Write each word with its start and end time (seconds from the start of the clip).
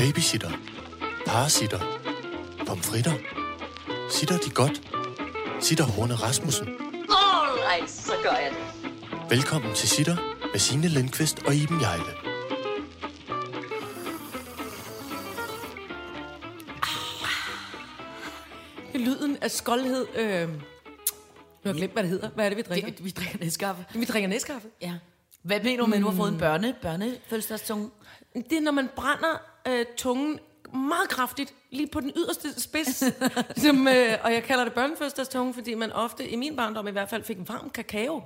Babysitter. 0.00 0.50
Parasitter. 1.26 1.80
Pomfritter. 2.66 3.12
Sitter 4.10 4.38
de 4.38 4.50
godt? 4.50 4.82
Sitter 5.60 5.84
Horne 5.84 6.14
Rasmussen. 6.14 6.68
Alright, 6.68 7.90
så 7.90 8.12
gør 8.22 8.30
jeg 8.30 8.50
det. 8.50 9.30
Velkommen 9.30 9.74
til 9.74 9.88
Sitter 9.88 10.16
med 10.52 10.58
Signe 10.58 10.88
Lindqvist 10.88 11.42
og 11.46 11.54
Iben 11.54 11.80
Jejle. 11.80 12.12
Lyden 18.94 19.36
af 19.42 19.50
skoldhed. 19.50 20.06
Øh, 20.14 20.48
nu 20.48 20.54
har 21.62 21.70
jeg 21.70 21.74
glemt, 21.74 21.92
hvad 21.92 22.02
det 22.02 22.10
hedder. 22.10 22.30
Hvad 22.30 22.44
er 22.44 22.48
det, 22.48 22.56
vi 22.56 22.62
drikker? 22.62 22.90
Det, 22.90 23.04
vi 23.04 23.10
drikker 23.10 23.38
næskaffe. 23.38 23.84
Vi 23.94 24.04
drikker 24.04 24.28
næskaffe. 24.28 24.68
Ja. 24.82 24.94
Hvad 25.42 25.60
mener 25.60 25.82
du 25.82 25.86
med, 25.86 25.96
at 25.96 26.02
du 26.02 26.08
har 26.08 26.16
fået 26.16 26.32
en 26.32 26.38
børne, 26.38 26.74
børnefødselsdagstunge? 26.82 27.90
Det 28.34 28.52
er, 28.52 28.60
når 28.60 28.72
man 28.72 28.88
brænder 28.96 29.49
øh, 29.68 29.86
tungen 29.96 30.38
meget 30.74 31.08
kraftigt, 31.08 31.54
lige 31.70 31.86
på 31.86 32.00
den 32.00 32.12
yderste 32.16 32.60
spids. 32.60 33.04
som, 33.64 33.88
øh, 33.88 34.18
og 34.24 34.32
jeg 34.32 34.42
kalder 34.42 34.64
det 34.64 34.72
børnefødselsdagstunge, 34.72 35.54
fordi 35.54 35.74
man 35.74 35.92
ofte, 35.92 36.28
i 36.28 36.36
min 36.36 36.56
barndom 36.56 36.88
i 36.88 36.90
hvert 36.90 37.10
fald, 37.10 37.24
fik 37.24 37.38
en 37.38 37.48
varm 37.48 37.70
kakao 37.70 38.22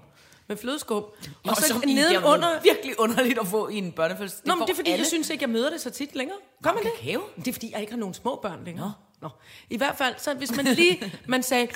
med 0.46 0.56
flødeskum. 0.56 0.96
Og, 1.02 1.14
Og 1.48 1.56
så 1.56 1.68
som 1.68 1.82
nedenunder... 1.86 2.60
Virkelig 2.62 3.00
underligt 3.00 3.38
at 3.38 3.46
få 3.46 3.68
i 3.68 3.78
en 3.78 3.92
børnefødselsdag. 3.92 4.48
Nå, 4.48 4.54
men 4.54 4.66
det 4.66 4.72
er 4.72 4.76
fordi, 4.76 4.90
alle. 4.90 5.00
jeg 5.00 5.06
synes 5.06 5.30
ikke, 5.30 5.42
jeg 5.42 5.50
møder 5.50 5.70
det 5.70 5.80
så 5.80 5.90
tit 5.90 6.14
længere. 6.14 6.38
Gør 6.62 6.72
man 6.72 6.82
det? 6.82 6.92
kakao? 6.98 7.22
Det 7.36 7.48
er 7.48 7.52
fordi, 7.52 7.72
jeg 7.72 7.80
ikke 7.80 7.92
har 7.92 8.00
nogen 8.00 8.14
små 8.14 8.38
børn 8.42 8.64
længere. 8.64 8.94
Nå. 9.20 9.28
Nå. 9.28 9.28
I 9.70 9.76
hvert 9.76 9.96
fald, 9.98 10.14
så 10.18 10.34
hvis 10.34 10.56
man 10.56 10.64
lige, 10.64 11.12
man 11.26 11.42
sagde 11.42 11.68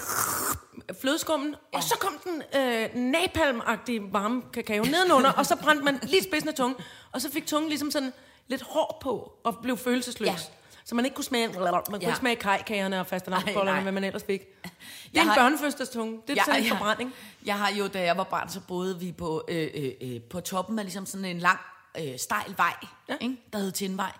flødeskummen, 1.00 1.54
og 1.72 1.82
så 1.82 1.94
kom 2.00 2.18
den 2.24 2.42
øh, 2.60 3.12
napalm-agtige 3.12 4.12
varme 4.12 4.42
kakao 4.52 4.84
nedenunder, 4.84 5.30
og 5.30 5.46
så 5.46 5.56
brændte 5.56 5.84
man 5.84 5.98
lige 6.02 6.22
spidsen 6.22 6.48
af 6.48 6.54
tungen, 6.54 6.76
og 7.12 7.20
så 7.20 7.30
fik 7.30 7.46
tungen 7.46 7.68
ligesom 7.68 7.90
sådan 7.90 8.12
lidt 8.48 8.62
hår 8.62 8.98
på, 9.02 9.32
og 9.44 9.58
blev 9.62 9.76
følelsesløs. 9.76 10.26
Ja. 10.28 10.36
Så 10.84 10.94
man 10.94 11.04
ikke 11.04 11.14
kunne 11.14 11.24
smage, 11.24 11.48
man 11.48 11.56
kunne 11.56 11.98
Ja. 12.00 12.06
ikke 12.06 12.18
smage 12.18 12.36
kajkagerne 12.36 13.00
og 13.00 13.06
fastelavnsbollerne, 13.06 13.70
nej. 13.70 13.82
hvad 13.82 13.92
man 13.92 14.04
ellers 14.04 14.24
fik. 14.24 14.40
Det 14.64 14.70
Jeg 15.12 15.18
er 15.20 15.22
en 15.22 15.28
har- 15.28 15.34
børnefødselsdagstunge. 15.36 16.20
Det 16.28 16.38
er 16.38 16.44
sådan 16.44 16.62
en 16.62 16.68
forbrænding. 16.68 17.14
Jeg 17.44 17.58
har 17.58 17.70
jo, 17.72 17.86
da 17.88 18.02
jeg 18.02 18.16
var 18.16 18.24
barn, 18.24 18.48
så 18.48 18.60
boede 18.68 19.00
vi 19.00 19.12
på, 19.12 19.44
øh, 19.48 19.70
øh, 19.74 19.92
øh, 20.00 20.20
på 20.22 20.40
toppen 20.40 20.78
af 20.78 20.84
ligesom 20.84 21.06
sådan 21.06 21.24
en 21.24 21.38
lang, 21.38 21.58
øh, 22.00 22.18
stejl 22.18 22.54
vej. 22.56 22.74
Ja. 23.08 23.14
ikke? 23.20 23.36
der 23.52 23.58
hed 23.58 23.72
Tindvej. 23.72 24.12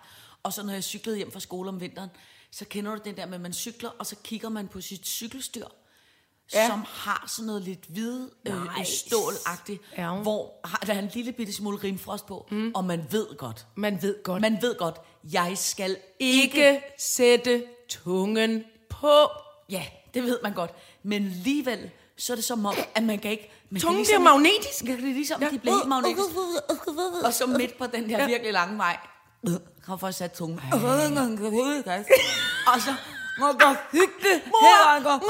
Og 0.43 0.53
så 0.53 0.63
når 0.63 0.73
jeg 0.73 0.83
cyklede 0.83 1.17
hjem 1.17 1.31
fra 1.31 1.39
skole 1.39 1.69
om 1.69 1.79
vinteren, 1.81 2.09
så 2.51 2.65
kender 2.65 2.95
du 2.95 3.01
den 3.05 3.17
der 3.17 3.25
med, 3.25 3.35
at 3.35 3.41
man 3.41 3.53
cykler, 3.53 3.89
og 3.99 4.05
så 4.05 4.15
kigger 4.23 4.49
man 4.49 4.67
på 4.67 4.81
sit 4.81 5.07
cykelstyr, 5.07 5.65
ja. 6.53 6.61
Ja. 6.61 6.67
som 6.67 6.83
har 6.87 7.25
sådan 7.27 7.45
noget 7.47 7.61
lidt 7.63 7.85
hvid 7.89 8.29
øh, 8.47 8.55
øh, 8.55 8.77
Nice. 8.77 8.91
stålagtigt, 9.07 9.81
Ja. 9.97 10.13
hvor 10.15 10.53
har, 10.67 10.77
der 10.77 10.93
er 10.93 10.99
en 10.99 11.09
lille 11.13 11.31
bitte 11.31 11.53
smule 11.53 11.77
rimfrost 11.83 12.25
på, 12.25 12.47
mm. 12.51 12.71
og 12.75 12.83
man 12.85 13.05
ved 13.11 13.37
godt, 13.37 13.65
Man 13.75 14.01
ved 14.01 14.23
godt. 14.23 14.41
man 14.41 14.57
ved 14.61 14.77
godt, 14.77 14.95
jeg 15.33 15.53
skal 15.57 15.97
ikke 16.19 16.43
ikke 16.59 16.81
sætte 16.97 17.63
tungen 17.89 18.63
på. 18.89 19.11
Ja, 19.69 19.83
det 20.13 20.23
ved 20.23 20.39
man 20.43 20.53
godt. 20.53 20.71
Men 21.03 21.25
alligevel, 21.25 21.89
så 22.17 22.33
er 22.33 22.35
det 22.35 22.45
som 22.45 22.65
om, 22.65 22.73
at 22.95 23.03
man 23.03 23.19
kan 23.19 23.31
ikke... 23.31 23.51
Man 23.69 23.81
Tungen 23.81 24.05
kan 24.05 24.05
bliver 24.05 24.19
magnetisk. 24.19 24.83
Ja, 24.85 24.91
det 24.91 24.99
er 24.99 25.13
ligesom, 25.13 25.41
ja. 25.41 25.47
Ja. 25.47 25.51
de 25.53 25.59
bliver 25.59 25.75
helt 25.75 25.87
magnetisk. 25.89 26.19
Og 27.25 27.33
så 27.33 27.45
midt 27.47 27.77
på 27.77 27.85
den 27.87 28.09
der 28.09 28.27
virkelig 28.27 28.53
lange 28.53 28.77
vej, 28.77 28.97
har 29.85 29.97
fået 29.97 30.15
sat 30.15 30.31
tungen. 30.33 30.59
Og 32.73 32.81
så 32.81 32.93
må 33.39 33.47
jeg 33.47 33.55
gå 33.59 33.75
hygge 33.91 34.41
her, 34.45 34.95
og 34.95 35.03
gå. 35.03 35.25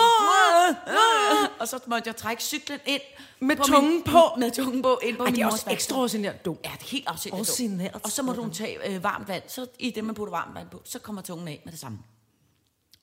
Og 1.59 1.67
så 1.67 1.79
måtte 1.87 2.07
jeg 2.07 2.15
trække 2.15 2.43
cyklen 2.43 2.79
ind. 2.85 3.01
Med 3.39 3.55
på 3.55 3.63
tungen 3.63 3.91
min, 3.91 4.03
på. 4.03 4.21
Med 4.37 4.51
tungen 4.51 4.81
på, 4.81 4.99
ind 5.03 5.17
på 5.17 5.23
Ej, 5.23 5.29
min 5.29 5.35
det 5.35 5.41
er 5.41 5.51
også 5.51 5.69
ekstraordinært 5.69 6.45
dumt. 6.45 6.59
Ja, 6.65 6.71
det 6.79 6.85
er 6.85 6.89
helt 6.89 7.07
afsindigt. 7.07 7.93
dumt. 7.93 8.03
Og 8.03 8.11
så 8.11 8.23
må 8.23 8.33
du 8.33 8.49
tage 8.53 8.95
øh, 8.95 9.03
varmt 9.03 9.27
vand. 9.27 9.43
Så 9.47 9.67
i 9.79 9.91
det, 9.91 10.03
man 10.03 10.15
putter 10.15 10.31
varmt 10.31 10.55
vand 10.55 10.69
på, 10.69 10.81
så 10.85 10.99
kommer 10.99 11.21
tungen 11.21 11.47
af 11.47 11.61
med 11.65 11.71
det 11.71 11.79
samme. 11.79 11.99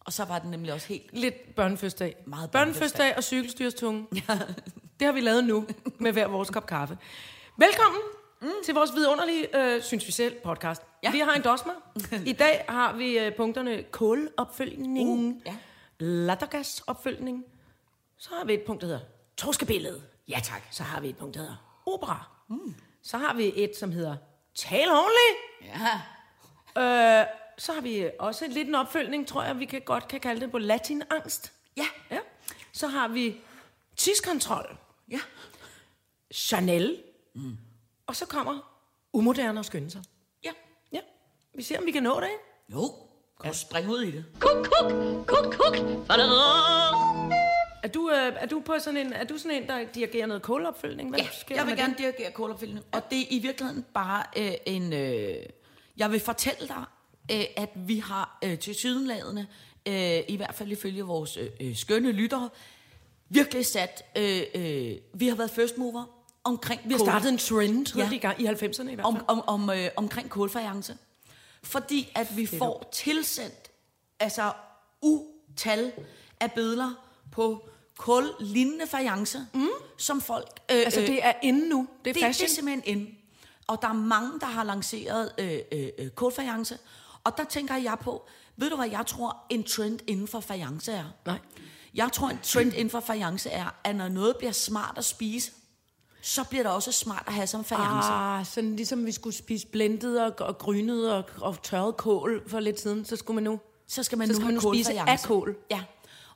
Og 0.01 0.13
så 0.13 0.25
var 0.25 0.39
den 0.39 0.51
nemlig 0.51 0.73
også 0.73 0.87
helt... 0.89 1.05
Lidt 1.13 1.55
børnefødsdag. 1.57 2.17
Meget 2.27 2.51
børnefødsdag 2.51 3.17
og 3.17 3.25
cykelstyrstunge. 3.25 4.07
Ja. 4.29 4.39
Det 5.01 5.07
har 5.07 5.13
vi 5.13 5.21
lavet 5.21 5.45
nu 5.45 5.67
med 5.99 6.13
hver 6.13 6.27
vores 6.27 6.51
kop 6.51 6.67
kaffe. 6.67 6.99
Velkommen 7.57 8.01
mm. 8.47 8.65
til 8.65 8.75
vores 8.75 8.95
vidunderlige, 8.95 9.75
øh, 9.75 9.83
synes 9.83 10.07
vi 10.07 10.13
selv, 10.13 10.35
podcast. 10.45 10.83
Ja. 11.03 11.11
Vi 11.11 11.19
har 11.19 11.33
en 11.35 11.43
dosmer. 11.43 11.73
I 12.27 12.33
dag 12.33 12.65
har 12.69 12.93
vi 12.93 13.19
øh, 13.19 13.37
punkterne 13.37 13.83
kålopfølgning, 13.83 15.09
Uh, 15.09 15.35
ja. 15.47 15.57
lattergasopfølgning. 15.99 17.45
Så 18.19 18.29
har 18.39 18.45
vi 18.45 18.55
et 18.55 18.63
punkt, 18.67 18.81
der 18.83 18.87
hedder 18.87 19.01
torskebillede. 19.37 20.03
Ja, 20.29 20.41
tak. 20.45 20.63
Så 20.71 20.83
har 20.83 21.01
vi 21.01 21.09
et 21.09 21.17
punkt, 21.17 21.35
der 21.35 21.41
hedder 21.41 21.81
opera. 21.87 22.29
Mm. 22.49 22.75
Så 23.03 23.19
har 23.19 23.35
vi 23.35 23.53
et, 23.57 23.77
som 23.77 23.93
hedder 23.93 24.17
tal 24.55 24.89
ordentligt. 24.91 25.37
Ja. 26.77 27.21
Øh, 27.21 27.27
så 27.59 27.73
har 27.73 27.81
vi 27.81 28.11
også 28.19 28.47
lidt 28.49 28.69
en 28.69 28.75
opfølgning, 28.75 29.27
tror 29.27 29.43
jeg, 29.43 29.59
vi 29.59 29.65
kan 29.65 29.81
godt 29.81 30.09
kan 30.09 30.21
kalde 30.21 30.41
det 30.41 30.51
på 30.51 30.59
latinangst. 30.59 31.53
Ja. 31.77 31.87
Ja. 32.11 32.19
Så 32.73 32.87
har 32.87 33.09
vi 33.09 33.37
tidskontrol, 33.97 34.77
Ja. 35.11 35.21
Chanel, 36.35 37.03
mm. 37.35 37.57
Og 38.07 38.17
så 38.17 38.27
kommer 38.27 38.79
umoderne 39.13 39.61
og 39.61 39.65
skynde 39.65 39.91
sig. 39.91 40.03
Ja. 40.45 40.51
Ja, 40.93 41.01
vi 41.55 41.63
ser, 41.63 41.79
om 41.79 41.87
vi 41.87 41.91
kan 41.91 42.03
nå 42.03 42.21
det. 42.21 42.27
ikke? 42.27 42.39
Jo, 42.81 42.93
kan 43.43 43.53
du 43.53 43.59
springe 43.59 43.91
ud 43.91 44.03
i 44.03 44.11
det? 44.11 44.25
Kuk, 44.41 44.67
kuk, 44.81 44.93
kuk, 45.27 45.55
kuk. 45.55 45.77
Er 47.83 47.89
du, 47.95 48.11
øh, 48.11 48.33
er 48.37 48.47
du, 48.47 48.61
på 48.61 48.79
sådan 48.79 48.97
en, 49.07 49.13
er 49.13 49.25
du 49.25 49.39
sådan 49.39 49.63
en, 49.63 49.69
der 49.69 49.85
dirigerer 49.95 50.27
noget 50.27 50.43
kålopfølgning? 50.43 51.09
Hvad 51.11 51.19
Ja, 51.21 51.29
sker 51.41 51.55
jeg 51.55 51.67
vil 51.67 51.77
gerne 51.77 51.93
det? 51.93 51.99
dirigere 51.99 52.33
kålopfyldning. 52.33 52.85
Og 52.93 53.03
det 53.11 53.21
er 53.21 53.25
i 53.31 53.39
virkeligheden 53.39 53.85
bare 53.95 54.25
øh, 54.37 54.53
en... 54.67 54.93
Øh, 54.93 55.37
jeg 55.97 56.13
vil 56.13 56.21
fortælle 56.21 56.69
dig, 56.69 56.85
øh, 57.33 57.45
at 57.57 57.71
vi 57.75 57.99
har 57.99 58.39
øh, 58.45 58.59
til 58.59 58.75
sydenladende, 58.75 59.47
øh, 59.89 60.19
i 60.29 60.37
hvert 60.37 60.55
fald 60.55 60.73
ifølge 60.73 61.03
vores 61.03 61.37
øh, 61.37 61.49
øh, 61.61 61.77
skønne 61.77 62.13
lyttere, 62.13 62.49
virkelig 63.29 63.67
sat... 63.67 64.03
Øh, 64.19 64.43
øh, 64.55 64.97
vi 65.15 65.29
har 65.29 65.37
været 65.37 65.51
first 65.51 65.79
mover 65.79 66.05
omkring 66.47 66.81
Vi 66.85 66.93
har 66.93 66.99
startet 66.99 67.29
en 67.29 67.39
trend 67.39 67.97
Ja. 67.97 68.11
i 68.11 68.19
gang 68.19 68.41
i 68.41 68.47
90'erne 68.47 68.91
i 68.91 68.95
hvert 68.95 69.05
fald. 69.05 69.05
om, 69.05 69.25
om, 69.29 69.43
om, 69.47 69.71
øh, 69.71 69.89
omkring 69.97 70.31
kålfajance. 70.31 70.97
Fordi 71.63 72.09
at 72.15 72.37
vi 72.37 72.47
får 72.47 72.89
tilsendt 72.93 73.71
altså 74.21 74.53
utal 75.03 75.93
af 76.41 76.53
billeder 76.53 76.91
på 77.33 77.69
kål-lignende 77.99 78.87
fajance, 78.87 79.47
mm. 79.55 79.69
som 79.99 80.21
folk... 80.21 80.49
Øh, 80.71 80.77
altså, 80.77 81.01
det 81.01 81.25
er 81.27 81.33
inde 81.43 81.69
nu. 81.69 81.89
Det 82.05 82.11
er 82.11 82.13
det, 82.13 82.15
det 82.15 82.23
er 82.23 82.27
fashion. 82.29 82.49
simpelthen 82.49 82.83
ind. 82.99 83.09
Og 83.67 83.83
der 83.83 83.89
er 83.89 83.93
mange, 83.93 84.41
der 84.41 84.47
har 84.47 84.65
lanceret 84.65 85.33
øh, 85.39 85.59
øh, 85.73 85.89
øh, 85.99 86.11
kålfajance. 86.11 86.79
Og 87.25 87.37
der 87.37 87.45
tænker 87.45 87.77
jeg 87.77 87.97
på, 88.01 88.27
ved 88.57 88.71
du 88.71 88.77
hvad 88.77 88.89
jeg 88.91 89.07
tror, 89.07 89.47
en 89.51 89.65
trend 89.65 89.99
inden 90.07 90.29
for 90.29 90.41
fajance 90.41 90.93
er? 90.93 91.05
Nej. 91.27 91.39
Jeg 91.95 92.13
tror, 92.13 92.29
en 92.29 92.39
trend 92.43 92.73
inden 92.73 92.91
for 92.91 93.01
fajance 93.01 93.51
er, 93.51 93.75
at 93.85 93.97
når 93.97 94.09
noget 94.09 94.37
bliver 94.37 94.53
smart 94.53 94.99
at 94.99 95.05
spise, 95.05 95.53
så 96.27 96.45
bliver 96.45 96.63
det 96.63 96.73
også 96.73 96.93
smart 96.93 97.23
at 97.27 97.33
have 97.33 97.47
som 97.47 97.65
fajance. 97.65 98.09
Ah, 98.11 98.47
sådan 98.47 98.77
ligesom 98.77 99.07
vi 99.07 99.13
skulle 99.13 99.37
spise 99.37 99.67
blendet 99.67 100.23
og, 100.23 100.47
og 100.47 100.59
grynet 100.59 101.13
og, 101.13 101.25
og 101.41 101.63
tørret 101.63 101.97
kål 101.97 102.43
for 102.49 102.61
lidt 102.61 102.81
siden, 102.81 103.05
så 103.05 103.17
skulle 103.17 103.35
man 103.35 103.45
nu... 103.45 103.61
så 103.89 104.03
skal 104.03 104.19
man 104.19 104.27
Så 104.27 104.33
nu 104.33 104.37
skal 104.37 104.47
man 104.47 104.55
nu 104.55 104.61
spise 104.61 105.01
af 105.01 105.19
kål. 105.25 105.57
Ja. 105.71 105.81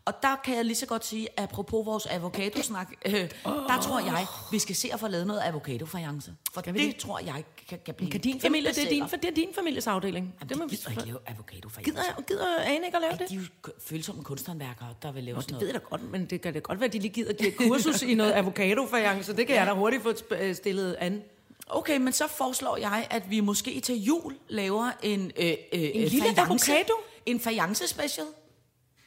Og 0.04 0.14
der 0.22 0.36
kan 0.44 0.56
jeg 0.56 0.64
lige 0.64 0.76
så 0.76 0.86
godt 0.86 1.06
sige, 1.06 1.28
apropos 1.40 1.86
vores 1.86 2.06
avocado-snak, 2.06 2.88
øh, 3.06 3.28
oh. 3.44 3.52
der 3.52 3.80
tror 3.82 4.00
jeg, 4.00 4.26
vi 4.50 4.58
skal 4.58 4.76
se 4.76 4.92
at 4.92 5.00
få 5.00 5.08
lavet 5.08 5.26
noget 5.26 5.40
avocado-fajance. 5.40 6.34
For 6.54 6.60
det, 6.60 6.74
vi 6.74 6.86
det 6.86 6.94
det? 6.94 7.02
tror 7.02 7.18
jeg 7.18 7.44
kan, 7.68 7.78
kan 7.84 7.94
blive 7.94 8.10
Kan 8.10 8.20
din 8.20 8.40
familie, 8.40 8.70
det 8.70 8.84
er 8.84 8.88
din, 8.88 9.08
for 9.08 9.16
det 9.16 9.30
er 9.30 9.34
din 9.34 9.48
families 9.54 9.86
afdeling. 9.86 10.34
Jamen, 10.40 10.48
det 10.48 10.58
må 10.58 10.64
de 10.64 10.70
vi 10.70 10.76
gider 10.76 10.90
ikke 10.90 11.04
lave 11.04 11.18
avocado-fajance. 11.26 11.90
Gider, 11.90 12.22
gider 12.28 12.60
Ane 12.62 12.86
ikke 12.86 12.96
at 12.96 13.02
lave 13.02 13.12
Ja, 13.12 13.16
det? 13.18 13.30
de 13.30 13.34
er 13.34 13.40
jo 13.66 13.72
følsomme 13.86 14.24
kunsthåndværkere, 14.24 14.94
der 15.02 15.12
vil 15.12 15.24
lave 15.24 15.34
Nå, 15.34 15.40
sådan 15.40 15.54
det 15.54 15.60
ved 15.60 15.72
noget. 15.72 15.74
jeg 15.74 15.82
da 15.82 15.96
godt, 15.96 16.10
men 16.10 16.26
det 16.26 16.40
kan 16.40 16.52
da 16.52 16.58
godt 16.58 16.80
være, 16.80 16.86
at 16.86 16.92
de 16.92 16.98
lige 16.98 17.12
gider 17.12 17.32
give 17.32 17.48
et 17.48 17.56
kursus 17.56 18.02
i 18.02 18.14
noget 18.14 18.32
avocado 18.40 18.86
så 19.22 19.32
det 19.32 19.46
kan 19.46 19.56
jeg 19.56 19.66
da 19.66 19.72
hurtigt 19.72 20.02
få 20.02 20.14
øh, 20.30 20.54
stillet 20.54 20.96
an. 20.98 21.22
Okay, 21.66 21.96
men 21.96 22.12
så 22.12 22.28
foreslår 22.28 22.76
jeg, 22.76 23.06
at 23.10 23.30
vi 23.30 23.40
måske 23.40 23.80
til 23.80 24.02
jul 24.02 24.36
laver 24.48 24.90
en... 25.02 25.32
Øh, 25.36 25.46
øh, 25.46 25.56
en 25.72 26.08
lille 26.08 26.40
avocado? 26.40 26.92
En 27.26 27.40
fajance 27.40 27.88
special. 27.88 28.26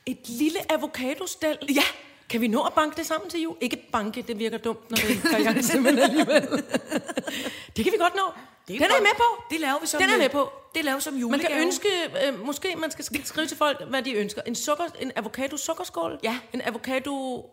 Et 0.06 0.30
lille 0.30 0.72
avocadostel? 0.72 1.58
Ja. 1.76 1.84
Kan 2.30 2.42
vi 2.42 2.48
nå 2.48 2.62
at 2.62 2.74
banke 2.74 2.98
det 2.98 3.06
sammen 3.06 3.30
til 3.30 3.42
jul? 3.42 3.58
Ikke 3.62 3.78
banke, 3.92 4.22
det 4.22 4.40
virker 4.40 4.58
dumt, 4.58 4.90
når 4.92 4.96
det 4.98 5.12
er 5.12 5.30
fajance, 5.32 5.80
men 5.80 6.00
alligevel. 6.00 6.42
det 7.76 7.84
kan 7.86 7.92
vi 7.94 7.98
godt 7.98 8.16
nå. 8.16 8.22
Det 8.68 8.74
Den 8.80 8.82
er 8.84 8.88
jeg 8.96 9.02
med 9.04 9.16
på. 9.18 9.44
Det 9.52 9.60
laver 9.60 9.80
vi 9.82 9.88
som, 9.88 10.02
Den 10.02 10.10
er 10.10 10.18
med 10.18 10.30
på. 10.30 10.52
Det 10.76 10.86
laver 10.86 10.98
vi 10.98 11.02
som 11.04 11.14
Man 11.14 11.20
julegave. 11.22 11.48
kan 11.54 11.62
ønske, 11.62 11.88
øh, 12.28 12.46
måske 12.46 12.76
man 12.76 12.92
skal 12.92 13.06
sk- 13.06 13.26
skrive 13.26 13.48
til 13.48 13.58
folk, 13.58 13.82
hvad 13.90 14.02
de 14.04 14.14
ønsker. 14.14 14.42
En, 14.46 14.56
sukker, 14.56 14.84
en 15.00 15.12
avocado 15.16 15.58
sukkerskål? 15.58 16.20
Ja. 16.24 16.38
En 16.54 16.62
avocado... 16.62 17.46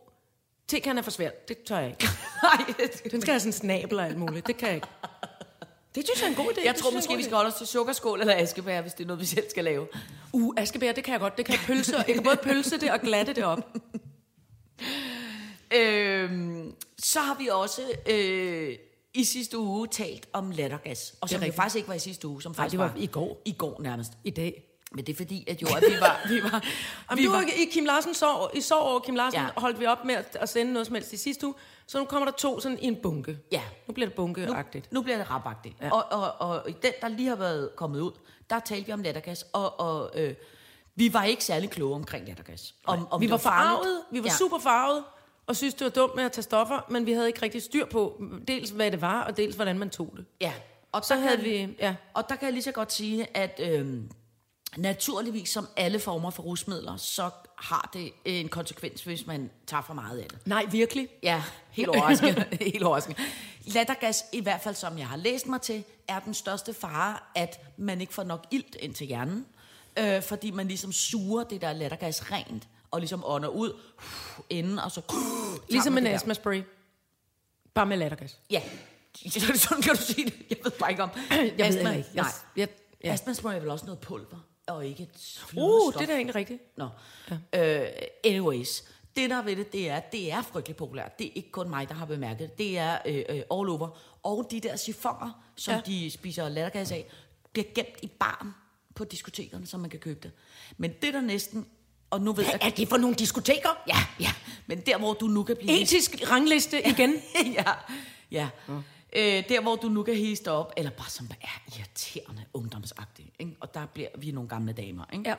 Tekan 0.69 0.99
er 0.99 1.03
for 1.03 1.11
svært. 1.11 1.49
Det 1.49 1.59
tør 1.63 1.79
jeg 1.79 1.89
ikke. 1.91 2.09
Nej, 2.43 2.75
Den 3.11 3.21
skal 3.21 3.33
have 3.33 3.41
sådan 3.41 3.49
en 3.49 3.53
snabel 3.53 3.99
og 3.99 4.05
alt 4.07 4.17
muligt. 4.19 4.47
Det 4.47 4.57
kan 4.57 4.69
jeg 4.69 4.75
ikke. 4.77 4.87
Det 5.95 6.07
synes 6.07 6.21
jeg 6.21 6.27
er 6.27 6.31
en 6.31 6.37
god 6.37 6.53
idé. 6.53 6.65
jeg 6.65 6.75
Det 6.75 6.83
tror 6.83 6.91
måske, 6.91 7.17
vi 7.17 7.23
skal 7.23 7.35
holde 7.35 7.49
os 7.49 7.55
til 7.55 7.67
sukkerskål 7.67 8.21
eller 8.21 8.35
askebær, 8.37 8.81
hvis 8.81 8.93
det 8.93 9.05
er 9.05 9.07
noget, 9.07 9.21
vi 9.21 9.27
selv 9.27 9.51
skal 9.51 9.65
lave. 9.65 9.87
Uh, 10.33 10.55
askebær, 10.57 10.93
det 10.93 11.05
kan 11.05 11.13
jeg 11.13 11.21
godt. 11.21 11.37
Det 11.37 11.45
kan 11.45 11.53
jeg 11.53 11.63
pølse. 11.67 11.97
Jeg 12.07 12.15
kan 12.15 12.23
både 12.23 12.37
pølse 12.43 12.81
det 12.81 12.91
og 12.91 13.01
glatte 13.01 13.33
det 13.33 13.45
op. 13.45 13.77
Øhm, 15.75 16.75
så 16.99 17.21
har 17.21 17.37
vi 17.39 17.49
også 17.49 17.83
øh, 18.11 18.77
i 19.15 19.25
sidste 19.25 19.59
uge 19.59 19.87
talt 19.87 20.29
om 20.33 20.51
lattergas, 20.51 21.15
og 21.21 21.29
som 21.29 21.37
jo 21.37 21.41
rigtigt. 21.41 21.57
faktisk 21.57 21.77
ikke 21.77 21.89
var 21.89 21.95
i 21.95 21.99
sidste 21.99 22.29
uge, 22.29 22.43
som 22.43 22.55
faktisk 22.55 22.73
det 22.73 22.79
var 22.79 22.95
i 22.97 23.07
går. 23.07 23.43
I 23.45 23.53
går 23.53 23.81
nærmest. 23.83 24.13
I 24.25 24.31
dag. 24.31 24.70
Men 24.95 25.05
det 25.07 25.13
er 25.13 25.17
fordi, 25.17 25.45
at 25.49 25.63
jo, 25.63 25.67
at 25.77 25.83
vi 25.83 26.01
var... 26.01 26.21
Vi 26.29 26.43
var, 26.43 26.51
Jamen, 27.11 27.23
vi 27.23 27.27
du 27.27 27.31
var 27.33 27.41
i 27.41 27.65
Kim 27.73 27.85
Larsen 27.85 28.15
sov, 28.15 28.51
i 28.55 28.61
sov 28.61 28.83
over 28.91 29.01
Kim 29.01 29.15
Larsen, 29.15 29.41
Ja. 29.41 29.47
holdt 29.57 29.81
vi 29.81 29.87
op 29.87 30.05
med 30.05 30.15
at, 30.15 30.37
at 30.41 30.49
sende 30.49 30.73
noget 30.73 30.87
som 30.87 30.95
helst 30.95 31.13
i 31.13 31.17
sidste 31.17 31.47
uge, 31.47 31.55
så 31.87 31.99
nu 31.99 32.05
kommer 32.05 32.27
der 32.31 32.33
to 32.37 32.61
sådan 32.61 32.79
i 32.79 32.85
en 32.87 32.97
bunke. 33.03 33.39
Ja. 33.53 33.63
Nu 33.87 33.95
bliver 33.95 34.07
det 34.09 34.17
bunkeagtigt. 34.17 34.93
Nu 34.93 35.03
bliver 35.03 35.19
det 35.19 35.31
rapagtigt. 35.31 35.77
Ja. 35.81 35.91
Og, 35.93 36.05
og, 36.23 36.49
og 36.51 36.71
i 36.71 36.75
den, 36.83 36.93
der 37.01 37.09
lige 37.09 37.29
har 37.29 37.37
været 37.37 37.71
kommet 37.77 38.01
ud, 38.01 38.13
der 38.51 38.61
talte 38.61 38.87
vi 38.87 38.93
om 38.93 39.03
lattergas, 39.03 39.47
og, 39.53 39.81
og 39.81 40.11
øh, 40.15 40.35
vi 40.95 41.13
var 41.13 41.25
ikke 41.25 41.45
særlig 41.45 41.71
kloge 41.71 41.95
omkring 41.95 42.27
lattergas. 42.27 42.75
Om, 42.87 43.09
om 43.11 43.21
vi 43.21 43.31
var 43.31 43.37
farvet, 43.37 44.03
vi 44.13 44.19
var 44.19 44.25
Ja. 44.29 44.35
super 44.39 44.59
farvet, 44.59 45.05
og 45.47 45.57
synes 45.57 45.75
det 45.75 45.85
var 45.85 45.91
dumt 45.91 46.15
med 46.17 46.25
at 46.25 46.33
tage 46.33 46.43
stoffer, 46.43 46.87
men 46.91 47.07
vi 47.07 47.13
havde 47.13 47.27
ikke 47.27 47.43
rigtig 47.43 47.63
styr 47.63 47.87
på, 47.87 48.23
dels 48.49 48.71
hvad 48.71 48.91
det 48.91 49.01
var, 49.01 49.23
og 49.25 49.37
dels 49.37 49.57
hvordan 49.57 49.79
man 49.79 49.91
tog 49.91 50.13
det. 50.17 50.25
Ja. 50.41 50.53
Og 50.93 51.05
Så 51.05 51.15
havde 51.15 51.41
vi, 51.41 51.77
ja. 51.79 51.95
Og 52.15 52.29
der 52.29 52.37
kan 52.37 52.45
jeg 52.45 52.53
lige 52.53 52.63
så 52.63 52.73
godt 52.73 52.93
sige, 52.93 53.37
at 53.37 53.61
øh, 53.63 53.87
naturligvis 54.77 55.49
som 55.49 55.69
alle 55.77 56.01
former 56.01 56.31
for 56.31 56.43
rusmidler, 56.43 56.97
så 56.97 57.31
har 57.57 57.91
det 57.93 58.13
en 58.25 58.49
konsekvens, 58.49 59.03
hvis 59.03 59.27
man 59.27 59.51
tager 59.67 59.83
for 59.83 59.95
meget 59.95 60.19
af 60.19 60.29
det. 60.29 60.47
Nej, 60.47 60.65
virkelig. 60.65 61.09
Ja, 61.23 61.43
helt 61.71 61.89
overraskende. 61.89 62.45
helt 62.73 62.83
overraskende. 62.83 63.21
Lattergas, 63.65 64.25
i 64.33 64.41
hvert 64.41 64.61
fald 64.61 64.75
som 64.75 64.99
jeg 64.99 65.09
har 65.09 65.17
læst 65.17 65.47
mig 65.47 65.61
til, 65.61 65.85
er 66.09 66.21
den 66.21 66.35
største 66.35 66.75
fare, 66.75 67.19
at 67.35 67.61
man 67.77 68.01
ikke 68.01 68.15
får 68.15 68.25
nok 68.25 68.47
ilt 68.51 68.77
ind 68.81 68.95
til 68.95 69.07
hjernen, 69.07 69.47
øh, 69.99 70.23
fordi 70.23 70.51
man 70.51 70.69
ligesom 70.69 70.93
suger 70.93 71.45
det 71.45 71.61
der 71.61 71.73
lattergas 71.73 72.33
rent, 72.33 72.69
og 72.91 73.01
ligesom 73.01 73.23
ånder 73.27 73.49
ud 73.49 73.73
uh, 73.73 74.45
inden, 74.59 74.79
og 74.79 74.91
så... 74.91 75.03
Ligesom 75.69 75.93
man 75.95 76.03
en 76.03 76.05
det 76.05 76.11
der. 76.11 76.17
astma-spray. 76.17 76.63
Bare 77.75 77.87
med 77.87 77.97
lattergas. 77.97 78.39
Ja, 78.51 78.63
sådan 79.55 79.83
kan 79.83 79.97
du 79.97 80.03
sige 80.03 80.25
det. 80.25 80.35
Jeg 80.51 80.59
ved 80.65 80.71
bare 80.71 80.91
ikke 80.91 81.03
om... 81.03 81.11
Jeg 81.31 81.53
ved 81.59 81.65
heller 81.65 81.93
ikke. 81.93 82.09
Jeg, 82.15 82.23
Nej. 82.23 82.33
jeg, 82.57 82.69
ja. 83.05 83.13
Astma 83.13 83.55
er 83.55 83.61
vel 83.61 83.71
også 83.71 83.87
noget 83.87 84.01
pulver, 84.01 84.39
og 84.71 84.87
ikke 84.87 85.03
et 85.03 85.09
Uh, 85.43 85.49
flydestof. 85.49 85.93
det 85.95 86.03
er 86.03 86.07
da 86.07 86.13
egentlig 86.13 86.35
rigtigt. 86.35 86.63
Nå. 86.77 86.89
Ja. 87.53 87.83
Øh, 87.83 87.89
anyways, 88.25 88.83
det 89.17 89.31
der 89.31 89.37
er 89.37 89.43
ved 89.43 89.57
det, 89.57 89.73
det 89.73 89.89
er, 89.91 90.01
det 90.01 90.33
er 90.33 90.43
frygtelig 90.43 90.77
populært. 90.77 91.19
Det 91.19 91.27
er 91.27 91.31
ikke 91.35 91.51
kun 91.51 91.69
mig, 91.69 91.89
der 91.89 91.95
har 91.95 92.07
bemærket 92.07 92.39
det. 92.49 92.59
Det 92.59 92.79
er 92.79 92.99
øh, 93.07 93.17
øh, 93.29 93.37
all 93.37 93.45
over. 93.51 93.99
Og 94.23 94.49
de 94.51 94.61
der 94.61 94.77
sifoner, 94.77 95.43
som 95.57 95.73
ja. 95.73 95.77
Ja. 95.87 95.93
de 95.93 96.11
spiser 96.11 96.49
lattergas 96.49 96.93
af, 96.93 97.07
bliver 97.53 97.67
gemt 97.75 97.99
i 98.03 98.07
barn 98.07 98.55
på 98.95 99.05
diskotekerne, 99.05 99.67
så 99.67 99.79
man 99.79 99.91
kan 99.91 100.01
købe 100.01 100.21
det. 100.23 100.33
Men 100.77 100.93
det 101.03 101.15
der 101.15 101.21
næsten... 101.21 101.67
Og 102.11 102.21
nu 102.21 102.33
ved 102.33 102.45
jeg... 102.45 102.59
Er 102.63 102.71
det 102.71 102.89
for 102.89 102.97
nogle 102.97 103.17
diskoteker? 103.17 103.69
Ja, 103.89 103.99
ja. 104.21 104.33
Men 104.67 104.81
der, 104.81 104.99
hvor 104.99 105.15
du 105.15 105.27
nu 105.27 105.43
kan 105.43 105.57
blive... 105.57 105.81
Etisk 105.83 106.31
rangliste 106.31 106.87
igen. 106.93 107.15
ja, 107.55 107.73
ja. 108.31 108.49
Øh, 109.13 109.49
der, 109.49 109.61
hvor 109.61 109.77
du 109.77 109.89
nu 109.89 110.03
kan 110.03 110.15
hisse 110.15 110.45
dig 110.45 110.53
op, 110.53 110.73
eller 110.77 110.91
bare 110.91 111.11
som 111.11 111.29
er 111.41 111.63
irriterende 111.79 112.45
ungdomsagtigt. 112.55 113.29
Ikke? 113.39 113.57
Og 113.61 113.75
der 113.75 113.87
bliver 113.87 114.09
vi 114.19 114.31
nogle 114.31 114.49
gamle 114.49 114.73
damer. 114.73 115.05
Ikke? 115.13 115.29
Ja. 115.29 115.35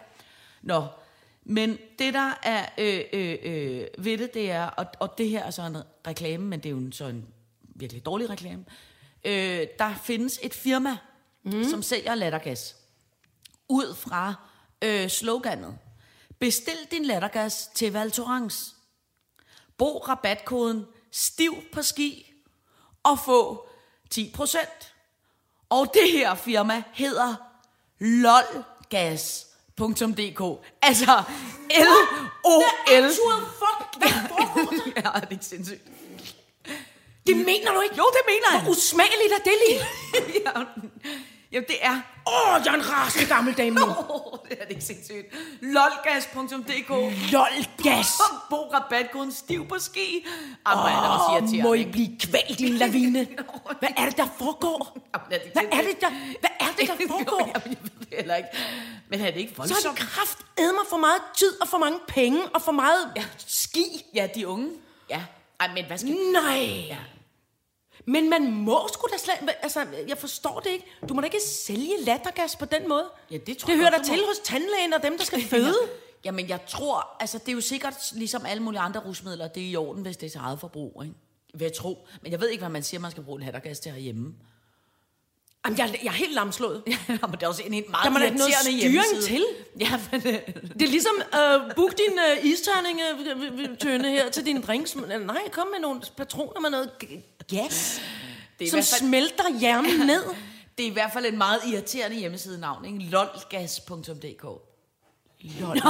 Nå, 0.61 0.85
men 1.43 1.77
det 1.99 2.13
der 2.13 2.39
er 2.43 2.65
øh, 2.77 3.03
øh, 3.13 3.37
øh, 3.43 3.87
ved 3.97 4.17
det, 4.17 4.33
det 4.33 4.51
er, 4.51 4.65
og, 4.65 4.85
og 4.99 5.17
det 5.17 5.29
her 5.29 5.43
er 5.43 5.51
så 5.51 5.61
en 5.61 5.77
reklame, 6.07 6.45
men 6.45 6.59
det 6.59 6.65
er 6.65 6.71
jo 6.71 6.77
en, 6.77 6.91
så 6.91 7.05
en 7.05 7.27
virkelig 7.61 8.05
dårlig 8.05 8.29
reklame. 8.29 8.65
Øh, 9.23 9.67
der 9.79 9.95
findes 10.03 10.39
et 10.43 10.53
firma, 10.53 10.97
mm. 11.43 11.63
som 11.63 11.81
sælger 11.81 12.15
lattergas. 12.15 12.75
Ud 13.69 13.95
fra 13.95 14.33
øh, 14.81 15.09
sloganet. 15.09 15.77
Bestil 16.39 16.77
din 16.91 17.05
lattergas 17.05 17.69
til 17.75 17.93
Val 17.93 18.11
Thorens. 18.11 18.75
Brug 19.77 20.09
rabatkoden 20.09 20.85
STIV 21.11 21.63
på 21.73 21.81
ski 21.81 22.30
og 23.03 23.19
få 23.19 23.67
10%. 24.15 24.57
Og 25.69 25.93
det 25.93 26.11
her 26.11 26.35
firma 26.35 26.83
hedder 26.93 27.35
lolgas.dk. 27.99 29.41
Altså 30.81 31.23
L-O-L. 31.69 33.09
fuck, 33.61 33.97
hvad? 33.97 34.11
Ja, 34.95 35.01
det 35.01 35.23
er 35.23 35.31
ikke 35.31 35.45
sindssygt. 35.45 35.81
Det 37.27 37.37
mener 37.37 37.71
du 37.73 37.81
ikke? 37.81 37.95
Jo, 37.97 38.05
det 38.13 38.21
mener 38.27 38.47
jeg. 38.53 38.61
Hvor 38.61 38.71
usmageligt 38.71 39.31
er 39.39 39.43
det 39.43 39.53
lige? 39.67 39.79
ja, 40.45 40.51
jamen, 41.51 41.67
det 41.67 41.75
er... 41.81 42.01
Åh, 42.27 42.55
oh, 42.55 42.61
jeg 42.65 42.71
er 42.71 42.75
en 42.77 42.89
rasende 42.89 43.25
gammel 43.27 43.53
dame 43.57 43.75
nu. 43.79 43.85
Oh, 44.09 44.37
det 44.49 44.57
er 44.61 44.63
det 44.63 44.69
ikke 44.71 44.83
sindssygt. 44.83 45.27
lolgas.dk. 45.61 46.89
Lolgas. 47.31 48.07
Brug 48.49 48.73
rabatkoden 48.73 49.31
stiv 49.31 49.67
på 49.67 49.79
ski. 49.79 50.25
Jamen, 50.67 51.59
oh, 51.59 51.63
må 51.63 51.73
I 51.73 51.85
blive 51.85 52.17
kvalt 52.19 52.59
i 52.59 52.65
en 52.65 52.73
lavine? 52.73 53.27
Hvad 53.79 53.89
er 53.97 54.05
det, 54.05 54.17
der 54.17 54.27
foregår? 54.37 54.97
Er 55.13 55.19
Hvad 55.27 55.63
er 55.71 55.81
det, 55.81 56.01
der, 56.01 56.09
hvad 56.39 56.49
er 56.59 56.65
det, 56.79 56.87
der 56.87 57.07
foregår? 57.13 57.39
Jamen, 57.55 57.77
jeg 57.77 57.77
ved 57.83 58.05
det 58.09 58.17
heller 58.17 58.35
ikke. 58.35 58.49
Men 59.09 59.21
er 59.21 59.31
det 59.31 59.39
ikke 59.39 59.53
Så 59.55 59.61
har 59.61 59.67
voldsomt? 59.67 59.97
de 59.99 60.03
kraft 60.03 60.37
mig 60.57 60.85
for 60.89 60.97
meget 60.97 61.21
tid 61.37 61.61
og 61.61 61.67
for 61.67 61.77
mange 61.77 61.99
penge 62.07 62.41
og 62.53 62.61
for 62.61 62.71
meget 62.71 63.11
Ja. 63.15 63.23
ski. 63.47 64.05
Ja, 64.15 64.27
de 64.35 64.47
unge. 64.47 64.69
Ja. 65.09 65.21
Ej, 65.59 65.69
men 65.75 65.85
hvad 65.85 65.97
skal... 65.97 66.15
Nej. 66.33 66.85
Ja. 66.87 66.97
Men 68.05 68.29
man 68.29 68.51
må 68.51 68.87
sgu 68.93 69.07
da 69.11 69.17
slet... 69.17 69.49
Altså, 69.61 69.85
jeg 70.07 70.17
forstår 70.17 70.59
det 70.59 70.69
ikke. 70.69 70.85
Du 71.09 71.13
må 71.13 71.21
da 71.21 71.25
ikke 71.25 71.41
sælge 71.41 71.93
lattergas 72.05 72.55
på 72.55 72.65
den 72.65 72.89
måde. 72.89 73.09
Ja, 73.31 73.37
det 73.37 73.57
tror 73.57 73.67
det 73.67 73.73
jeg 73.73 73.77
hører 73.79 73.97
da 73.97 74.03
til 74.03 74.17
må. 74.17 74.27
hos 74.27 74.39
tandlægen 74.43 74.93
og 74.93 75.03
dem, 75.03 75.17
der 75.17 75.25
skal 75.25 75.41
føde. 75.53 75.75
Jamen, 76.25 76.49
jeg 76.49 76.65
tror, 76.67 77.17
altså 77.19 77.37
det 77.37 77.47
er 77.47 77.53
jo 77.53 77.61
sikkert 77.61 78.11
ligesom 78.15 78.45
alle 78.45 78.63
mulige 78.63 78.81
andre 78.81 78.99
rusmidler, 78.99 79.47
det 79.47 79.63
er 79.63 79.67
i 79.67 79.75
orden, 79.75 80.01
hvis 80.01 80.17
det 80.17 80.25
er 80.25 80.29
til 80.31 80.39
eget 80.39 80.59
forbrug, 80.59 81.01
ikke? 81.03 81.15
Vil 81.53 81.65
jeg 81.65 81.73
tro. 81.73 82.07
Men 82.21 82.31
jeg 82.31 82.39
ved 82.41 82.49
ikke, 82.49 82.61
hvad 82.61 82.69
man 82.69 82.83
siger, 82.83 83.01
man 83.01 83.11
skal 83.11 83.23
bruge 83.23 83.37
en 83.39 83.43
hattergas 83.43 83.79
til 83.79 83.91
herhjemme. 83.91 84.33
Jamen, 85.65 85.77
jeg, 85.79 85.99
jeg 86.03 86.07
er 86.09 86.13
helt 86.13 86.33
lamslået. 86.33 86.83
Jamen, 87.21 87.31
det 87.31 87.43
er 87.43 87.47
også 87.47 87.63
en, 87.65 87.73
en 87.73 87.83
meget 87.89 88.03
Der 88.03 88.09
må 88.09 88.19
da 88.19 88.29
noget 88.29 88.53
styring 88.61 88.79
hjemmeside. 88.79 89.21
til. 89.21 89.43
Ja, 89.79 89.99
men, 90.11 90.21
øh, 90.27 90.33
Det 90.73 90.81
er 90.81 90.87
ligesom, 90.87 91.13
øh, 91.33 91.75
book 91.75 91.91
din 91.97 92.19
øh, 92.19 92.45
isterning-tønde 92.45 94.09
her 94.09 94.29
til 94.29 94.45
dine 94.45 94.61
drinks. 94.61 94.95
Men, 94.95 95.21
Nej, 95.21 95.49
kom 95.51 95.67
med 95.67 95.79
nogle 95.79 96.01
patroner 96.17 96.59
med 96.59 96.69
noget 96.69 96.89
gas, 97.49 98.01
det, 98.59 98.65
er 98.67 98.69
som 98.71 98.77
fald, 98.77 98.83
smelter 98.83 99.59
hjernen 99.59 99.99
ned. 100.13 100.23
det 100.77 100.83
er 100.85 100.89
i 100.89 100.93
hvert 100.93 101.13
fald 101.13 101.25
en 101.25 101.37
meget 101.37 101.59
irriterende 101.67 102.17
hjemmesidenavn, 102.17 102.85
ikke? 102.85 102.97
lolgas.dk. 102.99 104.45
Lolgas. 105.43 105.85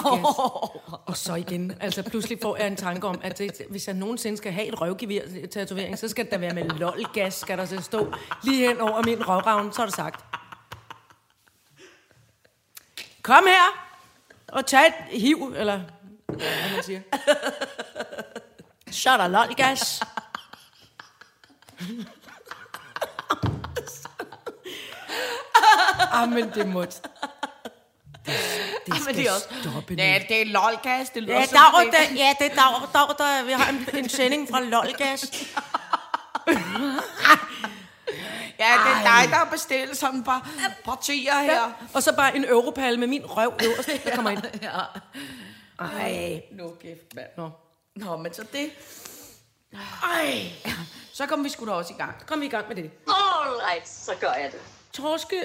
Og 1.05 1.17
så 1.17 1.35
igen, 1.35 1.77
altså 1.79 2.03
pludselig 2.03 2.37
får 2.41 2.57
jeg 2.57 2.67
en 2.67 2.75
tanke 2.75 3.07
om, 3.07 3.21
at 3.23 3.37
det, 3.37 3.61
hvis 3.69 3.87
jeg 3.87 3.95
nogensinde 3.95 4.37
skal 4.37 4.51
have 4.51 4.67
et 4.67 4.81
røvgevir-tatovering, 4.81 5.99
så 5.99 6.07
skal 6.07 6.25
det 6.25 6.31
da 6.31 6.37
være 6.37 6.53
med 6.53 6.63
lolgas, 6.63 7.33
skal 7.33 7.57
der 7.57 7.65
så 7.65 7.81
stå 7.81 8.13
lige 8.43 8.67
hen 8.67 8.81
over 8.81 9.03
min 9.03 9.27
røvravn, 9.27 9.73
så 9.73 9.81
er 9.81 9.85
det 9.85 9.95
sagt. 9.95 10.25
Kom 13.21 13.43
her, 13.47 13.87
og 14.47 14.65
tag 14.65 14.87
et 14.87 15.21
hiv, 15.21 15.53
eller 15.55 15.81
hvad 16.27 16.71
man 16.75 16.83
siger. 16.83 17.01
Så 18.91 19.09
er 19.09 19.17
der 19.17 19.27
lolgas. 19.27 20.01
ah, 26.11 26.29
men 26.29 26.51
det 26.55 26.67
må... 26.67 26.85
Det, 28.25 28.33
det 28.85 28.93
Ja, 28.93 28.99
men 29.05 29.15
det 29.15 29.27
er 29.27 29.31
også... 29.31 29.47
stoppe 29.61 29.95
nu. 29.95 30.03
Ja, 30.03 30.21
det 30.29 30.41
er 30.41 30.45
lolgas, 30.45 31.09
det 31.09 31.23
lyder 31.23 31.33
Ja, 31.39 31.45
dag, 31.45 31.85
det. 31.85 31.93
der, 31.93 32.15
ja, 32.15 32.33
det 32.39 32.51
er 32.51 32.55
dag, 32.55 32.87
dag, 32.93 33.15
der, 33.17 33.43
vi 33.45 33.51
har 33.51 33.69
en, 33.69 33.87
en 33.97 34.09
sending 34.09 34.49
fra 34.49 34.59
Lolgas. 34.61 35.31
Ja, 38.59 38.73
det 38.85 38.91
er 38.91 39.03
dig, 39.03 39.29
der 39.29 39.35
har 39.35 39.47
bestilt 39.51 39.97
sådan 39.97 40.19
et 40.19 40.25
par 40.25 40.49
partier 40.85 41.39
her. 41.41 41.71
Og 41.93 42.03
så 42.03 42.15
bare 42.15 42.35
en 42.35 42.45
europal 42.45 42.99
med 42.99 43.07
min 43.07 43.25
røv 43.25 43.53
øverst, 43.63 43.89
der 44.05 44.15
kommer 44.15 44.31
ind. 44.31 44.41
Ja. 44.61 44.79
Ej. 45.79 46.41
Nu 46.51 46.73
kæft, 46.81 47.15
mand. 47.15 47.27
Nå. 47.37 47.49
Nå, 47.95 48.17
men 48.17 48.33
så 48.33 48.43
det... 48.53 48.71
Ej. 50.03 50.41
Så 51.13 51.25
kom 51.25 51.43
vi 51.43 51.49
sgu 51.49 51.65
da 51.65 51.71
også 51.71 51.93
i 51.93 51.97
gang. 51.97 52.25
Kom 52.27 52.41
vi 52.41 52.45
i 52.45 52.49
gang 52.49 52.67
med 52.67 52.75
det. 52.75 52.91
All 53.07 53.53
right, 53.69 53.89
så 53.89 54.11
gør 54.19 54.31
jeg 54.33 54.51
det. 54.51 54.59
Torske, 54.93 55.41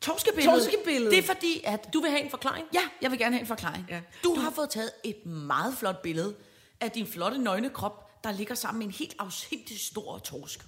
Torskebilledet. 0.00 0.62
Torskebilledet. 0.62 1.10
Det 1.10 1.18
er 1.18 1.26
fordi, 1.26 1.60
at... 1.64 1.92
du 1.92 2.00
vil 2.00 2.10
have 2.10 2.22
en 2.22 2.30
forklaring? 2.30 2.66
Ja, 2.74 2.82
jeg 3.02 3.10
vil 3.10 3.18
gerne 3.18 3.34
have 3.34 3.40
en 3.40 3.46
forklaring. 3.46 3.86
Ja. 3.90 4.00
Du, 4.24 4.34
du 4.34 4.40
har 4.40 4.50
fået 4.50 4.70
taget 4.70 4.90
et 5.04 5.26
meget 5.26 5.74
flot 5.78 6.02
billede 6.02 6.34
af 6.80 6.90
din 6.90 7.06
flotte 7.06 7.38
nøgne 7.38 7.70
krop, 7.70 8.24
der 8.24 8.32
ligger 8.32 8.54
sammen 8.54 8.78
med 8.78 8.86
en 8.86 8.92
helt 8.92 9.14
afsindig 9.18 9.80
stor 9.80 10.18
torsk. 10.18 10.60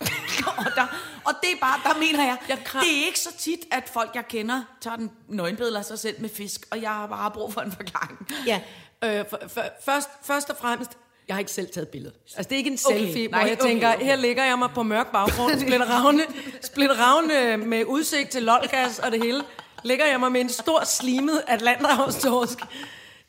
og, 0.58 0.64
der, 0.76 0.86
og 1.24 1.32
det 1.42 1.52
er 1.52 1.56
bare, 1.60 1.92
der 1.92 1.98
mener 1.98 2.24
jeg, 2.24 2.38
Jeg 2.48 2.58
kram- 2.64 2.84
det 2.84 3.00
er 3.02 3.06
ikke 3.06 3.20
så 3.20 3.36
tit, 3.38 3.60
at 3.70 3.88
folk, 3.88 4.10
jeg 4.14 4.28
kender, 4.28 4.62
tager 4.80 4.96
den 4.96 5.10
nøgenbillede 5.28 5.78
af 5.78 5.84
sig 5.84 5.98
selv 5.98 6.20
med 6.20 6.28
fisk, 6.28 6.66
og 6.70 6.82
jeg 6.82 6.90
har 6.90 7.06
bare 7.06 7.30
brug 7.30 7.52
for 7.52 7.60
en 7.60 7.72
forklaring. 7.72 8.28
Ja. 8.46 8.60
Øh, 9.04 9.24
for, 9.30 9.38
for, 9.48 9.62
først, 9.84 10.08
først 10.22 10.50
og 10.50 10.56
fremmest, 10.56 10.90
jeg 11.30 11.34
har 11.36 11.38
ikke 11.38 11.52
selv 11.52 11.68
taget 11.68 11.88
billedet. 11.88 12.16
Altså, 12.36 12.48
det 12.48 12.52
er 12.52 12.56
ikke 12.56 12.70
en 12.70 12.78
Okay, 12.86 12.98
selfie, 12.98 13.28
nej, 13.28 13.40
hvor 13.40 13.48
jeg 13.48 13.58
okay, 13.60 13.70
tænker, 13.70 13.94
okay. 13.94 14.04
her 14.04 14.16
ligger 14.16 14.44
jeg 14.44 14.58
mig 14.58 14.70
på 14.74 14.82
mørk 14.82 15.12
baggrund, 15.12 15.60
splitteravne, 15.60 16.22
splitteravne 16.62 17.56
med 17.56 17.84
udsigt 17.84 18.28
til 18.30 18.42
lolgas 18.42 18.98
og 18.98 19.12
det 19.12 19.22
hele. 19.22 19.42
Ligger 19.84 20.06
jeg 20.06 20.20
mig 20.20 20.32
med 20.32 20.40
en 20.40 20.48
stor 20.48 20.84
slimet 20.84 21.42
Atlanterhavstorsk. 21.48 22.58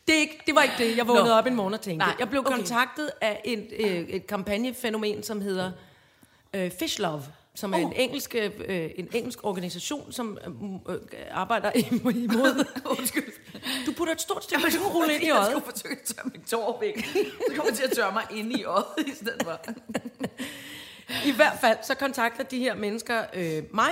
Det, 0.08 0.13
ikke, 0.13 0.41
det 0.46 0.55
var 0.55 0.62
ikke 0.62 0.75
det, 0.77 0.98
jeg 0.98 1.08
vågnede 1.08 1.25
Nå. 1.27 1.31
op 1.34 1.46
en 1.48 1.55
morgen 1.55 1.74
og 1.74 1.81
tænkte. 1.81 2.05
Nej, 2.05 2.15
Jeg 2.20 2.29
blev 2.29 2.39
okay. 2.46 2.55
kontaktet 2.55 3.12
af 3.22 3.41
et, 3.46 3.67
øh, 3.79 3.88
et 3.88 4.27
kampagnefænomen, 4.27 5.24
som 5.24 5.41
hedder 5.41 5.72
øh, 6.53 6.72
Fish 6.79 7.00
Love, 7.01 7.24
som 7.55 7.74
er 7.74 7.77
Oh. 7.77 7.81
en, 7.84 7.93
engelsk, 7.96 8.36
øh, 8.36 8.89
en 8.96 9.08
engelsk 9.13 9.39
organisation, 9.43 10.12
som 10.12 10.38
øh, 10.89 10.96
øh, 10.96 11.00
arbejder 11.31 11.72
imod... 12.01 12.65
Undskyld. 12.86 13.24
Du 13.85 13.91
putter 13.91 14.13
et 14.13 14.21
stort 14.21 14.43
stykke 14.43 14.65
rulle 14.93 15.13
ind 15.13 15.23
i 15.23 15.29
øjet. 15.29 15.41
Jeg 15.41 15.51
skulle 15.51 15.71
forsøge 15.71 15.97
at 16.01 16.15
tørre 16.15 16.29
mit 16.33 16.41
tår 16.47 16.79
væk. 16.79 17.05
Så 17.05 17.55
kommer 17.55 17.71
til 17.71 17.83
at 17.83 17.91
tørre 17.91 18.11
mig 18.11 18.23
ind 18.31 18.51
i 18.51 18.63
øjet 18.63 18.85
i 19.07 19.11
stedet 19.11 19.43
for. 19.43 19.59
I 21.29 21.31
hvert 21.31 21.57
fald, 21.61 21.77
så 21.83 21.95
kontakter 21.95 22.43
de 22.43 22.59
her 22.59 22.75
mennesker 22.75 23.25
øh, 23.33 23.63
mig, 23.73 23.91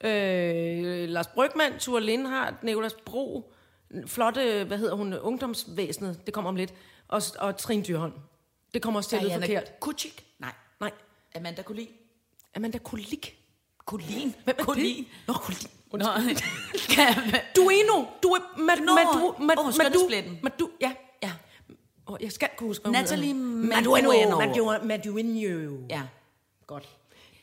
øh, 0.00 1.08
Lars 1.08 1.26
Brygman, 1.26 1.78
Ture 1.78 2.00
Lindhardt, 2.00 2.62
Nicolas 2.62 2.94
Bro, 3.06 3.52
flotte, 4.06 4.64
hvad 4.64 4.78
hedder 4.78 4.94
hun, 4.94 5.14
ungdomsvæsenet, 5.14 6.26
det 6.26 6.34
kommer 6.34 6.48
om 6.48 6.56
lidt, 6.56 6.74
og, 7.08 7.22
og 7.38 7.56
Trine 7.56 7.82
Dyrholm. 7.82 8.12
Det 8.74 8.82
kommer 8.82 9.00
også 9.00 9.10
til 9.10 9.16
at 9.16 9.22
lyde 9.22 9.32
forkert. 9.32 9.80
Kuchik? 9.80 10.26
Nej. 10.38 10.52
Nej, 10.80 10.90
Amanda 11.36 11.62
Collin? 11.62 11.88
Amanda 12.56 12.78
Kulik. 12.78 13.36
Colin? 13.78 14.34
Hvem 14.44 14.56
er 14.58 14.64
Colin? 14.64 14.96
det? 14.96 15.06
Nå, 15.26 15.34
Kulik. 15.90 16.06
Nå, 16.06 16.10
Duino. 17.56 18.06
Du 18.22 18.28
er... 18.28 18.58
Mad, 18.58 18.76
Nå, 18.76 18.94
Madu, 18.94 19.34
Mad, 19.38 19.58
åh, 19.58 19.64
Madu, 19.64 19.72
skønhedspletten. 19.72 20.38
Madu, 20.42 20.68
ja. 20.80 20.92
ja. 21.22 21.32
Oh, 22.06 22.16
jeg 22.20 22.32
skal 22.32 22.48
kunne 22.56 22.66
huske, 22.66 22.90
Natalie. 22.90 23.34
Madueno. 23.34 24.38
Madueno. 24.38 24.84
Madueno. 24.84 25.86
Ja. 25.90 26.02
Godt. 26.66 26.88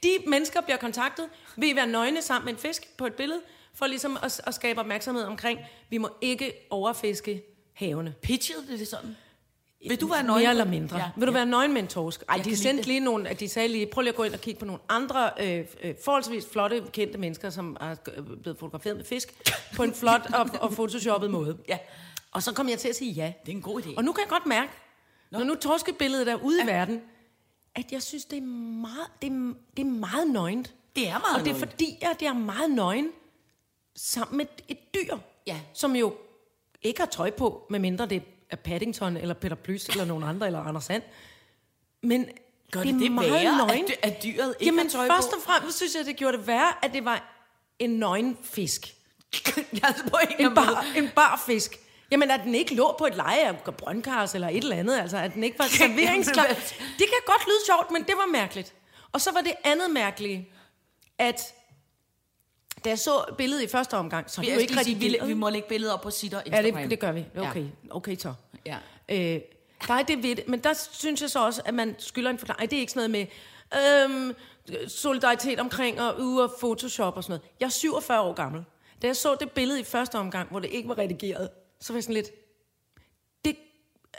De 0.04 0.10
mennesker 0.28 0.62
bliver 0.62 0.78
kontaktet, 0.78 1.30
vil 1.56 1.70
I 1.70 1.76
være 1.76 1.88
nøgne 1.88 2.22
sammen 2.22 2.46
med 2.46 2.54
en 2.54 2.60
fisk 2.60 2.98
på 2.98 3.06
et 3.06 3.14
billede, 3.14 3.42
for 3.74 3.88
ligesom 3.88 4.18
at, 4.24 4.42
at 4.44 4.54
skabe 4.54 4.80
opmærksomhed 4.80 5.24
omkring, 5.24 5.60
vi 5.90 5.98
må 5.98 6.10
ikke 6.22 6.54
overfiske 6.70 7.44
havene. 7.74 8.14
Pitchede 8.22 8.68
det 8.68 8.88
sådan? 8.88 9.16
Vil 9.88 10.02
du 10.02 10.08
være 10.08 10.24
Mere 10.24 10.34
nøgen? 10.34 10.50
eller 10.50 10.66
mindre. 10.66 10.98
Ja. 10.98 11.10
Vil 11.18 11.28
du 11.28 11.32
være 11.34 11.46
nøgen 11.46 11.74
med 11.74 11.82
en 11.82 11.88
torsk? 11.88 12.24
Ej, 12.30 12.36
Jeg 12.36 12.46
de 12.46 12.58
sendte 12.58 12.84
lige 12.88 13.00
nogle, 13.00 13.30
at 13.30 13.40
de 13.40 13.48
sagde 13.50 13.68
lige, 13.68 13.86
prøv 13.86 14.02
lige 14.02 14.10
at 14.10 14.16
gå 14.16 14.24
ind 14.24 14.34
og 14.34 14.40
kigge 14.40 14.60
på 14.60 14.66
nogle 14.66 14.82
andre 14.90 15.32
øh, 15.40 15.66
øh, 15.84 15.96
forholdsvis 16.06 16.46
flotte, 16.52 16.84
kendte 16.92 17.18
mennesker, 17.18 17.50
som 17.50 17.78
er 17.80 17.96
blevet 18.42 18.60
fotograferet 18.60 18.96
med 18.98 19.06
fisk, 19.06 19.34
på 19.76 19.84
en 19.84 19.94
flot 19.94 20.22
og, 20.34 20.50
og 20.62 20.72
photoshoppet 20.72 21.32
måde. 21.32 21.58
Ja. 21.70 21.78
Og 22.32 22.44
så 22.44 22.54
kom 22.54 22.70
jeg 22.70 22.80
til 22.80 22.90
at 22.90 22.96
sige 22.96 23.12
ja. 23.12 23.34
Det 23.46 23.52
er 23.52 23.56
en 23.56 23.62
god 23.62 23.82
idé. 23.82 23.94
Og 23.98 24.04
nu 24.04 24.12
kan 24.12 24.22
jeg 24.22 24.30
godt 24.30 24.46
mærke, 24.46 24.72
Nå. 25.32 25.38
når 25.40 25.46
nu 25.46 25.56
torskebilledet 25.56 26.28
er 26.28 26.36
ude 26.36 26.58
ja. 26.60 26.64
i 26.64 26.68
verden, 26.68 27.02
at 27.76 27.92
jeg 27.92 28.02
synes, 28.04 28.26
det 28.26 28.38
er 28.38 28.42
meget, 28.82 29.08
det 29.22 29.28
er, 29.32 29.54
det 29.78 29.86
er 29.86 29.90
meget 29.90 30.28
nøgent. 30.32 30.74
Det 30.96 31.08
er 31.08 31.12
meget 31.20 31.40
Og 31.40 31.46
det 31.46 31.52
er 31.52 31.56
fordi, 31.56 31.98
at 32.02 32.20
det 32.20 32.28
er 32.28 32.34
meget 32.34 32.72
nøgen 32.72 33.10
sammen 33.96 34.38
med 34.38 34.46
et 34.68 34.94
dyr, 34.94 35.18
Ja. 35.48 35.60
som 35.74 35.96
jo 35.96 36.14
ikke 36.82 37.00
har 37.00 37.08
tøj 37.08 37.32
på, 37.32 37.68
medmindre 37.70 38.06
det 38.06 38.16
er 38.16 38.22
Paddington, 38.56 39.18
eller 39.18 39.34
Peter 39.34 39.56
Plys, 39.56 39.90
eller 39.90 40.06
nogen 40.06 40.24
andre, 40.24 40.46
eller 40.48 40.60
Anders 40.60 40.84
Sand. 40.84 41.04
Men 42.04 42.30
Gør 42.72 42.84
det 42.84 42.94
det, 42.94 43.02
det 43.02 43.12
meget 43.12 43.32
værre, 43.32 43.68
nøgent. 43.68 43.90
at, 43.90 43.98
at 44.14 44.24
dyret 44.24 44.56
ikke 44.60 44.66
Jamen 44.66 44.86
har 44.86 44.90
tøj 44.90 45.08
først 45.08 45.30
på? 45.30 45.36
og 45.36 45.42
fremmest 45.44 45.78
synes 45.78 45.96
jeg, 45.96 46.06
det 46.06 46.16
gjorde 46.16 46.38
det 46.38 46.48
værre, 46.48 46.86
at 46.86 46.94
det 46.94 47.06
var 47.06 47.34
en 47.80 47.90
nøgen 47.90 48.38
fisk. 48.44 48.94
jeg 49.82 49.96
på 50.10 50.18
en, 50.40 50.56
bar, 50.56 50.86
en 50.96 51.10
bar 51.16 51.44
fisk. 51.46 51.80
Jamen, 52.12 52.32
at 52.32 52.42
den 52.44 52.56
ikke 52.56 52.76
lå 52.76 52.96
på 52.98 53.06
et 53.06 53.16
leje 53.16 53.48
af 53.48 53.76
brøndkars 53.78 54.36
eller 54.36 54.48
et 54.50 54.58
eller 54.58 54.76
andet, 54.76 55.00
altså 55.00 55.18
at 55.18 55.34
den 55.34 55.44
ikke 55.44 55.60
var 55.60 55.66
serveringsklar. 55.78 56.44
Det 56.44 57.08
kan 57.08 57.22
godt 57.26 57.46
lyde 57.48 57.66
sjovt, 57.66 57.92
men 57.92 58.04
det 58.04 58.14
var 58.18 58.26
mærkeligt. 58.26 58.74
Og 59.12 59.22
så 59.22 59.32
var 59.32 59.42
det 59.42 59.54
andet 59.64 59.92
mærkelige, 59.92 60.50
at 61.18 61.42
da 62.88 62.92
jeg 62.92 63.00
så 63.00 63.26
billedet 63.38 63.64
i 63.64 63.68
første 63.68 63.94
omgang, 63.94 64.30
så 64.30 64.42
Vi, 64.42 64.48
det 64.48 64.54
jo 64.54 64.60
ikke 64.60 64.74
skal 64.74 64.86
sige, 64.86 64.96
vi, 65.00 65.18
vi 65.26 65.34
må 65.34 65.50
lægge 65.50 65.68
billeder 65.70 65.94
op 65.94 66.02
på 66.02 66.12
Sitter 66.12 66.42
Ja, 66.46 66.60
Instagram. 66.60 66.82
det, 66.82 66.92
det 66.92 67.00
gør 67.00 67.12
vi. 67.12 67.26
Okay, 67.38 67.66
okay 67.90 68.16
så. 68.18 68.34
Ja. 68.66 68.78
Øh, 69.10 69.42
der 69.88 69.94
er 69.94 70.04
det 70.04 70.24
ved 70.24 70.36
det, 70.36 70.48
men 70.48 70.60
der 70.60 70.74
synes 70.92 71.22
jeg 71.22 71.30
så 71.30 71.46
også, 71.46 71.62
at 71.66 71.74
man 71.74 71.96
skylder 71.98 72.30
en 72.30 72.38
forklaring. 72.38 72.60
Ej, 72.62 72.66
Det 72.66 72.76
er 72.76 72.80
ikke 72.80 72.92
sådan 72.92 73.12
noget 73.12 73.30
med 74.12 74.36
øhm, 74.80 74.90
solidaritet 74.90 75.60
omkring 75.60 76.02
og 76.02 76.20
uge 76.22 76.44
og 76.44 76.54
Photoshop 76.60 77.18
og 77.18 77.24
sådan 77.24 77.32
noget. 77.32 77.52
Jeg 77.60 77.66
er 77.66 77.70
47 77.70 78.22
år 78.22 78.34
gammel. 78.34 78.64
Da 79.02 79.08
jeg 79.08 79.16
så 79.16 79.36
det 79.40 79.52
billede 79.52 79.80
i 79.80 79.84
første 79.84 80.16
omgang, 80.16 80.50
hvor 80.50 80.60
det 80.60 80.70
ikke 80.72 80.90
var 80.90 80.98
redigeret, 80.98 81.50
så 81.80 81.94
var 81.94 81.98
jeg 81.98 82.04
sådan 82.04 82.14
lidt, 82.14 82.32
det 83.46 83.58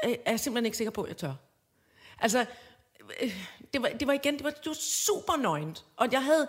er 0.03 0.31
jeg 0.31 0.41
simpelthen 0.41 0.65
ikke 0.65 0.77
sikker 0.77 0.91
på, 0.91 1.03
at 1.03 1.09
jeg 1.09 1.17
tør. 1.17 1.33
Altså, 2.19 2.47
øh, 3.23 3.47
det 3.75 3.83
var, 3.83 3.89
det 3.89 4.07
var 4.07 4.13
igen, 4.13 4.35
det 4.37 4.45
var, 4.45 4.51
det 4.51 4.67
var 4.67 4.77
super 4.81 5.37
nøgent. 5.37 5.85
Og 5.97 6.09
jeg 6.13 6.25
havde, 6.25 6.49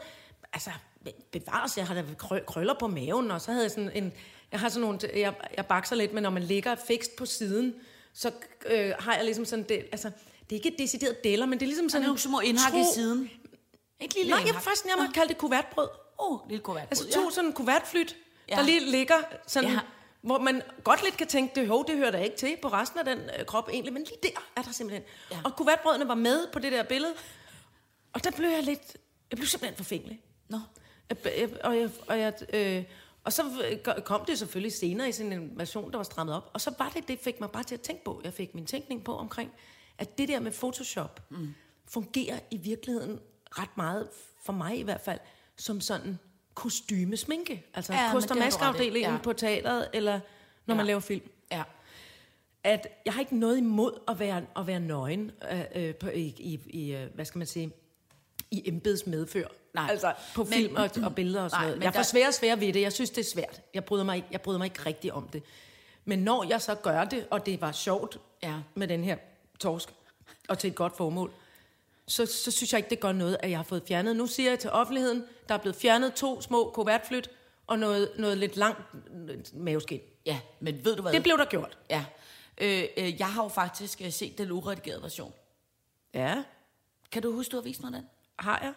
altså, 0.54 0.72
bevares, 1.32 1.78
jeg 1.78 1.88
havde 1.88 2.16
krø, 2.18 2.40
krøller 2.48 2.74
på 2.80 2.88
maven, 2.88 3.32
og 3.32 3.42
så 3.42 3.52
havde 3.52 3.64
jeg 3.64 3.72
sådan 3.72 3.92
en, 3.96 4.14
jeg 4.52 4.60
har 4.60 4.70
sådan 4.70 4.82
nogle, 4.82 5.00
jeg, 5.16 5.34
jeg 5.58 5.66
bakser 5.66 5.96
lidt, 5.96 6.14
men 6.14 6.24
når 6.24 6.30
man 6.30 6.44
ligger 6.44 6.76
fikst 6.76 7.16
på 7.16 7.26
siden, 7.26 7.76
så 8.14 8.32
øh, 8.66 8.94
har 9.00 9.16
jeg 9.16 9.26
ligesom 9.26 9.46
sådan, 9.46 9.66
det, 9.70 9.86
altså, 9.92 10.08
det 10.50 10.52
er 10.52 10.56
ikke 10.56 10.74
et 10.74 10.80
decideret 10.80 11.24
deller, 11.24 11.46
men 11.46 11.60
det 11.60 11.66
er 11.66 11.68
ligesom 11.68 11.90
sådan 11.90 12.02
Sådan 12.02 12.08
nogle 12.08 12.20
små 12.20 12.40
indhak 12.40 12.74
i 12.74 12.84
siden. 12.94 13.30
Et 14.00 14.16
lille 14.16 14.30
Nej, 14.30 14.40
jeg 14.40 14.48
indhak. 14.48 14.64
faktisk 14.64 14.86
nærmere 14.86 15.12
kalde 15.14 15.30
det 15.30 15.38
kuvertbrød. 15.38 15.88
Åh, 16.20 16.32
oh, 16.32 16.50
lille 16.50 16.64
kuvert. 16.64 16.88
Altså 16.92 17.10
to 17.12 17.30
sådan 17.30 17.48
en 17.50 17.54
kuvertflyt, 17.54 18.16
ja. 18.50 18.56
der 18.56 18.62
Ja. 18.62 18.66
lige 18.66 18.92
ligger 18.92 19.16
sådan, 19.48 19.70
Ja. 19.70 19.76
ja. 19.76 19.80
hvor 20.22 20.40
man 20.40 20.62
godt 20.84 21.04
lidt 21.04 21.18
kan 21.18 21.28
tænke, 21.28 21.60
det, 21.60 21.68
hov, 21.68 21.88
det 21.88 21.98
hører 21.98 22.12
der 22.12 22.20
ikke 22.20 22.38
til 22.38 22.58
på 22.62 22.68
resten 22.68 23.00
af 23.00 23.06
den 23.06 23.20
øh, 23.40 23.46
krop 23.46 23.70
egentlig, 23.74 23.94
men 23.94 24.04
lige 24.04 24.18
der 24.24 24.42
er 24.56 24.62
der 24.62 24.72
simpelthen. 24.72 25.04
Ja. 25.32 25.36
Ja. 25.36 25.42
Og 25.46 25.56
kuvertbrødene 25.56 26.08
var 26.08 26.16
med 26.16 26.48
på 26.54 26.60
det 26.60 26.72
der 26.72 26.84
billede, 26.84 27.14
og 28.14 28.24
der 28.24 28.32
blev 28.32 28.50
jeg 28.50 28.64
lidt, 28.64 28.98
jeg 29.32 29.38
blev 29.38 29.48
simpelthen 29.48 29.78
forfængelig. 29.78 30.22
Nå. 30.50 30.58
Jeg, 30.58 30.64
jeg, 30.66 30.89
og 31.64 31.78
jeg, 31.78 31.90
og, 32.08 32.20
jeg, 32.20 32.34
øh, 32.54 32.84
og 33.24 33.34
så 33.34 33.44
kom 34.06 34.26
det 34.26 34.40
selvfølgelig 34.40 34.74
senere 34.74 35.10
i 35.10 35.12
sådan 35.12 35.34
en 35.34 35.52
version, 35.56 35.92
der 35.92 35.98
var 35.98 36.04
strammet 36.04 36.36
op. 36.36 36.50
Og 36.54 36.62
så 36.62 36.74
var 36.80 36.90
det, 36.96 37.08
det 37.08 37.20
fik 37.20 37.40
mig 37.40 37.50
bare 37.52 37.64
til 37.64 37.76
at 37.76 37.82
tænke 37.82 38.04
på. 38.04 38.22
Jeg 38.24 38.34
fik 38.34 38.56
min 38.56 38.66
tænkning 38.66 39.04
på 39.04 39.16
omkring, 39.18 39.52
at 39.98 40.18
det 40.18 40.28
der 40.28 40.40
med 40.40 40.52
Photoshop 40.52 41.22
mm. 41.30 41.54
fungerer 41.88 42.40
i 42.52 42.58
virkeligheden 42.58 43.20
ret 43.52 43.78
meget, 43.78 44.08
for 44.46 44.54
mig 44.54 44.80
i 44.80 44.82
hvert 44.82 45.02
fald, 45.02 45.20
som 45.58 45.82
sådan 45.82 46.20
kostymesminke. 46.54 47.66
Altså 47.74 47.94
Ja, 47.94 48.00
ja, 48.00 48.06
men 48.08 48.14
kost- 48.14 48.32
og 48.32 48.36
det 48.36 48.44
har 48.44 48.50
du 48.50 48.56
ret 48.56 48.60
i. 48.60 48.66
maskeafdelingen 48.68 49.10
Ja. 49.10 49.16
ja. 49.16 49.22
på 49.22 49.34
teateret, 49.34 49.88
eller 49.94 50.20
når 50.66 50.74
ja. 50.74 50.78
man 50.78 50.86
laver 50.86 51.00
film 51.00 51.30
Ja. 51.52 51.64
at 52.64 52.88
jeg 53.06 53.14
har 53.14 53.20
ikke 53.22 53.38
noget 53.38 53.58
imod 53.58 54.00
at 54.08 54.20
være, 54.20 54.46
at 54.58 54.68
være 54.68 54.80
nøgen 54.80 55.32
øh, 55.52 55.62
øh, 55.76 55.96
på, 55.96 56.10
i, 56.10 56.22
i, 56.38 56.60
i, 56.66 56.96
øh, 56.96 57.08
hvad 57.16 57.26
skal 57.26 57.38
man 57.38 57.48
sige, 57.48 57.72
i 58.52 58.70
embeds 58.70 59.08
medfør. 59.08 59.48
Nej. 59.74 59.88
Altså 59.90 60.14
på 60.36 60.44
Men- 60.44 60.54
film 60.54 60.76
og, 60.76 60.90
og 61.04 61.16
billeder 61.16 61.44
og 61.44 61.50
sådan 61.50 61.62
Nej, 61.66 61.70
noget. 61.70 61.84
Jeg 61.84 61.94
får 61.94 62.00
der- 62.00 62.04
sværere 62.04 62.28
og 62.28 62.34
sværere 62.34 62.60
ved 62.60 62.74
det. 62.74 62.82
Jeg 62.82 62.94
synes, 62.94 63.10
det 63.10 63.18
er 63.26 63.30
svært. 63.30 63.62
Jeg 63.74 63.86
bryder, 63.86 64.04
mig 64.04 64.16
ikke, 64.16 64.28
jeg 64.32 64.42
bryder 64.42 64.58
mig 64.58 64.66
ikke 64.66 64.86
rigtig 64.86 65.14
om 65.14 65.28
det. 65.28 65.44
Men 66.06 66.20
når 66.20 66.44
jeg 66.44 66.62
så 66.62 66.76
gør 66.76 67.04
det, 67.04 67.28
og 67.32 67.46
det 67.46 67.62
var 67.62 67.72
sjovt 67.72 68.18
Ja. 68.44 68.54
med 68.76 68.88
den 68.88 69.04
her 69.04 69.18
torsk, 69.60 69.90
og 70.48 70.60
til 70.60 70.68
et 70.70 70.76
godt 70.76 70.98
formål, 70.98 71.32
så, 72.08 72.26
så 72.26 72.52
synes 72.52 72.74
jeg 72.74 72.80
ikke, 72.80 72.90
det 72.90 73.00
gør 73.00 73.12
noget, 73.12 73.38
at 73.40 73.50
jeg 73.50 73.58
har 73.58 73.64
fået 73.64 73.84
fjernet. 73.88 74.16
Nu 74.16 74.28
siger 74.28 74.50
jeg 74.50 74.60
til 74.60 74.70
offentligheden, 74.70 75.24
der 75.50 75.54
er 75.56 75.60
blevet 75.60 75.76
fjernet 75.76 76.14
to 76.14 76.42
små 76.42 76.72
kuvertflyt, 76.74 77.30
og 77.68 77.80
noget, 77.80 78.12
noget 78.18 78.38
lidt 78.38 78.58
langt 78.58 78.80
maveskin. 79.54 80.00
Ja, 80.26 80.40
men 80.60 80.86
ved 80.86 80.96
du 80.96 81.02
hvad? 81.02 81.14
Det 81.14 81.24
blev 81.24 81.38
der 81.38 81.46
gjort. 81.46 81.78
Ja. 81.90 82.06
Øh, 82.58 82.84
øh, 82.98 83.20
jeg 83.20 83.28
har 83.34 83.44
jo 83.44 83.50
faktisk 83.50 84.02
øh, 84.02 84.12
set 84.12 84.38
den 84.38 84.52
uredigerede 84.52 85.02
version. 85.02 85.34
Ja, 86.14 86.44
Kan 87.12 87.22
du 87.22 87.32
huske, 87.32 87.52
du 87.52 87.58
har 87.58 87.62
vist 87.64 87.84
mig 87.84 87.92
den? 87.94 88.06
har 88.40 88.60
jeg. 88.64 88.74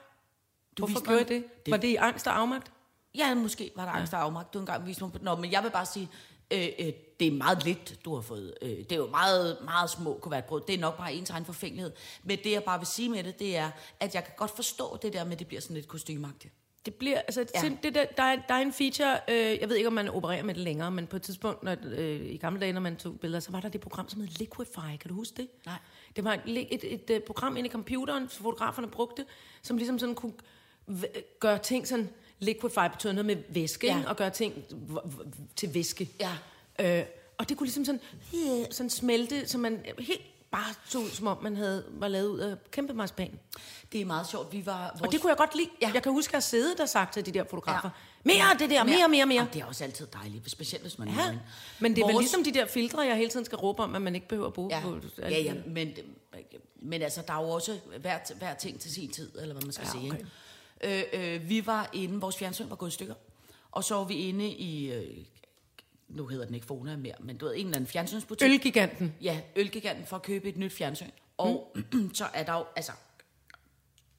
Du 0.79 0.87
Hvorfor 0.87 1.05
gjorde 1.05 1.25
den. 1.35 1.45
det? 1.67 1.71
Var 1.71 1.76
det 1.76 1.88
i 1.88 1.97
angst 1.97 2.26
og 2.26 2.38
afmagt? 2.38 2.73
Ja, 3.14 3.35
måske 3.35 3.71
var 3.76 3.85
der 3.85 3.93
angst 3.93 4.14
og 4.14 4.23
afmagt. 4.23 4.55
Du 4.55 4.59
engang 4.59 4.87
viste 4.87 5.05
mig 5.05 5.12
på 5.12 5.19
Nå, 5.23 5.37
men 5.37 5.52
jeg 5.52 5.62
vil 5.62 5.71
bare 5.71 5.87
sige, 5.87 6.09
øh, 6.50 6.69
øh, 6.79 6.93
det 7.21 7.29
er 7.29 7.33
meget 7.33 7.64
lidt, 7.64 8.05
du 8.05 8.14
har 8.14 8.21
fået. 8.23 8.55
Øh, 8.62 8.69
det 8.71 8.93
er 8.93 8.97
jo 8.97 9.07
meget, 9.07 9.59
meget 9.64 9.91
små 9.91 10.19
kuvertbrød. 10.23 10.62
Det 10.67 10.75
er 10.75 10.79
nok 10.79 10.97
bare 10.97 11.14
ens 11.14 11.31
egen 11.31 11.45
forfængelighed. 11.45 11.93
Men 12.25 12.38
det, 12.45 12.52
jeg 12.52 12.62
bare 12.64 12.79
vil 12.79 12.87
sige 12.87 13.09
med 13.09 13.25
det, 13.25 13.38
det 13.38 13.57
er, 13.57 13.71
at 14.00 14.14
jeg 14.14 14.25
kan 14.25 14.33
godt 14.37 14.50
forstå 14.57 14.99
det 15.02 15.12
der 15.12 15.25
med, 15.25 15.33
at 15.33 15.38
det 15.38 15.47
bliver 15.47 15.61
sådan 15.61 15.75
lidt 15.76 15.88
kostymagtigt. 15.88 16.55
Det 16.87 16.95
bliver, 16.95 17.19
altså, 17.19 17.47
Ja. 17.55 17.71
det 17.83 17.95
der, 17.95 18.05
der, 18.17 18.23
er, 18.23 18.37
der 18.49 18.55
er 18.55 18.59
en 18.59 18.73
feature, 18.73 19.19
øh, 19.29 19.59
jeg 19.61 19.69
ved 19.69 19.76
ikke, 19.76 19.87
om 19.87 19.93
man 19.93 20.09
opererer 20.09 20.43
med 20.43 20.55
det 20.55 20.62
længere, 20.62 20.91
men 20.91 21.07
på 21.07 21.17
et 21.17 21.23
tidspunkt, 21.23 21.62
når, 21.62 21.76
øh, 21.85 22.21
i 22.21 22.37
gamle 22.37 22.61
dage, 22.61 22.73
når 22.73 22.81
man 22.81 22.97
tog 22.97 23.21
billeder, 23.21 23.41
så 23.41 23.52
var 23.52 23.61
der 23.61 23.69
det 23.69 23.81
program, 23.81 24.09
som 24.09 24.21
hed 24.21 24.29
Liquify. 24.29 24.97
Kan 25.00 25.09
du 25.09 25.14
huske 25.14 25.37
det? 25.37 25.49
Nej. 25.67 25.79
Det 26.17 26.25
var 26.25 26.33
et, 26.33 26.41
et, 26.47 26.67
et, 26.71 26.95
et, 26.95 27.11
et 27.11 27.25
program 27.25 27.57
inde 27.57 27.69
i 27.69 27.73
computeren, 27.73 28.29
som 28.29 28.43
fotograferne 28.45 28.88
brugte, 28.88 29.25
som 29.62 29.76
ligesom 29.76 29.99
sådan 29.99 30.14
kunne 30.14 30.33
gøre 31.40 31.58
ting 31.58 31.88
sådan, 31.88 32.08
liquify 32.38 32.88
betyder 32.92 33.12
noget 33.12 33.26
med 33.26 33.37
væske, 33.49 33.87
Ja. 33.87 34.02
og 34.06 34.16
gøre 34.16 34.30
ting 34.30 34.64
til 35.56 35.75
væske. 35.75 36.08
Ja. 36.20 36.99
Øh, 36.99 37.04
og 37.38 37.49
det 37.49 37.56
kunne 37.56 37.66
ligesom 37.66 37.84
sådan, 37.84 38.00
øh, 38.34 38.66
sådan 38.70 38.90
smelte, 38.90 39.49
så 39.49 39.58
man 39.58 39.84
helt 39.99 40.20
bare 40.50 40.75
så 40.88 40.99
ud, 40.99 41.11
som 41.11 41.26
om 41.26 41.42
man 41.42 41.56
havde, 41.56 41.84
var 41.90 42.08
lavet 42.08 42.28
ud 42.28 42.38
af 42.38 42.56
kæmpe 42.70 42.94
marspan. 42.94 43.38
Det 43.92 44.00
er 44.00 44.04
meget 44.04 44.26
sjovt. 44.28 44.52
Vi 44.52 44.66
var... 44.66 44.90
Vores... 44.90 45.00
Og 45.02 45.12
det 45.12 45.20
kunne 45.20 45.30
jeg 45.30 45.37
godt 45.37 45.54
lide. 45.56 45.68
Ja. 45.82 45.90
Jeg 45.94 46.02
kan 46.02 46.12
huske, 46.12 46.30
at 46.30 46.34
jeg 46.34 46.42
siddet 46.42 46.80
og 46.80 46.88
sagt 46.88 47.14
til 47.14 47.26
de 47.26 47.32
der 47.32 47.44
fotografer, 47.50 47.90
Ja. 48.25 48.28
mere 48.34 48.50
af 48.52 48.58
det 48.58 48.70
der, 48.70 48.84
mere, 48.84 49.08
mere, 49.08 49.26
mere. 49.26 49.34
Jamen, 49.38 49.52
det 49.54 49.62
er 49.62 49.66
også 49.66 49.84
altid 49.84 50.06
dejligt, 50.12 50.50
specielt 50.50 50.82
hvis 50.84 50.99
man 50.99 51.08
er 51.08 51.12
Ja, 51.12 51.18
nøgen. 51.18 51.38
men 51.80 51.94
det 51.96 52.02
er 52.02 52.06
vel 52.06 52.12
Vores- 52.12 52.22
ligesom 52.25 52.44
de 52.44 52.52
der 52.52 52.66
filtre, 52.66 53.00
jeg 53.00 53.16
hele 53.16 53.30
tiden 53.30 53.44
skal 53.46 53.58
råbe 53.58 53.82
om, 53.82 53.94
at 53.94 54.02
man 54.02 54.14
ikke 54.14 54.28
behøver 54.28 54.46
at 54.49 54.54
bruge 54.54 54.75
Ja, 54.76 54.80
på. 54.82 54.96
ja, 55.18 55.28
ja 55.40 55.54
men, 55.66 55.92
men 56.82 57.02
altså, 57.02 57.22
der 57.26 57.32
er 57.34 57.42
jo 57.42 57.49
også 57.50 57.78
hver, 58.00 58.18
hver 58.38 58.54
ting 58.54 58.80
til 58.80 58.90
sin 58.94 59.11
tid, 59.11 59.30
eller 59.40 59.54
hvad 59.54 59.62
man 59.62 59.72
skal 59.72 59.84
Ja, 59.87 59.90
sige. 60.00 60.11
okay. 60.11 60.18
Ikke? 60.18 60.30
Øh, 60.82 61.02
øh, 61.12 61.48
vi 61.48 61.66
var 61.66 61.90
inde, 61.92 62.20
vores 62.20 62.36
fjernsyn 62.36 62.70
var 62.70 62.76
gået 62.76 62.90
i 62.90 62.94
stykker, 62.94 63.14
og 63.70 63.84
så 63.84 63.94
var 63.94 64.04
vi 64.04 64.14
inde 64.14 64.48
i, 64.48 64.92
øh, 64.92 65.24
nu 66.08 66.26
hedder 66.26 66.44
den 66.44 66.54
ikke 66.54 66.66
Fona 66.66 66.96
mere, 66.96 67.14
men 67.20 67.36
du 67.36 67.44
ved, 67.44 67.54
en 67.54 67.60
eller 67.60 67.76
anden 67.76 67.90
fjernsynsbutik. 67.90 68.48
Ølgiganten. 68.48 69.14
Ja, 69.20 69.40
Ølgiganten 69.56 70.06
for 70.06 70.16
at 70.16 70.22
købe 70.22 70.48
et 70.48 70.56
nyt 70.56 70.72
fjernsyn. 70.72 71.10
Og 71.38 71.76
så 72.14 72.24
er 72.34 72.42
der 72.42 72.52
jo, 72.52 72.64
altså, 72.76 72.92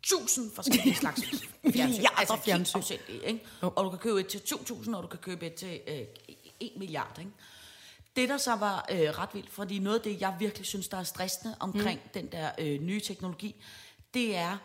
tusind 0.03 0.51
forskellige 0.51 0.96
slags 0.96 1.22
fjernsyn. 1.25 1.48
Milliarder 1.63 2.20
altså 2.20 2.34
helt 2.34 2.46
fjernsyn. 2.46 2.77
afsindigt, 2.77 3.24
ikke? 3.24 3.46
Og 3.62 3.86
du 3.86 3.89
kan 3.89 4.00
købe 4.00 4.20
et 4.20 4.27
til 4.27 4.38
2.000, 4.38 4.96
og 4.96 5.03
du 5.03 5.08
kan 5.08 5.20
købe 5.20 5.46
et 5.46 5.53
til 5.53 5.79
øh, 5.88 6.05
1 6.60 6.72
milliard. 6.77 7.20
Ikke? 7.20 7.32
Det, 8.15 8.29
der 8.29 8.38
så 8.38 8.55
var 8.55 8.86
øh, 8.91 9.00
ret 9.00 9.29
vildt, 9.34 9.50
fordi 9.50 9.79
noget 9.79 9.98
af 9.98 10.03
det, 10.03 10.22
jeg 10.22 10.36
virkelig 10.39 10.65
synes, 10.65 10.88
der 10.88 10.98
er 10.98 11.03
stressende 11.03 11.55
omkring 11.60 12.00
mm. 12.03 12.10
den 12.13 12.27
der 12.32 12.51
øh, 12.58 12.82
nye 12.82 13.00
teknologi, 13.00 13.55
det 14.13 14.36
er, 14.36 14.58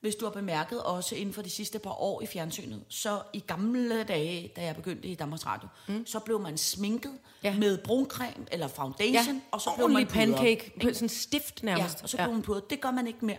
hvis 0.00 0.14
du 0.14 0.24
har 0.24 0.32
bemærket 0.32 0.82
også 0.82 1.14
inden 1.14 1.34
for 1.34 1.42
de 1.42 1.50
sidste 1.50 1.78
par 1.78 2.02
år 2.02 2.22
i 2.22 2.26
fjernsynet, 2.26 2.82
så 2.88 3.20
i 3.32 3.40
gamle 3.46 4.02
dage, 4.02 4.52
da 4.56 4.62
jeg 4.62 4.76
begyndte 4.76 5.08
i 5.08 5.14
Danmarks 5.14 5.46
Radio, 5.46 5.68
mm. 5.88 6.06
så 6.06 6.18
blev 6.18 6.40
man 6.40 6.58
sminket 6.58 7.12
Ja. 7.42 7.50
ja. 7.52 7.58
med 7.58 7.78
bruncreme 7.78 8.46
eller 8.52 8.68
foundation, 8.68 9.34
Ja, 9.34 9.40
og 9.50 9.60
så 9.60 9.70
blev 9.76 9.88
man 9.88 9.96
ordentlig 9.96 10.26
pudret, 10.26 10.36
pancake, 10.36 10.72
ikke? 10.80 10.94
sådan 10.94 11.08
stift 11.08 11.62
Ja, 11.62 11.66
nærmest. 11.66 12.02
og 12.02 12.08
så 12.08 12.16
blev 12.16 12.30
man 12.32 12.42
pudret. 12.42 12.70
Det 12.70 12.80
gør 12.80 12.90
man 12.90 13.06
ikke 13.06 13.26
mere. 13.26 13.36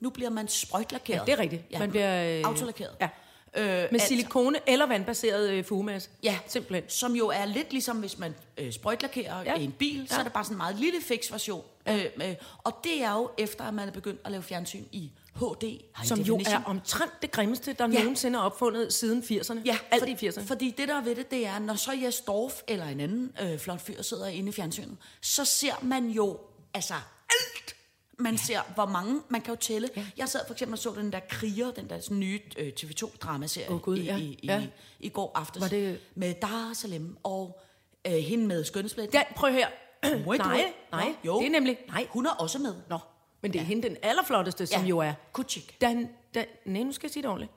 Nu 0.00 0.10
bliver 0.10 0.30
man 0.30 0.48
sprøjtlakeret. 0.48 1.18
Ja, 1.20 1.24
det 1.24 1.32
er 1.32 1.38
rigtigt. 1.38 1.78
Man 1.78 1.90
bliver, 1.90 2.38
øh, 2.38 2.42
Autolakeret. 2.46 2.96
Ja. 3.00 3.08
Øh, 3.56 3.66
Med 3.66 3.88
altså- 3.92 4.08
silikone 4.08 4.58
eller 4.66 4.86
vandbaseret 4.86 5.50
øh, 5.50 5.64
fugemasse. 5.64 6.10
Ja, 6.22 6.38
Simpelthen. 6.46 6.90
Som 6.90 7.12
jo 7.16 7.28
er 7.28 7.44
lidt 7.44 7.72
ligesom, 7.72 7.96
hvis 7.96 8.18
man 8.18 8.34
øh, 8.58 8.72
sprøjtlakerer 8.72 9.42
Ja. 9.42 9.52
ja. 9.52 9.58
en 9.60 9.72
bil, 9.72 9.98
ja. 10.00 10.06
så 10.06 10.14
Ja. 10.14 10.18
er 10.20 10.24
det 10.24 10.32
bare 10.32 10.44
sådan 10.44 10.54
en 10.54 10.58
meget 10.58 10.76
lille 10.76 11.00
fix 11.02 11.32
version. 11.32 11.64
Øh, 11.88 12.04
øh, 12.24 12.34
og 12.58 12.72
det 12.84 13.02
er 13.02 13.12
jo 13.12 13.30
efter, 13.38 13.64
at 13.64 13.74
man 13.74 13.88
er 13.88 13.92
begyndt 13.92 14.20
at 14.24 14.30
lave 14.30 14.42
fjernsyn 14.42 14.84
i 14.92 15.10
HD. 15.34 15.62
high 15.62 16.06
Som 16.06 16.20
jo 16.20 16.36
er 16.38 16.62
omtrent 16.66 17.12
det 17.22 17.30
grimmeste, 17.30 17.72
der 17.72 17.88
Ja. 17.88 17.98
nogensinde 17.98 18.38
er 18.38 18.42
opfundet 18.42 18.92
siden 18.92 19.22
80'erne. 19.22 19.60
Ja, 19.64 19.78
alt 19.90 20.22
i 20.22 20.28
80'erne. 20.28 20.44
Fordi 20.46 20.70
det 20.70 20.88
der 20.88 20.94
er 20.96 21.02
ved 21.04 21.14
det, 21.16 21.30
det 21.30 21.46
er, 21.46 21.58
når 21.58 21.74
så 21.74 21.92
Jes 21.92 22.20
Dorf 22.20 22.60
eller 22.68 22.86
en 22.86 23.00
anden 23.00 23.32
øh, 23.42 23.58
flot 23.58 23.80
fyr 23.80 24.02
sidder 24.02 24.26
inde 24.26 24.48
i 24.48 24.52
fjernsynet, 24.52 24.96
så 25.20 25.44
ser 25.44 25.74
man 25.84 26.06
jo 26.08 26.38
altså 26.74 26.94
alt. 27.30 27.76
Man 28.18 28.38
ser, 28.38 28.60
hvor 28.74 28.86
mange, 28.86 29.20
man 29.28 29.40
kan 29.40 29.54
jo 29.54 29.60
tælle. 29.60 29.90
Ja. 29.96 30.06
Jeg 30.16 30.28
sad 30.28 30.40
for 30.46 30.52
eksempel 30.54 30.72
og 30.72 30.78
så 30.78 30.92
den 30.96 31.12
der 31.12 31.20
Kriger, 31.28 31.70
den 31.70 31.88
der 31.90 32.00
sådan 32.00 32.18
nye 32.20 32.40
øh, 32.58 32.72
TV2-dramaserie 32.80 33.70
Åh, 33.72 33.80
Gud, 33.80 33.96
i, 33.98 34.02
ja. 34.04 34.16
i, 34.16 34.22
i, 34.22 34.38
Ja. 34.46 34.62
i 35.00 35.08
går 35.08 35.32
aftes. 35.34 35.60
Var 35.62 35.68
det- 35.68 36.00
Med 36.14 36.34
Dar 36.42 36.70
Salem 36.74 37.16
og 37.22 37.60
øh, 38.06 38.12
hende 38.12 38.46
med 38.46 38.64
skønhedsblæt. 38.64 39.14
Ja, 39.14 39.22
prøv 39.36 39.52
her. 39.52 39.68
Nej, 40.02 40.72
nej, 40.92 41.04
Nå, 41.08 41.14
jo. 41.24 41.38
det 41.40 41.46
er 41.46 41.50
nemlig... 41.50 41.78
Nej, 41.88 42.06
Hun 42.10 42.26
er 42.26 42.30
også 42.30 42.58
med. 42.58 42.74
Nå, 42.88 42.98
men 43.42 43.52
det 43.52 43.60
er 43.60 43.64
hende 43.64 43.88
den 43.88 43.96
allerflotteste, 44.02 44.66
som 44.66 44.84
jo 44.84 44.98
er... 44.98 45.12
Kuchik. 45.32 45.80
Dan, 45.80 46.08
dan, 46.34 46.46
nej, 46.66 46.82
nu 46.82 46.92
skal 46.92 47.06
jeg 47.06 47.12
sige 47.12 47.22
det 47.22 47.30
ordentligt. 47.30 47.52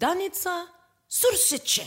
Danica 0.00 0.50
Sursice. 1.10 1.82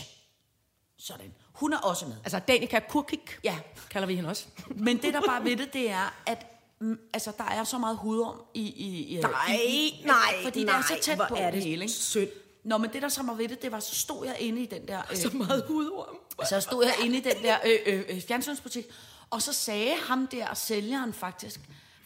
Sådan. 0.98 1.32
Hun 1.52 1.72
er 1.72 1.78
også 1.78 2.06
med. 2.06 2.16
Altså 2.24 2.38
Danica 2.48 2.80
Kurkik, 2.88 3.38
Ja. 3.44 3.58
kalder 3.90 4.06
vi 4.06 4.14
hende 4.14 4.30
også. 4.30 4.46
Men 4.68 5.02
det, 5.02 5.14
der 5.14 5.20
bare 5.26 5.44
ved 5.44 5.56
det, 5.56 5.72
det 5.72 5.90
er, 5.90 6.14
at 6.26 6.46
mm, 6.80 6.98
altså, 7.12 7.32
der 7.38 7.44
er 7.44 7.64
så 7.64 7.78
meget 7.78 7.96
hudorm 7.96 8.42
i... 8.54 8.62
i, 8.62 9.16
i 9.16 9.20
Nej, 9.20 9.56
i, 9.68 10.02
nej, 10.06 10.16
Fordi 10.42 10.64
nej, 10.64 10.76
det 10.76 10.82
er 10.94 10.96
så 10.96 11.02
tæt 11.02 11.18
på 11.28 11.34
er 11.38 11.50
det 11.50 11.62
hele, 11.62 11.82
ikke? 11.84 11.94
synd. 11.94 12.28
Nå, 12.64 12.78
men 12.78 12.92
det, 12.92 13.02
der 13.02 13.08
så 13.08 13.22
var 13.22 13.34
ved 13.34 13.48
det, 13.48 13.62
det 13.62 13.72
var, 13.72 13.80
så 13.80 13.94
stod 13.94 14.26
jeg 14.26 14.36
inde 14.38 14.62
i 14.62 14.66
den 14.66 14.88
der... 14.88 15.02
Øh, 15.10 15.16
Så 15.16 15.30
meget 15.36 15.64
hudorm. 15.68 16.16
så 16.48 16.60
stod 16.60 16.84
jeg 16.84 16.94
inde 17.04 17.16
i 17.18 17.20
den 17.20 17.42
der 17.42 17.56
øh, 17.66 17.78
øh, 17.86 18.04
øh, 18.08 18.22
fjernsynsbutik, 18.22 18.86
og 19.30 19.42
så 19.42 19.52
sagde 19.52 19.94
ham 19.96 20.26
der, 20.26 20.54
sælgeren 20.54 21.12
faktisk, 21.12 21.60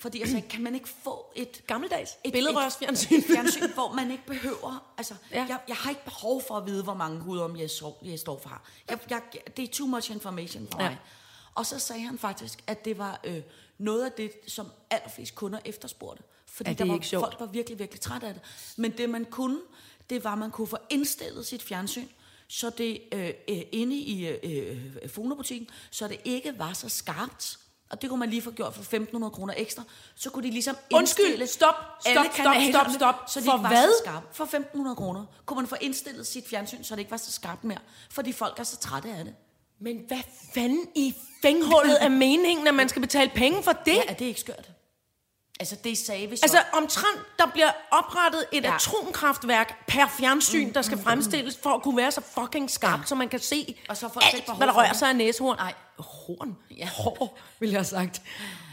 fordi 0.05 0.21
jeg 0.21 0.29
sagde, 0.29 0.49
kan 0.49 0.63
man 0.63 0.75
ikke 0.75 0.89
få 0.89 1.33
et... 1.37 1.63
Gammeldags. 1.67 2.17
Et, 2.25 2.33
Billedrørsfjernsyn. 2.33 3.15
Et, 3.15 3.19
et 3.19 3.25
fjernsyn, 3.25 3.73
hvor 3.75 3.93
man 3.93 4.11
ikke 4.11 4.27
behøver... 4.27 4.93
Altså, 4.99 5.15
Ja. 5.31 5.37
ja. 5.37 5.47
jeg, 5.49 5.59
jeg 5.69 5.77
har 5.77 5.91
ikke 5.91 6.05
behov 6.05 6.43
for 6.49 6.55
at 6.57 6.67
vide, 6.67 6.83
hvor 6.83 6.95
mange 6.95 7.21
hudorm 7.21 7.57
jeg, 7.57 7.71
så, 7.71 7.93
jeg 8.05 8.19
står 8.19 8.41
for. 8.43 8.63
Jeg, 8.91 8.99
jeg, 9.11 9.23
det 9.57 9.63
er 9.63 9.69
too 9.73 9.87
much 9.87 10.11
information 10.13 10.69
for 10.73 10.79
Ja. 10.79 10.85
ja. 10.85 10.91
mig. 10.91 10.99
Og 11.55 11.67
så 11.67 11.79
sagde 11.79 12.03
han 12.03 12.19
faktisk, 12.19 12.65
at 12.67 12.85
det 12.85 12.99
var 12.99 13.21
øh, 13.25 13.43
noget 13.79 14.05
af 14.05 14.13
det, 14.13 14.33
som 14.47 14.67
allerflest 14.91 15.35
kunder 15.35 15.59
efterspurgte. 15.65 16.23
Fordi 16.47 16.71
det 16.71 16.79
der 16.79 16.85
var, 16.87 17.01
sjovt? 17.03 17.25
folk 17.25 17.41
var 17.41 17.47
virkelig, 17.47 17.79
virkelig 17.79 18.01
trætte 18.01 18.27
af 18.27 18.35
det. 18.35 18.43
Men 18.77 18.91
det 18.99 19.11
man 19.11 19.25
kunne, 19.25 19.61
det 20.11 20.25
var, 20.25 20.33
at 20.33 20.39
man 20.39 20.51
kunne 20.51 20.67
få 20.67 20.79
indstillet 20.91 21.47
sit 21.47 21.63
fjernsyn, 21.63 22.09
så 22.49 22.71
det 22.71 23.03
øh, 23.13 23.31
øh, 23.49 23.63
inde 23.73 23.97
i 23.97 24.27
øh, 24.29 24.39
øh, 25.03 25.09
fonobutikken, 25.09 25.69
så 25.91 26.09
det 26.09 26.21
ikke 26.25 26.59
var 26.59 26.73
så 26.73 26.89
skarpt. 26.89 27.59
Og 27.95 28.03
det 28.03 28.11
kunne 28.11 28.21
man 28.21 28.31
lige 28.31 28.43
få 28.43 28.51
gjort 28.51 28.75
for 28.75 28.83
1.500 29.27 29.31
kroner 29.31 29.55
ekstra. 29.57 29.83
Så 30.15 30.31
kunne 30.31 30.47
de 30.47 30.51
ligesom 30.51 30.77
Undskyld, 30.95 31.47
stop, 31.47 31.75
alle 32.07 32.21
stop, 32.33 32.35
stop, 32.35 32.57
stop, 32.71 32.87
stop. 32.95 33.15
Så 33.29 33.41
de 33.41 33.45
For 33.45 33.53
ikke 33.53 33.63
var 33.63 33.69
hvad? 33.69 33.89
så 33.89 34.03
skarpe. 34.05 34.27
For 34.33 34.45
1.500 34.91 34.95
kroner 34.95 35.25
kunne 35.47 35.57
man 35.57 35.67
få 35.67 35.77
indstillet 35.81 36.27
sit 36.27 36.49
fjernsyn, 36.49 36.85
så 36.85 36.95
det 36.95 36.99
ikke 36.99 37.11
var 37.11 37.17
så 37.17 37.33
skarpt 37.33 37.65
mere. 37.65 37.79
Fordi 38.11 38.33
folk 38.33 38.59
er 38.59 38.65
så 38.65 38.77
trætte 38.77 39.09
af 39.09 39.25
det. 39.25 39.35
Men 39.81 40.01
hvad 40.09 40.19
fanden 40.55 40.87
i 40.95 41.15
fænghullet 41.43 42.05
er 42.05 42.09
meningen, 42.09 42.67
at 42.67 42.75
man 42.75 42.89
skal 42.89 43.03
betale 43.03 43.31
penge 43.35 43.63
for 43.63 43.73
det? 43.73 43.95
Ja, 43.95 44.03
er 44.09 44.15
det 44.15 44.25
ikke 44.25 44.41
skørt? 44.41 44.71
Altså, 45.61 45.77
det 45.85 45.99
sagde 45.99 46.27
vi 46.27 46.37
så. 46.37 46.43
Altså 46.43 46.59
omtrent, 46.73 47.21
der 47.39 47.47
bliver 47.47 47.71
oprettet 47.91 48.47
et 48.53 48.65
ja. 48.65 48.75
Atomkraftværk 48.75 49.87
per 49.87 50.07
fjernsyn, 50.19 50.73
der 50.73 50.83
skal 50.83 50.99
fremstilles 50.99 51.59
for 51.63 51.71
at 51.71 51.83
kunne 51.83 51.97
være 51.97 52.13
så 52.13 52.21
fucking 52.21 52.71
skarpt, 52.71 53.03
ja. 53.03 53.07
så 53.07 53.15
man 53.15 53.29
kan 53.29 53.41
se 53.41 53.77
Og 53.89 53.97
så 53.97 54.09
folk 54.09 54.25
alt, 54.33 54.57
hvad 54.57 54.67
der 54.67 54.73
rører 54.73 54.93
sig 54.93 55.09
af 55.09 55.17
næsehorn. 55.17 55.57
Nej. 55.57 55.75
Horn? 55.99 56.57
Ja. 56.77 56.89
Hår, 56.89 57.39
vil 57.61 57.71
jeg 57.71 57.79
have 57.79 57.85
sagt. 57.85 58.23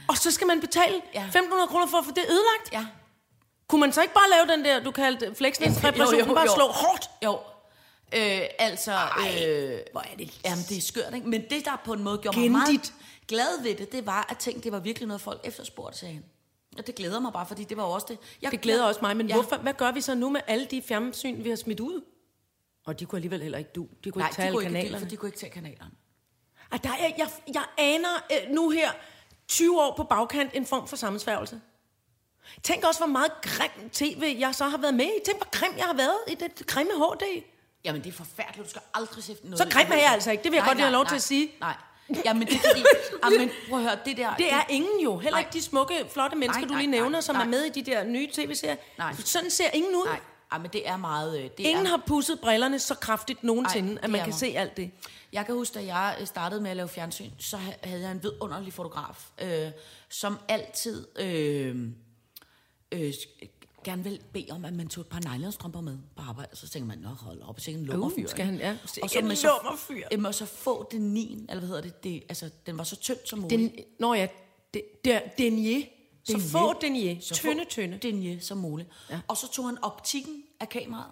Og 0.07 0.17
så 0.17 0.31
skal 0.31 0.47
man 0.47 0.62
betale 0.62 1.01
Ja. 1.13 1.27
1.500 1.36 1.67
kroner 1.67 1.88
for 1.88 1.97
at 1.97 2.05
få 2.05 2.12
det 2.12 2.23
ødelagt. 2.29 2.73
Ja. 2.73 2.86
Kunne 3.67 3.81
man 3.81 3.93
så 3.93 4.01
ikke 4.01 4.13
bare 4.13 4.29
lave 4.47 4.57
den 4.57 4.65
der, 4.65 4.84
du 4.84 4.91
kaldte 4.91 5.36
fleksningsreparation, 5.36 6.36
bare 6.36 6.47
slå 6.47 6.67
hårdt? 6.67 7.10
Jo. 7.25 7.39
Øh, 8.15 8.41
altså, 8.60 8.91
øh, 8.91 9.79
hvor 9.91 10.01
er 10.01 10.15
det 10.17 10.39
jamen, 10.45 10.63
det 10.69 10.77
er 10.77 10.81
skørt, 10.81 11.13
ikke? 11.15 11.29
Men 11.29 11.41
det, 11.49 11.65
der 11.65 11.81
på 11.86 11.93
en 11.93 12.03
måde 12.03 12.17
gjorde 12.17 12.39
mig 12.39 12.51
meget 12.51 12.67
Gendigt. 12.67 12.93
glad 13.27 13.63
ved 13.63 13.75
det, 13.75 13.91
det 13.91 14.05
var, 14.05 14.27
at 14.29 14.38
tænke, 14.38 14.62
det 14.63 14.71
var 14.71 14.79
virkelig 14.79 15.07
noget, 15.07 15.21
folk 15.21 15.41
efterspurgte, 15.43 15.97
sagde 15.99 16.13
han. 16.13 16.23
Og 16.77 16.88
det 16.88 16.95
glæder 16.95 17.19
mig 17.19 17.34
bare, 17.34 17.45
fordi 17.45 17.63
det 17.63 17.77
var 17.77 17.84
jo 17.84 17.89
også 17.91 18.07
det. 18.10 18.17
Jeg, 18.41 18.51
Det 18.51 18.62
glæder 18.62 18.84
også 18.86 18.99
mig, 19.01 19.17
men 19.17 19.27
ja. 19.27 19.34
hvorfor, 19.34 19.57
hvad 19.57 19.73
gør 19.73 19.91
vi 19.91 20.01
så 20.01 20.15
nu 20.15 20.29
med 20.29 20.41
alle 20.47 20.65
de 20.71 20.81
fjernsyn, 20.81 21.43
vi 21.43 21.49
har 21.49 21.55
smidt 21.55 21.79
ud? 21.79 22.01
Og 22.86 22.99
de 22.99 23.05
kunne 23.05 23.17
alligevel 23.17 23.41
heller 23.41 23.57
ikke 23.57 23.71
du. 23.75 23.88
De 24.03 24.12
kunne 24.12 24.19
Nej, 24.19 24.27
ikke 24.29 24.36
tage 24.36 24.43
de 24.43 24.47
alle 24.47 24.55
kunne, 24.55 24.63
ikke, 24.63 24.73
kanalerne. 24.73 24.95
de, 24.95 25.05
for 25.05 25.10
de 25.10 25.17
kunne 25.17 25.29
ikke 25.29 25.39
tage 25.39 25.51
kanalerne. 25.51 25.91
Ej, 26.71 26.77
der 26.84 26.89
er, 26.89 27.12
jeg, 27.17 27.27
jeg 27.53 27.63
aner 27.77 28.25
øh, 28.31 28.53
nu 28.53 28.69
her, 28.69 28.91
20 29.47 29.81
år 29.81 29.93
på 29.97 30.03
bagkant, 30.03 30.51
en 30.53 30.65
form 30.65 30.88
for 30.88 30.95
sammensværgelse. 30.95 31.62
Tænk 32.63 32.84
også, 32.84 32.99
hvor 32.99 33.07
meget 33.07 33.31
grim 33.41 33.89
tv, 33.89 34.36
jeg 34.39 34.55
så 34.55 34.65
har 34.65 34.77
været 34.77 34.93
med 34.93 35.05
i. 35.05 35.19
Tænk, 35.25 35.38
hvor 35.38 35.60
grim 35.60 35.77
jeg 35.77 35.86
har 35.86 35.93
været 35.93 36.17
i 36.27 36.36
det 36.36 36.67
grimme 36.67 36.91
HD. 36.93 37.43
Jamen, 37.86 38.03
det 38.03 38.10
er 38.10 38.13
forfærdeligt. 38.13 38.65
Du 38.65 38.69
skal 38.69 38.81
aldrig 38.93 39.23
se 39.23 39.36
noget. 39.43 39.57
Så 39.57 39.67
grim 39.71 39.88
er 39.91 39.95
jeg 39.95 40.12
altså 40.12 40.31
ikke. 40.31 40.43
Det 40.43 40.51
vil 40.51 40.57
jeg 40.57 40.62
Nej, 40.63 40.69
godt 40.69 40.77
lige 40.77 40.86
have 40.86 40.91
nej, 40.91 40.97
lov 40.99 41.05
til 41.05 41.12
nej, 41.12 41.15
at 41.17 41.21
sige. 41.21 41.51
Nej. 41.60 41.73
Jamen, 42.25 42.47
det 42.47 42.55
er 42.55 42.60
fordi... 42.69 42.84
Jamen, 43.36 43.51
prøv 43.69 43.79
at 43.79 43.86
høre, 43.86 43.99
det 44.05 44.17
der... 44.17 44.36
Det 44.36 44.53
er 44.53 44.63
ingen 44.69 44.99
jo. 44.99 45.17
Heller 45.17 45.31
Nej. 45.31 45.39
ikke 45.39 45.53
de 45.53 45.62
smukke, 45.62 46.05
flotte 46.13 46.38
mennesker, 46.38 46.62
Nej, 46.62 46.67
du 46.67 46.73
nej, 46.73 46.81
lige 46.81 46.91
nævner, 46.91 47.10
nej, 47.10 47.21
som 47.21 47.36
nej. 47.36 47.43
er 47.43 47.47
med 47.47 47.63
i 47.63 47.69
de 47.69 47.91
der 47.91 48.03
nye 48.03 48.27
tv-serier. 48.34 48.75
Nej. 48.97 49.15
Sådan 49.25 49.51
ser 49.51 49.69
ingen 49.73 49.95
ud. 49.95 50.05
Nej, 50.05 50.19
Ej, 50.51 50.57
men 50.59 50.69
det 50.73 50.87
er 50.87 50.97
meget... 50.97 51.37
øh, 51.37 51.43
Det 51.43 51.59
Ingen 51.59 51.85
er, 51.85 51.89
har 51.89 52.03
pusset 52.07 52.39
brillerne 52.39 52.79
så 52.79 52.95
kraftigt 52.95 53.43
nogensinde, 53.43 53.93
Nej, 53.93 53.99
at 54.03 54.09
man 54.09 54.19
kan 54.21 54.27
mig. 54.29 54.33
se 54.39 54.45
alt 54.47 54.77
det. 54.77 54.91
Jeg 55.33 55.45
kan 55.45 55.55
huske, 55.55 55.73
da 55.73 55.85
jeg 55.85 56.17
øh, 56.21 56.27
startede 56.27 56.61
med 56.61 56.71
at 56.71 56.77
lave 56.77 56.89
fjernsyn, 56.89 57.29
så 57.39 57.57
ha- 57.57 57.71
havde 57.83 58.01
jeg 58.01 58.11
en 58.11 58.23
vidunderlig 58.23 58.73
fotograf, 58.73 59.29
øh, 59.41 59.71
som 60.09 60.37
altid 60.47 61.07
øh, 61.19 61.87
øh, 62.91 63.13
gerne 63.83 64.03
vil 64.03 64.21
bede 64.33 64.47
om, 64.51 64.65
at 64.65 64.73
man 64.73 64.87
tog 64.87 65.01
et 65.01 65.07
par 65.07 65.37
nylonstrømper 65.37 65.81
med 65.81 65.97
på 66.15 66.23
arbejde. 66.29 66.55
Så 66.55 66.69
tænker 66.69 66.87
man, 66.87 66.97
nå 66.97 67.09
hold 67.09 67.41
op, 67.41 67.59
så 67.59 67.71
en 67.71 67.85
lummerfyr. 67.85 68.23
Uh, 68.23 68.29
skal 68.29 68.45
han- 68.45 68.57
ja. 68.57 68.77
Og 68.83 68.89
Sikke 68.89 69.19
en 69.19 69.27
med 69.27 69.35
så, 69.35 69.47
lummerfyr. 69.63 70.31
så 70.31 70.45
få 70.45 70.87
denin, 70.91 71.45
eller 71.49 71.59
hvad 71.59 71.67
hedder 71.67 71.81
det, 71.81 72.03
det 72.03 72.23
altså, 72.29 72.49
den 72.65 72.77
var 72.77 72.83
så 72.83 72.95
tynd 72.95 73.17
som 73.25 73.39
muligt. 73.39 73.59
Den, 73.75 73.83
når 73.99 74.13
ja, 74.15 74.27
det, 74.73 74.83
det, 75.05 75.21
denier. 75.37 75.81
Så 76.23 76.34
Denier. 76.34 76.49
få 76.49 76.73
denier. 76.81 77.15
Så 77.21 77.34
Tynde, 77.36 77.63
få 77.63 77.69
tynde. 77.69 77.97
denier 77.97 78.39
som 78.39 78.57
muligt. 78.57 78.89
Ja. 79.10 79.19
Og 79.27 79.38
så 79.38 79.51
tog 79.51 79.65
han 79.65 79.77
optikken 79.84 80.43
af 80.60 80.69
kameraet, 80.69 81.12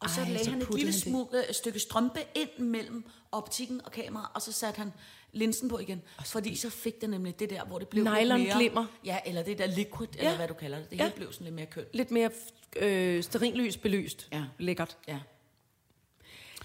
og 0.00 0.10
så 0.10 0.20
Ej, 0.20 0.28
lagde 0.28 0.44
så 0.44 0.50
han 0.50 0.62
et 0.62 0.74
lille 0.74 0.92
han 0.92 1.00
smule, 1.00 1.26
øh, 1.48 1.54
stykke 1.54 1.78
strømpe 1.78 2.20
ind 2.34 2.58
mellem 2.58 3.04
optikken 3.32 3.80
og 3.84 3.92
kameraet, 3.92 4.28
og 4.34 4.42
så 4.42 4.52
satte 4.52 4.78
han 4.78 4.92
linsen 5.32 5.68
på 5.68 5.78
igen. 5.78 6.02
Fordi 6.26 6.56
så 6.56 6.70
fik 6.70 7.00
det 7.00 7.10
nemlig 7.10 7.38
det 7.38 7.50
der, 7.50 7.64
hvor 7.64 7.78
det 7.78 7.88
blev 7.88 8.04
lidt 8.04 8.14
mere... 8.14 8.24
Nylon-glimmer. 8.38 8.86
Ja, 9.04 9.18
eller 9.26 9.42
det 9.42 9.58
der 9.58 9.66
liquid, 9.66 10.08
ja. 10.16 10.20
eller 10.20 10.36
hvad 10.36 10.48
du 10.48 10.54
kalder 10.54 10.78
det. 10.78 10.90
Det 10.90 10.96
Ja. 10.96 11.02
hele 11.02 11.16
blev 11.16 11.32
sådan 11.32 11.44
lidt 11.44 11.54
mere 11.54 11.66
kønt. 11.66 11.88
Lidt 11.94 12.10
mere 12.10 12.30
øh, 12.76 13.22
sterinlys 13.22 13.76
belyst. 13.76 14.28
Ja. 14.32 14.42
Lækkert. 14.58 14.96
Ja. 15.08 15.18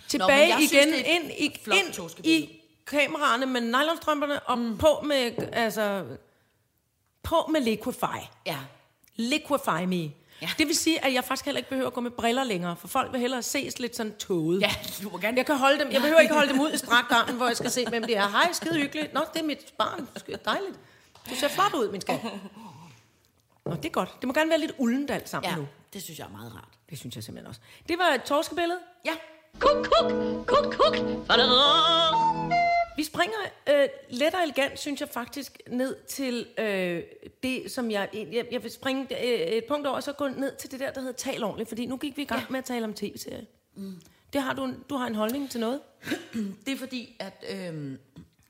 Tilbage 0.07 0.53
synes, 0.57 0.71
igen, 0.71 0.87
et 0.93 1.05
ind, 1.07 1.31
i, 1.37 1.59
flot 1.63 1.77
ind 1.77 2.25
i 2.25 2.61
kameraerne 2.85 3.45
med 3.45 3.61
nylonstrømperne, 3.61 4.39
og 4.39 4.57
mm. 4.59 4.77
på 4.77 5.01
med, 5.05 5.31
altså, 5.53 6.05
på 7.25 7.49
med 7.51 7.61
Liquify. 7.61 8.19
Ja. 8.45 8.57
Liquify 9.15 9.85
me. 9.87 10.11
Ja. 10.41 10.49
Det 10.57 10.67
vil 10.67 10.75
sige, 10.75 11.05
at 11.05 11.13
jeg 11.13 11.23
faktisk 11.23 11.45
heller 11.45 11.57
ikke 11.57 11.69
behøver 11.69 11.87
at 11.87 11.93
gå 11.93 12.01
med 12.01 12.11
briller 12.11 12.43
længere, 12.43 12.75
for 12.75 12.87
folk 12.87 13.11
vil 13.11 13.19
hellere 13.21 13.43
ses 13.43 13.79
lidt 13.79 13.95
sådan 13.95 14.15
tåget. 14.17 14.61
Ja, 14.61 14.71
du 15.03 15.09
må 15.09 15.17
gerne... 15.17 15.37
Jeg 15.37 15.45
kan 15.45 15.57
holde 15.57 15.79
dem. 15.79 15.91
Jeg 15.91 16.01
behøver 16.01 16.19
ikke 16.19 16.33
holde 16.33 16.49
dem 16.53 16.59
ud 16.61 16.71
i 16.71 16.77
strakt 16.77 17.11
armen, 17.11 17.35
hvor 17.35 17.47
jeg 17.47 17.57
skal 17.57 17.71
se, 17.71 17.85
hvem 17.89 18.03
det 18.03 18.17
er. 18.17 18.27
Hej, 18.29 18.51
skide 18.53 18.75
hyggeligt. 18.75 19.13
Nå, 19.13 19.21
det 19.33 19.41
er 19.41 19.45
mit 19.45 19.73
barn. 19.77 20.07
Dejligt. 20.45 20.79
Du 21.29 21.35
ser 21.35 21.47
flot 21.47 21.73
ud, 21.73 21.91
min 21.91 22.01
skat. 22.01 22.19
Nå, 23.65 23.75
det 23.75 23.85
er 23.85 23.89
godt. 23.89 24.09
Det 24.21 24.27
må 24.27 24.33
gerne 24.33 24.49
være 24.49 24.59
lidt 24.59 24.71
uldent 24.77 25.11
alt 25.11 25.29
sammen 25.29 25.51
Ja, 25.51 25.55
nu. 25.57 25.67
det 25.93 26.03
synes 26.03 26.19
jeg 26.19 26.25
er 26.25 26.31
meget 26.31 26.53
rart. 26.55 26.69
Det 26.89 26.99
synes 26.99 27.15
jeg 27.15 27.23
simpelthen 27.23 27.47
også. 27.49 27.61
Det 27.89 27.97
var 27.97 28.05
et 28.15 28.23
torskebillede. 28.23 28.79
Ja. 29.05 29.13
Kuk, 29.59 29.87
kuk, 29.99 30.11
kuk, 30.47 30.73
kuk. 30.73 30.95
Vi 32.95 33.03
springer 33.03 33.37
øh, 33.69 33.87
let 34.09 34.33
og 34.33 34.43
elegant, 34.43 34.79
synes 34.79 35.01
jeg 35.01 35.09
faktisk, 35.09 35.61
ned 35.69 35.95
til 36.07 36.47
øh, 36.57 37.03
det, 37.43 37.71
som 37.71 37.91
jeg, 37.91 38.09
jeg, 38.13 38.45
jeg 38.51 38.63
vil 38.63 38.71
springe 38.71 39.23
øh, 39.23 39.39
et 39.39 39.65
punkt 39.67 39.87
over, 39.87 39.95
og 39.95 40.03
så 40.03 40.13
gå 40.13 40.27
ned 40.27 40.55
til 40.55 40.71
det 40.71 40.79
der, 40.79 40.91
der 40.91 40.99
hedder 40.99 41.13
tal 41.13 41.43
ordentligt, 41.43 41.69
fordi 41.69 41.85
nu 41.85 41.97
gik 41.97 42.17
vi 42.17 42.21
i 42.21 42.25
gang 42.25 42.41
ja. 42.41 42.47
med 42.49 42.59
at 42.59 42.65
tale 42.65 42.85
om 42.85 42.93
tv-serier. 42.93 43.45
Mm. 43.75 44.01
Det 44.33 44.41
har 44.41 44.53
du, 44.53 44.73
du 44.89 44.95
har 44.95 45.07
en 45.07 45.15
holdning 45.15 45.51
til 45.51 45.59
noget? 45.59 45.81
Det 46.65 46.73
er 46.73 46.77
fordi, 46.77 47.15
at 47.19 47.45
øh, 47.49 47.97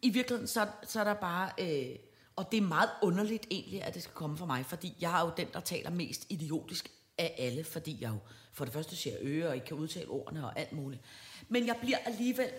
i 0.01 0.09
virkeligheden, 0.09 0.47
så, 0.47 0.67
så 0.83 0.99
er 0.99 1.03
der 1.03 1.13
bare... 1.13 1.49
Øh, 1.59 1.95
og 2.35 2.51
det 2.51 2.57
er 2.57 2.61
meget 2.61 2.89
underligt 3.01 3.47
egentlig, 3.51 3.83
at 3.83 3.93
det 3.93 4.03
skal 4.03 4.13
komme 4.13 4.37
fra 4.37 4.45
mig, 4.45 4.65
fordi 4.65 4.93
jeg 5.01 5.19
er 5.19 5.25
jo 5.25 5.31
den, 5.37 5.47
der 5.53 5.59
taler 5.59 5.89
mest 5.89 6.25
idiotisk 6.29 6.91
af 7.17 7.35
alle, 7.37 7.63
fordi 7.63 7.97
jeg 8.01 8.09
jo 8.09 8.17
for 8.53 8.65
det 8.65 8.73
første 8.73 8.95
ser 8.95 9.15
øre 9.21 9.47
og 9.47 9.55
ikke 9.55 9.67
kan 9.67 9.77
udtale 9.77 10.09
ordene 10.09 10.45
og 10.45 10.59
alt 10.59 10.71
muligt. 10.71 11.01
Men 11.47 11.67
jeg 11.67 11.75
bliver 11.81 11.97
alligevel, 12.05 12.49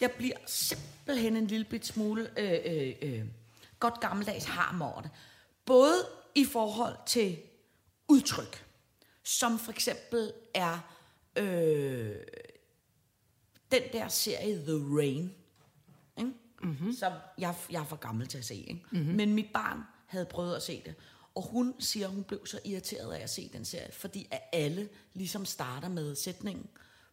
jeg 0.00 0.10
bliver 0.12 0.36
simpelthen 0.46 1.36
en 1.36 1.46
lille 1.46 1.64
bit 1.64 1.86
smule 1.86 2.40
øh, 2.40 2.60
øh, 2.64 2.94
øh, 3.02 3.24
godt 3.78 4.00
gammeldags 4.00 4.44
harm 4.44 4.82
over 4.82 5.00
det. 5.00 5.10
Både 5.64 6.06
i 6.34 6.44
forhold 6.44 6.96
til 7.06 7.38
udtryk, 8.08 8.66
som 9.24 9.58
for 9.58 9.72
eksempel 9.72 10.32
er 10.54 10.78
øh, 11.36 12.16
den 13.72 13.82
der 13.92 14.08
serie 14.08 14.54
The 14.54 14.96
Rain, 14.96 15.34
ikke? 16.18 16.32
Mm-hmm. 16.62 16.92
som 16.92 17.12
jeg, 17.38 17.54
jeg 17.70 17.80
er 17.80 17.86
for 17.86 17.96
gammel 17.96 18.26
til 18.26 18.38
at 18.38 18.44
se. 18.44 18.54
Ikke? 18.54 18.84
Mm-hmm. 18.90 19.14
Men 19.14 19.34
mit 19.34 19.48
barn 19.52 19.80
havde 20.06 20.26
prøvet 20.26 20.56
at 20.56 20.62
se 20.62 20.82
det, 20.86 20.94
og 21.34 21.42
hun 21.42 21.74
siger, 21.78 22.08
hun 22.08 22.24
blev 22.24 22.46
så 22.46 22.60
irriteret 22.64 23.14
af 23.14 23.22
at 23.22 23.30
se 23.30 23.50
den 23.52 23.64
serie, 23.64 23.92
fordi 23.92 24.28
at 24.30 24.40
alle 24.52 24.88
ligesom 25.14 25.44
starter 25.44 25.88
med 25.88 26.14
sætningen, 26.14 26.66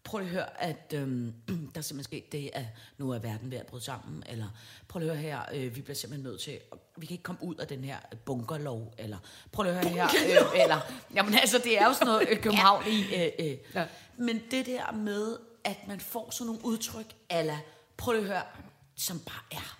prøv 0.05 0.21
at 0.21 0.27
høre, 0.27 0.63
at 0.63 0.93
øhm, 0.93 1.33
der 1.47 1.77
er 1.77 1.81
simpelthen 1.81 2.03
sket 2.03 2.31
det, 2.31 2.49
at 2.53 2.65
nu 2.97 3.11
er 3.11 3.19
verden 3.19 3.51
ved 3.51 3.57
at 3.57 3.65
bryde 3.65 3.83
sammen, 3.83 4.23
eller 4.29 4.47
prøv 4.87 5.01
at 5.01 5.07
høre 5.07 5.17
her, 5.17 5.39
øh, 5.53 5.75
vi 5.75 5.81
bliver 5.81 5.95
simpelthen 5.95 6.31
nødt 6.31 6.41
til, 6.41 6.59
vi 6.97 7.05
kan 7.05 7.13
ikke 7.13 7.23
komme 7.23 7.43
ud 7.43 7.55
af 7.55 7.67
den 7.67 7.83
her 7.83 7.97
bunkerlov, 8.25 8.93
eller 8.97 9.17
prøv 9.51 9.65
at 9.65 9.73
høre 9.73 9.93
her, 9.93 10.05
øh, 10.05 10.61
eller, 10.61 10.79
jamen 11.15 11.33
altså, 11.33 11.57
det 11.63 11.81
er 11.81 11.85
jo 11.85 11.93
sådan 11.93 12.07
noget 12.07 12.27
øh, 12.29 12.41
København 12.43 12.83
i, 12.87 13.15
øh, 13.15 13.31
øh. 13.39 13.57
Ja. 13.75 13.87
men 14.17 14.41
det 14.51 14.65
der 14.65 14.91
med, 14.91 15.37
at 15.63 15.87
man 15.87 15.99
får 15.99 16.29
sådan 16.31 16.45
nogle 16.45 16.65
udtryk, 16.65 17.15
eller 17.29 17.57
prøv 17.97 18.15
at 18.15 18.23
høre, 18.23 18.43
som 18.95 19.19
bare 19.19 19.59
er 19.59 19.79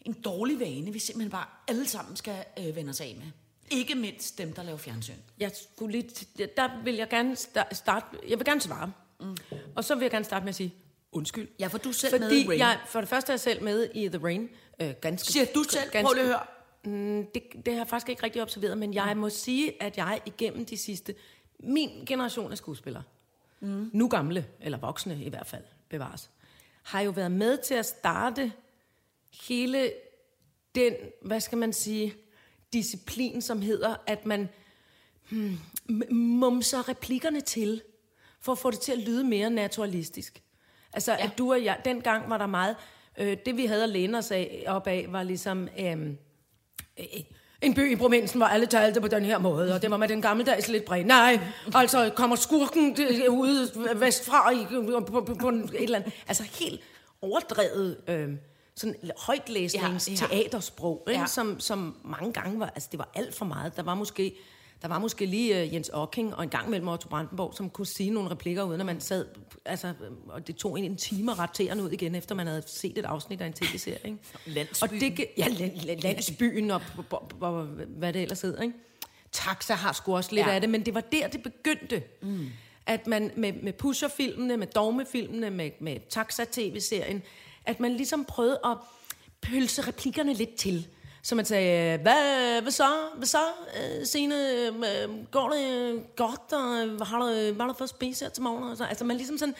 en 0.00 0.12
dårlig 0.12 0.60
vane, 0.60 0.92
vi 0.92 0.98
simpelthen 0.98 1.30
bare 1.30 1.46
alle 1.68 1.88
sammen 1.88 2.16
skal 2.16 2.44
øh, 2.58 2.76
vende 2.76 2.90
os 2.90 3.00
af 3.00 3.16
med. 3.18 3.26
Ikke 3.70 3.94
mindst 3.94 4.38
dem, 4.38 4.52
der 4.52 4.62
laver 4.62 4.78
fjernsyn. 4.78 5.14
Jeg 5.38 5.50
skulle 5.54 5.92
lige, 5.92 6.26
der 6.56 6.82
vil 6.84 6.94
jeg 6.94 7.08
gerne 7.08 7.36
starte, 7.72 8.06
jeg 8.28 8.38
vil 8.38 8.44
gerne 8.44 8.60
svare. 8.60 8.92
Mm. 9.20 9.36
Og 9.76 9.84
så 9.84 9.94
vil 9.94 10.02
jeg 10.02 10.10
gerne 10.10 10.24
starte 10.24 10.44
med 10.44 10.48
at 10.48 10.54
sige, 10.54 10.74
undskyld. 11.12 11.48
Ja, 11.60 11.66
for 11.66 11.78
du 11.78 11.88
er 11.88 11.92
selv 11.92 12.10
Fordi 12.10 12.24
med 12.24 12.32
i 12.32 12.48
Rain. 12.48 12.58
Jeg, 12.58 12.80
for 12.86 13.00
det 13.00 13.08
første 13.08 13.30
er 13.30 13.34
jeg 13.34 13.40
selv 13.40 13.62
med 13.62 13.88
i 13.94 14.08
The 14.08 14.18
Rain. 14.24 14.48
Øh, 14.80 14.94
ganske, 15.00 15.32
Siger 15.32 15.46
du 15.54 15.62
selv? 15.62 15.90
Ganske, 15.90 16.06
Prøv 16.06 16.14
lige 16.14 16.22
at 16.22 16.28
høre. 16.28 16.44
Mm, 16.84 17.26
det, 17.34 17.42
det 17.66 17.74
har 17.74 17.80
jeg 17.80 17.88
faktisk 17.88 18.08
ikke 18.08 18.22
rigtig 18.22 18.42
observeret, 18.42 18.78
men 18.78 18.94
jeg 18.94 19.14
mm. 19.14 19.20
må 19.20 19.28
sige, 19.28 19.82
at 19.82 19.96
jeg 19.96 20.20
igennem 20.26 20.66
de 20.66 20.76
sidste... 20.76 21.14
Min 21.60 21.90
generation 22.06 22.52
af 22.52 22.58
skuespillere, 22.58 23.02
mm. 23.60 23.90
nu 23.92 24.08
gamle, 24.08 24.46
eller 24.60 24.78
voksne 24.78 25.24
i 25.24 25.28
hvert 25.28 25.46
fald, 25.46 25.64
bevares, 25.88 26.30
har 26.82 27.00
jo 27.00 27.10
været 27.10 27.30
med 27.30 27.58
til 27.58 27.74
at 27.74 27.86
starte 27.86 28.52
hele 29.48 29.92
den, 30.74 30.94
hvad 31.22 31.40
skal 31.40 31.58
man 31.58 31.72
sige, 31.72 32.14
disciplin, 32.72 33.42
som 33.42 33.62
hedder, 33.62 33.96
at 34.06 34.26
man 34.26 34.48
hmm, 35.30 35.58
mumser 36.10 36.88
replikkerne 36.88 37.40
til, 37.40 37.82
for 38.40 38.52
at 38.52 38.58
få 38.58 38.70
det 38.70 38.80
til 38.80 38.92
at 38.92 38.98
lyde 38.98 39.24
mere 39.24 39.50
naturalistisk. 39.50 40.42
Altså, 40.92 41.12
ja. 41.12 41.24
at 41.24 41.38
du 41.38 41.52
og 41.52 41.64
jeg, 41.64 41.78
dengang 41.84 42.30
var 42.30 42.38
der 42.38 42.46
meget, 42.46 42.76
øh, 43.18 43.36
det 43.46 43.56
vi 43.56 43.66
havde 43.66 43.82
at 43.82 43.88
læne 43.88 44.18
os 44.18 44.30
af, 44.30 44.64
op 44.66 44.86
af, 44.86 45.06
var 45.08 45.22
ligesom, 45.22 45.68
øh, 45.78 46.06
øh, 46.98 47.06
en 47.62 47.74
by 47.74 47.92
i 47.92 47.96
provinsen, 47.96 48.38
hvor 48.38 48.46
alle 48.46 48.66
talte 48.66 49.00
på 49.00 49.08
den 49.08 49.24
her 49.24 49.38
måde, 49.38 49.74
og 49.74 49.82
det 49.82 49.90
var 49.90 49.96
med 49.96 50.08
den 50.08 50.22
gammeldags 50.22 50.68
lidt 50.68 50.84
bred. 50.84 51.04
Nej, 51.04 51.40
altså 51.74 52.10
kommer 52.16 52.36
skurken 52.36 52.96
ude 53.28 53.70
vestfra 53.96 54.50
i, 54.50 54.66
på, 55.06 55.20
på, 55.20 55.34
på 55.40 55.48
et 55.48 55.82
eller 55.82 55.98
andet. 55.98 56.12
Altså 56.28 56.42
helt 56.42 56.80
overdrevet 57.22 57.96
øh, 58.08 58.28
sådan 58.78 58.94
højtlæsnings 59.18 60.08
ja, 60.08 60.12
ja. 60.12 60.16
teatersprog, 60.16 61.04
ikke? 61.08 61.20
Ja. 61.20 61.26
Som, 61.26 61.60
som 61.60 61.96
mange 62.04 62.32
gange 62.32 62.60
var, 62.60 62.66
altså 62.66 62.88
det 62.92 62.98
var 62.98 63.08
alt 63.14 63.34
for 63.34 63.44
meget. 63.44 63.76
Der 63.76 63.82
var 63.82 63.94
måske, 63.94 64.34
der 64.82 64.88
var 64.88 64.98
måske 64.98 65.26
lige 65.26 65.62
uh, 65.62 65.74
Jens 65.74 65.90
Ocking 65.92 66.34
og 66.34 66.42
en 66.42 66.48
gang 66.48 66.70
mellem 66.70 66.88
Otto 66.88 67.08
Brandenborg, 67.08 67.54
som 67.54 67.70
kunne 67.70 67.86
sige 67.86 68.10
nogle 68.10 68.30
replikker, 68.30 68.62
uden 68.62 68.80
at 68.80 68.86
man 68.86 69.00
sad, 69.00 69.26
altså, 69.64 69.94
og 70.28 70.46
det 70.46 70.56
tog 70.56 70.78
en, 70.78 70.84
en 70.84 70.96
time 70.96 71.32
at 71.32 71.38
rette 71.38 71.82
ud 71.82 71.90
igen, 71.90 72.14
efter 72.14 72.34
man 72.34 72.46
havde 72.46 72.62
set 72.66 72.98
et 72.98 73.04
afsnit 73.04 73.40
af 73.40 73.46
en 73.46 73.52
tv-serie. 73.52 73.98
Ikke? 74.04 74.18
Landsbyen. 74.46 74.94
Og 74.94 75.00
det, 75.00 75.26
ja, 75.38 75.46
landsbyen 76.02 76.70
og, 76.70 76.82
og, 77.10 77.30
og, 77.40 77.64
hvad 77.64 78.12
det 78.12 78.22
ellers 78.22 78.40
hedder. 78.40 78.62
Ikke? 78.62 78.74
Taxa 79.32 79.74
har 79.74 79.92
sgu 79.92 80.16
også 80.16 80.34
lidt 80.34 80.46
ja. 80.46 80.54
af 80.54 80.60
det, 80.60 80.70
men 80.70 80.86
det 80.86 80.94
var 80.94 81.00
der, 81.00 81.28
det 81.28 81.42
begyndte. 81.42 82.02
Mm. 82.22 82.46
At 82.86 83.06
man 83.06 83.30
med, 83.36 83.52
med 83.52 83.72
pusherfilmene, 83.72 84.56
med 84.56 84.66
dogmefilmene, 84.66 85.50
med, 85.50 85.70
med 85.80 85.96
Taxa-tv-serien, 86.10 87.22
at 87.68 87.80
man 87.80 87.92
ligesom 87.92 88.24
prøvede 88.24 88.60
at 88.64 88.76
pølse 89.40 89.82
replikkerne 89.82 90.32
lidt 90.32 90.54
til. 90.54 90.88
Så 91.22 91.34
man 91.34 91.44
sagde, 91.44 91.98
hvad, 91.98 92.62
hvad 92.62 92.72
så? 92.72 92.88
Hvad 93.16 93.26
så, 93.26 93.38
øh, 93.76 94.06
Signe? 94.06 94.52
Øh, 94.66 95.24
går 95.30 95.50
det 95.50 96.02
godt? 96.16 96.52
Og 97.00 97.06
har 97.06 97.18
du, 97.18 97.54
var 97.54 97.66
du 97.66 97.72
fået 97.72 97.90
spise 97.90 98.24
her 98.24 98.30
til 98.30 98.42
morgen? 98.42 98.70
Og 98.70 98.76
så, 98.76 98.84
altså 98.84 99.04
man 99.04 99.16
ligesom 99.16 99.38
sådan 99.38 99.54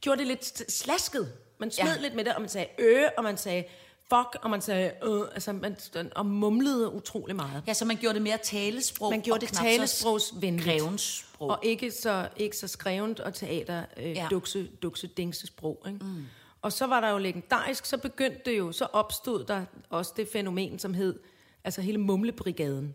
gjorde 0.00 0.18
det 0.18 0.26
lidt 0.26 0.72
slasket. 0.72 1.32
Man 1.58 1.70
smed 1.70 1.94
ja. 1.96 2.00
lidt 2.00 2.14
med 2.14 2.24
det, 2.24 2.34
og 2.34 2.40
man 2.40 2.50
sagde 2.50 2.66
øh, 2.78 3.02
og 3.16 3.24
man 3.24 3.36
sagde 3.36 3.64
fuck, 4.08 4.36
og 4.42 4.50
man 4.50 4.60
sagde 4.60 4.92
øh, 5.02 5.20
altså 5.34 5.52
man, 5.52 5.76
og 6.16 6.26
mumlede 6.26 6.92
utrolig 6.92 7.36
meget. 7.36 7.62
Ja, 7.66 7.74
så 7.74 7.84
man 7.84 7.96
gjorde 7.96 8.14
det 8.14 8.22
mere 8.22 8.38
talesprog. 8.38 9.10
Man 9.10 9.20
gjorde 9.20 9.46
det 9.46 9.54
talesprogsvenligt. 9.54 11.00
sprog. 11.00 11.50
Og 11.50 11.58
ikke 11.62 11.90
så, 11.90 12.28
ikke 12.36 12.56
så 12.56 12.68
skrevent 12.68 13.20
og 13.20 13.34
teater, 13.34 13.84
øh, 13.96 14.10
ja. 14.10 14.26
dukse, 14.30 14.66
dukse, 14.82 15.06
dingse 15.06 15.46
sprog. 15.46 15.82
Ikke? 15.86 15.98
Mm. 16.04 16.24
Og 16.62 16.72
så 16.72 16.86
var 16.86 17.00
der 17.00 17.10
jo 17.10 17.18
legendarisk, 17.18 17.86
så 17.86 17.98
begyndte 17.98 18.40
det 18.44 18.58
jo, 18.58 18.72
så 18.72 18.84
opstod 18.84 19.44
der 19.44 19.64
også 19.90 20.12
det 20.16 20.28
fænomen, 20.32 20.78
som 20.78 20.94
hed, 20.94 21.18
altså 21.64 21.80
hele 21.80 21.98
Mumlebrigaden. 21.98 22.94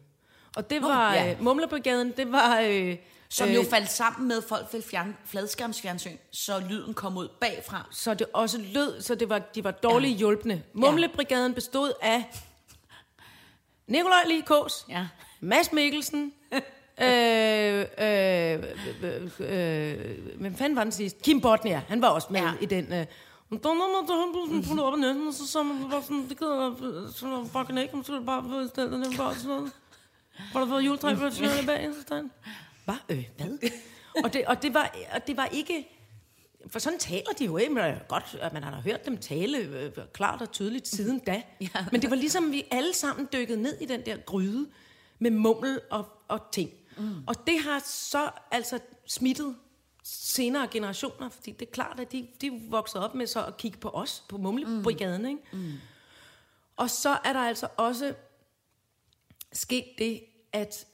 Og 0.55 0.69
det 0.69 0.81
var, 0.81 1.09
oh, 1.09 1.15
ja. 1.15 1.31
øh, 1.31 1.43
Mumlebrigaden, 1.43 2.13
det 2.17 2.31
var... 2.31 2.59
Øh, 2.59 2.97
som 3.29 3.49
jo 3.49 3.59
øh, 3.59 3.65
faldt 3.65 3.91
sammen 3.91 4.27
med 4.27 4.41
folk 4.41 4.73
ved 4.73 4.81
fjern, 4.81 5.17
fladskærmsfjernsyn, 5.25 6.17
så 6.31 6.59
lyden 6.69 6.93
kom 6.93 7.17
ud 7.17 7.27
bagfra. 7.39 7.87
Så 7.91 8.13
det 8.13 8.27
også 8.33 8.57
lød, 8.73 9.01
så 9.01 9.15
det 9.15 9.29
var, 9.29 9.39
de 9.39 9.63
var 9.63 9.71
dårligt 9.71 10.13
ja. 10.13 10.17
hjulpne. 10.17 10.63
Mumlebrigaden 10.73 11.53
bestod 11.53 11.91
af 12.01 12.23
Nikolaj 13.87 14.23
Likås, 14.27 14.85
ja. 14.89 15.07
Mads 15.39 15.71
Mikkelsen, 15.71 16.33
øh, 16.53 16.59
øh, 17.01 17.85
øh, 17.97 18.63
øh, 19.03 19.31
øh, 19.39 20.39
hvem 20.39 20.55
fanden 20.55 20.75
var 20.75 20.83
den 20.83 20.91
sidste? 20.91 21.19
Kim 21.23 21.41
Botnia, 21.41 21.81
han 21.87 22.01
var 22.01 22.07
også 22.07 22.27
med 22.31 22.41
ja. 22.41 22.51
i 22.61 22.65
den... 22.65 22.93
Øh, 22.93 23.05
men 23.53 23.61
der 23.61 23.73
når 23.73 24.53
man 24.53 24.63
putte 24.63 24.81
op 24.81 24.97
i 24.97 25.01
næsten, 25.01 25.27
og 25.27 25.33
så 25.33 25.47
så 25.47 25.63
man 25.63 25.89
bare 25.89 26.03
sådan, 26.03 26.29
det 26.29 26.39
gider 26.39 27.11
sådan 27.15 27.47
fucking 27.47 27.79
ikke, 27.79 27.95
man 27.95 28.03
skulle 28.03 28.25
bare 28.25 28.67
stille 28.69 28.91
den 28.91 29.17
bare 29.17 29.35
sådan 29.35 29.49
noget. 29.49 29.71
Var 30.53 30.59
der 30.59 30.67
fået 30.67 30.85
juletræ 30.85 31.15
på 31.15 31.29
sådan 31.31 31.65
bag, 31.65 31.89
så 32.07 32.29
Hvad? 32.85 32.95
Øh, 33.09 33.25
hvad? 33.37 33.69
og, 34.23 34.33
det, 34.33 34.45
og, 34.45 34.61
det 34.61 34.73
var, 34.73 34.95
og 35.13 35.27
det 35.27 35.37
var 35.37 35.45
ikke... 35.45 35.89
For 36.67 36.79
sådan 36.79 36.99
taler 36.99 37.33
de 37.39 37.45
jo 37.45 37.57
ikke, 37.57 37.73
men 37.73 37.93
godt, 38.07 38.37
at 38.41 38.53
man 38.53 38.63
har 38.63 38.81
hørt 38.81 39.05
dem 39.05 39.17
tale 39.17 39.57
øh, 39.57 39.91
klart 40.13 40.41
og 40.41 40.51
tydeligt 40.51 40.87
siden 40.87 41.19
da. 41.19 41.41
ja. 41.61 41.67
Men 41.91 42.01
det 42.01 42.09
var 42.09 42.15
ligesom, 42.15 42.51
vi 42.51 42.63
alle 42.71 42.93
sammen 42.93 43.27
dykkede 43.33 43.61
ned 43.61 43.77
i 43.81 43.85
den 43.85 44.05
der 44.05 44.17
gryde 44.17 44.67
med 45.19 45.31
mummel 45.31 45.81
og, 45.91 46.05
og 46.27 46.39
ting. 46.51 46.69
Mm. 46.97 47.23
Og 47.27 47.47
det 47.47 47.59
har 47.59 47.81
så 47.85 48.29
altså 48.51 48.79
smittet 49.07 49.55
senere 50.03 50.67
generationer, 50.67 51.29
fordi 51.29 51.51
det 51.51 51.67
er 51.67 51.71
klart, 51.71 51.99
at 51.99 52.11
de, 52.11 52.27
de 52.41 52.61
voksede 52.69 53.03
op 53.03 53.15
med 53.15 53.27
så 53.27 53.45
at 53.45 53.57
kigge 53.57 53.77
på 53.77 53.89
os, 53.89 54.23
på 54.29 54.37
Mumlebrigaden, 54.37 55.21
mm. 55.21 55.27
ikke? 55.27 55.41
Mm. 55.53 55.73
Og 56.75 56.89
så 56.89 57.09
er 57.09 57.33
der 57.33 57.39
altså 57.39 57.67
også 57.77 58.13
sket 59.53 59.85
det, 59.97 60.23
at 60.51 60.87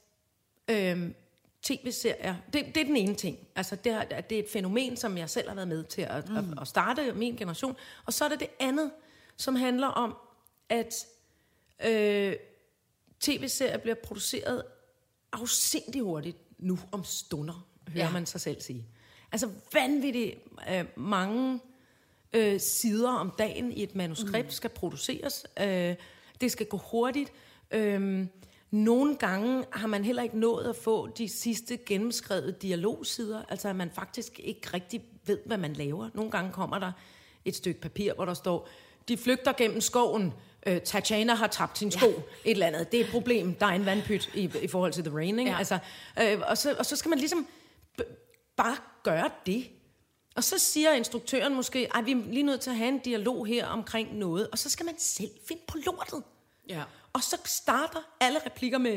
øhm, 0.68 1.14
tv-serier, 1.62 2.36
det, 2.52 2.66
det 2.74 2.76
er 2.76 2.84
den 2.84 2.96
ene 2.96 3.14
ting. 3.14 3.38
Altså 3.56 3.76
det, 3.76 3.92
er, 3.92 4.20
det 4.20 4.38
er 4.38 4.42
et 4.42 4.50
fænomen, 4.52 4.96
som 4.96 5.18
jeg 5.18 5.30
selv 5.30 5.48
har 5.48 5.54
været 5.54 5.68
med 5.68 5.84
til 5.84 6.02
at, 6.02 6.28
mm. 6.28 6.36
at, 6.36 6.44
at 6.60 6.68
starte, 6.68 7.12
min 7.12 7.36
generation. 7.36 7.76
Og 8.06 8.12
så 8.12 8.24
er 8.24 8.28
det 8.28 8.40
det 8.40 8.48
andet, 8.60 8.90
som 9.36 9.56
handler 9.56 9.86
om, 9.86 10.16
at 10.68 11.06
øh, 11.84 12.36
tv-serier 13.20 13.78
bliver 13.78 13.96
produceret 14.04 14.62
afsindig 15.32 16.02
hurtigt 16.02 16.36
nu 16.58 16.78
om 16.92 17.04
stunder, 17.04 17.66
hører 17.88 18.06
ja. 18.06 18.12
man 18.12 18.26
sig 18.26 18.40
selv 18.40 18.60
sige. 18.60 18.86
Altså 19.32 19.48
vanvittigt 19.72 20.38
øh, 20.70 20.84
mange 20.96 21.60
øh, 22.32 22.60
sider 22.60 23.10
om 23.10 23.32
dagen 23.38 23.72
i 23.72 23.82
et 23.82 23.94
manuskript 23.94 24.46
mm. 24.46 24.50
skal 24.50 24.70
produceres. 24.70 25.46
Øh, 25.60 25.94
det 26.40 26.52
skal 26.52 26.66
gå 26.66 26.76
hurtigt. 26.76 27.32
Øh, 27.70 28.26
nogle 28.70 29.16
gange 29.16 29.64
har 29.72 29.86
man 29.86 30.04
heller 30.04 30.22
ikke 30.22 30.38
nået 30.38 30.68
at 30.68 30.76
få 30.76 31.06
de 31.06 31.28
sidste 31.28 31.76
gennemskrevede 31.76 32.52
dialogsider, 32.62 33.42
altså 33.48 33.68
at 33.68 33.76
man 33.76 33.90
faktisk 33.90 34.40
ikke 34.44 34.74
rigtig 34.74 35.02
ved, 35.26 35.38
hvad 35.46 35.58
man 35.58 35.72
laver. 35.72 36.08
Nogle 36.14 36.30
gange 36.30 36.52
kommer 36.52 36.78
der 36.78 36.92
et 37.44 37.56
stykke 37.56 37.80
papir, 37.80 38.14
hvor 38.14 38.24
der 38.24 38.34
står, 38.34 38.68
de 39.08 39.16
flygter 39.16 39.52
gennem 39.52 39.80
skoven, 39.80 40.32
øh, 40.66 40.80
Tatjana 40.80 41.34
har 41.34 41.46
tabt 41.46 41.78
sin 41.78 41.90
sko, 41.90 42.06
ja. 42.06 42.12
et 42.44 42.50
eller 42.50 42.66
andet. 42.66 42.92
Det 42.92 43.00
er 43.00 43.04
et 43.04 43.10
problem. 43.10 43.54
Der 43.54 43.66
er 43.66 43.70
en 43.70 43.86
vandpyt 43.86 44.30
i, 44.34 44.50
i 44.62 44.68
forhold 44.68 44.92
til 44.92 45.04
The 45.04 45.14
Rain, 45.14 45.38
ikke? 45.38 45.50
Ja. 45.50 45.58
Altså, 45.58 45.78
øh, 46.22 46.40
og, 46.46 46.58
så, 46.58 46.74
og 46.78 46.86
så 46.86 46.96
skal 46.96 47.08
man 47.08 47.18
ligesom 47.18 47.46
bare 48.56 48.76
gøre 49.02 49.30
det. 49.46 49.70
Og 50.36 50.44
så 50.44 50.58
siger 50.58 50.92
instruktøren 50.92 51.54
måske, 51.54 51.88
at 51.94 52.06
vi 52.06 52.12
er 52.12 52.16
lige 52.16 52.42
nødt 52.42 52.60
til 52.60 52.70
at 52.70 52.76
have 52.76 52.88
en 52.88 52.98
dialog 52.98 53.46
her 53.46 53.66
omkring 53.66 54.16
noget, 54.18 54.48
og 54.52 54.58
så 54.58 54.70
skal 54.70 54.86
man 54.86 54.94
selv 54.98 55.30
finde 55.48 55.62
på 55.68 55.78
lortet. 55.86 56.22
Ja. 56.68 56.82
Og 57.12 57.22
så 57.22 57.36
starter 57.44 57.98
alle 58.20 58.38
replikker 58.46 58.78
med, 58.78 58.96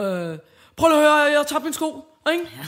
øh, 0.00 0.38
prøv 0.76 0.88
lige 0.88 0.98
at 0.98 1.04
høre, 1.04 1.12
jeg 1.14 1.38
har 1.38 1.44
tabt 1.44 1.64
min 1.64 1.72
sko, 1.72 2.04
ikke? 2.32 2.44
Ja. 2.56 2.66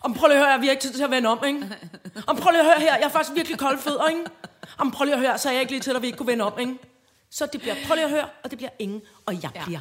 Om 0.00 0.14
prøv 0.14 0.28
lige 0.28 0.38
at 0.38 0.46
høre, 0.46 0.60
vi 0.60 0.66
har 0.66 0.70
ikke 0.70 0.82
tid 0.82 0.92
til 0.92 1.02
at 1.04 1.10
vende 1.10 1.28
om, 1.28 1.44
ikke? 1.44 1.68
Om 2.26 2.36
prøv 2.36 2.50
lige 2.50 2.60
at 2.60 2.66
høre 2.66 2.80
her, 2.80 2.96
jeg 2.96 3.04
er 3.04 3.08
faktisk 3.08 3.34
virkelig 3.34 3.58
kold 3.58 3.78
fødder, 3.78 4.08
ikke? 4.08 4.24
Om 4.78 4.90
prøv 4.90 5.04
lige 5.04 5.14
at 5.14 5.20
høre, 5.20 5.38
så 5.38 5.48
er 5.48 5.52
jeg 5.52 5.60
ikke 5.60 5.72
lige 5.72 5.80
til, 5.82 5.90
at 5.96 6.02
vi 6.02 6.06
ikke 6.06 6.16
kunne 6.18 6.26
vende 6.26 6.44
om, 6.44 6.58
ikke? 6.58 6.78
Så 7.30 7.46
det 7.52 7.60
bliver, 7.60 7.74
prøv 7.86 7.94
lige 7.94 8.04
at 8.04 8.10
høre, 8.10 8.28
og 8.44 8.50
det 8.50 8.58
bliver 8.58 8.70
ingen, 8.78 9.02
og 9.26 9.42
jeg 9.42 9.50
Ja. 9.54 9.64
bliver 9.64 9.80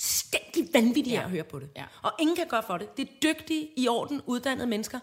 fuldstændig 0.00 0.68
vanvittig 0.74 1.12
ja. 1.12 1.22
At 1.24 1.30
høre 1.30 1.44
på 1.44 1.58
det. 1.58 1.68
Ja. 1.76 1.84
Og 2.02 2.12
ingen 2.18 2.36
kan 2.36 2.46
gøre 2.46 2.62
for 2.62 2.78
det. 2.78 2.96
Det 2.96 3.08
er 3.08 3.12
dygtige, 3.22 3.70
i 3.76 3.88
orden, 3.88 4.22
uddannede 4.26 4.66
mennesker, 4.66 4.98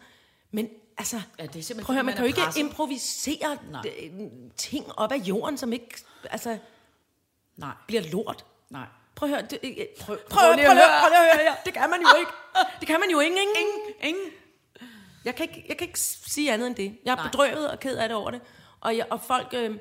men 0.52 0.70
altså, 0.98 1.22
Ja, 1.40 1.46
det 1.46 1.72
er 1.72 1.76
prøv 1.76 1.82
at 1.82 1.94
høre, 1.96 2.04
man 2.04 2.14
kan 2.14 2.24
jo 2.24 2.28
ikke 2.28 2.42
presset. 2.42 2.60
improvisere 2.60 3.58
Nej. 3.72 3.82
øh, 4.04 4.12
ting 4.58 4.86
op 4.98 5.12
af 5.12 5.18
jorden, 5.18 5.58
som 5.58 5.74
ikke 5.74 5.96
altså, 6.32 6.58
Nej, 7.58 7.72
bliver 7.88 8.02
lort. 8.12 8.46
nej. 8.70 8.86
Prøv 9.16 9.30
at 9.30 9.36
høre, 9.36 9.48
det, 9.50 9.60
øh, 9.64 9.86
prøv, 10.00 10.18
prøv, 10.18 10.18
prøv 10.30 10.40
prøv, 10.40 10.56
lige 10.56 10.66
prøv, 10.66 10.78
at 10.78 10.78
prøv, 10.78 10.90
høre. 10.90 11.02
prøv, 11.02 11.10
lige 11.10 11.32
at 11.32 11.40
høre. 11.40 11.56
Det 11.66 11.74
kan 11.74 11.90
man 11.90 12.00
jo 12.02 12.08
ikke. 12.20 12.32
Det 12.80 12.88
kan 12.88 13.00
man 13.00 13.10
jo 13.12 13.20
ikke. 13.20 13.36
Ingen. 13.42 13.94
Ingen. 14.02 14.26
Jeg 15.26 15.36
kan, 15.36 15.50
ikke, 15.50 15.66
jeg 15.70 15.78
kan 15.78 15.88
ikke 15.88 16.00
sige 16.00 16.54
andet 16.54 16.68
end 16.68 16.76
det. 16.76 16.98
Jeg 17.06 17.12
er 17.12 17.16
Nej. 17.16 17.28
bedrøvet 17.28 17.72
og 17.72 17.80
ked 17.80 17.98
af 17.98 18.10
det 18.10 18.18
over 18.18 18.32
det. 18.32 18.42
Og, 18.80 18.98
jeg, 18.98 19.08
og 19.10 19.22
folk, 19.22 19.48
øh, 19.54 19.78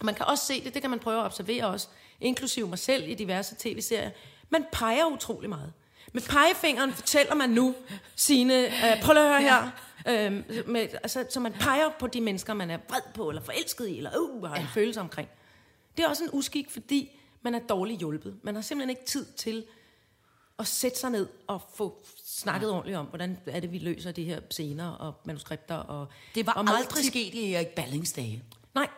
man 0.00 0.14
kan 0.14 0.26
også 0.26 0.46
se 0.46 0.64
det, 0.64 0.74
det 0.74 0.82
kan 0.82 0.90
man 0.90 0.98
prøve 0.98 1.20
at 1.20 1.24
observere 1.24 1.66
også, 1.66 1.88
inklusive 2.20 2.68
mig 2.68 2.78
selv 2.78 3.08
i 3.08 3.14
diverse 3.14 3.56
tv-serier. 3.58 4.10
Man 4.52 4.64
peger 4.72 5.06
utrolig 5.06 5.48
meget. 5.48 5.72
Med 6.12 6.22
pegefingeren 6.22 6.92
fortæller 6.92 7.34
man 7.34 7.50
nu 7.50 7.74
sine, 8.16 8.54
øh, 8.66 9.02
prøv 9.02 9.16
at 9.16 9.28
høre 9.28 9.40
her, 9.40 9.70
øh, 10.08 10.32
med, 10.66 10.80
altså, 10.80 11.26
så 11.30 11.40
man 11.40 11.52
peger 11.52 11.88
på 11.98 12.06
de 12.06 12.20
mennesker, 12.20 12.54
man 12.54 12.70
er 12.70 12.78
vred 12.88 13.00
på, 13.14 13.28
eller 13.28 13.42
forelsket 13.42 13.88
i, 13.88 13.96
eller 13.96 14.10
uh, 14.18 14.44
har 14.44 14.56
en 14.56 14.66
følelse 14.74 15.00
omkring. 15.00 15.28
Det 15.96 16.04
er 16.04 16.08
også 16.08 16.24
en 16.24 16.30
uskik, 16.32 16.70
fordi 16.70 17.18
man 17.42 17.54
er 17.54 17.58
dårligt 17.58 17.98
hjulpet. 17.98 18.38
Man 18.42 18.54
har 18.54 18.62
simpelthen 18.62 18.90
ikke 18.90 19.04
tid 19.04 19.26
til 19.36 19.64
at 20.58 20.66
sætte 20.66 20.98
sig 20.98 21.10
ned 21.10 21.28
og 21.46 21.62
få 21.74 22.04
snakket 22.24 22.68
ja. 22.68 22.72
ordentligt 22.72 22.98
om, 22.98 23.06
hvordan 23.06 23.38
er 23.46 23.60
det, 23.60 23.72
vi 23.72 23.78
løser 23.78 24.12
de 24.12 24.24
her 24.24 24.40
scener 24.50 24.90
og 24.90 25.14
manuskripter. 25.24 25.74
Og, 25.74 26.06
Det 26.34 26.46
var 26.46 26.52
og 26.52 26.64
aldrig 26.78 27.04
sket 27.04 27.34
i 27.34 27.54
Erik 27.54 27.68
Ballings 27.68 28.12
dage. 28.12 28.42
Nej, 28.74 28.88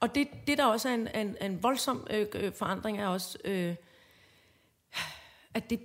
og 0.00 0.14
det, 0.14 0.28
det 0.46 0.58
der 0.58 0.64
også 0.64 0.88
er 0.88 0.94
en, 0.94 1.08
en, 1.14 1.36
en 1.40 1.62
voldsom 1.62 2.06
øh, 2.10 2.26
øh, 2.34 2.52
forandring, 2.54 3.00
er 3.00 3.06
også, 3.06 3.38
øh, 3.44 3.74
at 5.54 5.70
det, 5.70 5.80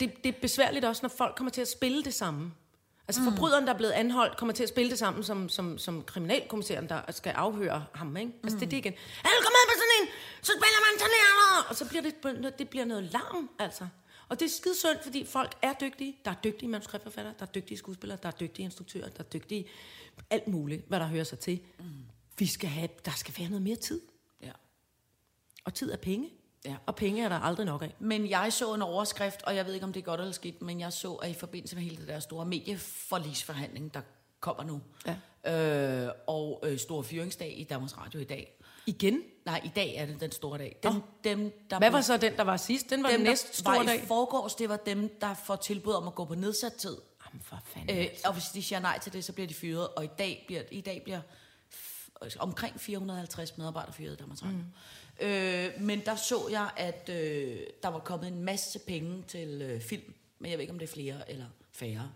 det, 0.00 0.24
det 0.24 0.34
er 0.34 0.40
besværligt 0.40 0.84
også, 0.84 1.02
når 1.02 1.08
folk 1.08 1.36
kommer 1.36 1.50
til 1.50 1.60
at 1.60 1.68
spille 1.68 2.04
det 2.04 2.14
samme. 2.14 2.52
Altså 3.08 3.22
mm. 3.22 3.28
forbryderen, 3.30 3.66
der 3.66 3.72
er 3.72 3.76
blevet 3.76 3.92
anholdt, 3.92 4.36
kommer 4.36 4.52
til 4.52 4.62
at 4.62 4.68
spille 4.68 4.90
det 4.90 4.98
samme 4.98 5.24
som, 5.24 5.48
som, 5.48 5.78
som 5.78 6.02
kriminalkommissæren, 6.02 6.88
der 6.88 7.12
skal 7.12 7.30
afhøre 7.30 7.84
ham. 7.94 8.16
Ikke? 8.16 8.32
Altså 8.42 8.58
det 8.58 8.66
er 8.66 8.70
det 8.70 8.76
igen. 8.76 8.92
Alle 9.24 9.40
kom 9.42 9.52
med 9.56 9.64
på 9.68 9.74
sådan 9.74 9.94
en, 10.00 10.08
så 10.42 10.52
spiller 10.52 10.80
man 10.86 10.98
sådan 10.98 11.14
her. 11.14 11.66
Og 11.68 11.76
så 11.76 11.88
bliver 11.88 12.02
det, 12.02 12.58
det 12.58 12.68
bliver 12.68 12.84
noget 12.84 13.04
larm, 13.12 13.50
altså. 13.58 13.86
Og 14.28 14.40
det 14.40 14.46
er 14.46 14.50
skide 14.50 14.76
synd, 14.76 14.98
fordi 15.02 15.24
folk 15.24 15.58
er 15.62 15.72
dygtige. 15.80 16.16
Der 16.24 16.30
er 16.30 16.34
dygtige 16.44 16.68
manuskriptforfattere, 16.68 17.34
der 17.38 17.46
er 17.46 17.50
dygtige 17.50 17.78
skuespillere, 17.78 18.18
der 18.22 18.28
er 18.28 18.32
dygtige 18.32 18.64
instruktører, 18.64 19.08
der 19.08 19.24
er 19.24 19.28
dygtige 19.28 19.66
alt 20.30 20.48
muligt, 20.48 20.88
hvad 20.88 21.00
der 21.00 21.06
hører 21.06 21.24
sig 21.24 21.38
til. 21.38 21.60
Mm. 21.78 21.84
Vi 22.38 22.46
skal 22.46 22.68
have, 22.68 22.88
der 23.04 23.10
skal 23.10 23.34
være 23.38 23.48
noget 23.48 23.62
mere 23.62 23.76
tid. 23.76 24.00
Ja. 24.42 24.52
Og 25.64 25.74
tid 25.74 25.92
er 25.92 25.96
penge. 25.96 26.30
Ja. 26.66 26.76
Og 26.86 26.94
penge 26.96 27.24
er 27.24 27.28
der 27.28 27.36
aldrig 27.38 27.66
nok 27.66 27.82
af. 27.82 27.94
Men 27.98 28.30
jeg 28.30 28.52
så 28.52 28.74
en 28.74 28.82
overskrift, 28.82 29.42
og 29.42 29.56
jeg 29.56 29.66
ved 29.66 29.74
ikke, 29.74 29.86
om 29.86 29.92
det 29.92 30.00
er 30.00 30.04
godt 30.04 30.20
eller 30.20 30.32
skidt, 30.32 30.62
men 30.62 30.80
jeg 30.80 30.92
så, 30.92 31.12
at 31.14 31.30
i 31.30 31.34
forbindelse 31.34 31.76
med 31.76 31.82
hele 31.82 31.96
det 31.96 32.08
der 32.08 32.20
store 32.20 32.44
medieforlisforhandling, 32.46 33.94
der 33.94 34.00
kommer 34.40 34.64
nu, 34.64 34.80
Ja. 35.44 36.06
øh, 36.06 36.12
og 36.26 36.62
øh, 36.66 36.78
store 36.78 37.04
fyringsdag 37.04 37.54
i 37.58 37.64
Danmarks 37.64 37.98
Radio 37.98 38.20
i 38.20 38.24
dag. 38.24 38.52
Igen? 38.86 39.22
Nej, 39.44 39.60
i 39.64 39.70
dag 39.76 39.94
er 39.96 40.06
det 40.06 40.20
den 40.20 40.32
store 40.32 40.58
dag. 40.58 40.76
Dem, 40.82 41.02
dem, 41.24 41.66
der 41.70 41.78
Hvad 41.78 41.90
var 41.90 42.00
så 42.00 42.16
den, 42.16 42.36
der 42.36 42.42
var 42.42 42.56
sidst? 42.56 42.90
Den 42.90 43.02
var 43.02 43.08
dem, 43.08 43.18
den 43.18 43.26
næste 43.26 43.56
store 43.56 43.84
i 43.84 43.86
dag? 43.86 44.04
forgårs, 44.06 44.54
det 44.54 44.68
var 44.68 44.76
dem, 44.76 45.18
der 45.20 45.34
får 45.34 45.56
tilbud 45.56 45.92
om 45.92 46.06
at 46.08 46.14
gå 46.14 46.24
på 46.24 46.34
nedsat 46.34 46.72
tid. 46.72 46.96
Jamen 47.26 47.42
for 47.42 47.58
fanden. 47.64 47.98
Øh, 47.98 48.06
og 48.24 48.32
hvis 48.32 48.44
de 48.44 48.62
siger 48.62 48.80
nej 48.80 48.98
til 48.98 49.12
det, 49.12 49.24
så 49.24 49.32
bliver 49.32 49.46
de 49.46 49.54
fyret. 49.54 49.88
Og 49.88 50.04
i 50.04 50.08
dag 50.18 50.44
bliver, 50.46 50.62
i 50.70 50.80
dag 50.80 51.02
bliver 51.04 51.20
omkring 52.38 52.80
450 52.80 53.58
medarbejdere 53.58 53.92
fyret 53.92 54.12
i 54.12 54.16
Danmarks 54.16 54.42
Radio. 54.42 54.56
Mm. 54.56 54.64
Øh, 55.20 55.70
men 55.80 56.00
der 56.04 56.16
så 56.16 56.48
jeg, 56.50 56.70
at 56.76 57.08
øh, 57.12 57.58
der 57.82 57.88
var 57.88 57.98
kommet 57.98 58.28
en 58.28 58.42
masse 58.42 58.78
penge 58.78 59.24
til 59.28 59.62
øh, 59.62 59.80
film. 59.80 60.14
Men 60.38 60.50
jeg 60.50 60.58
ved 60.58 60.62
ikke, 60.62 60.72
om 60.72 60.78
det 60.78 60.88
er 60.88 60.92
flere 60.92 61.30
eller 61.30 61.46
færre. 61.72 62.12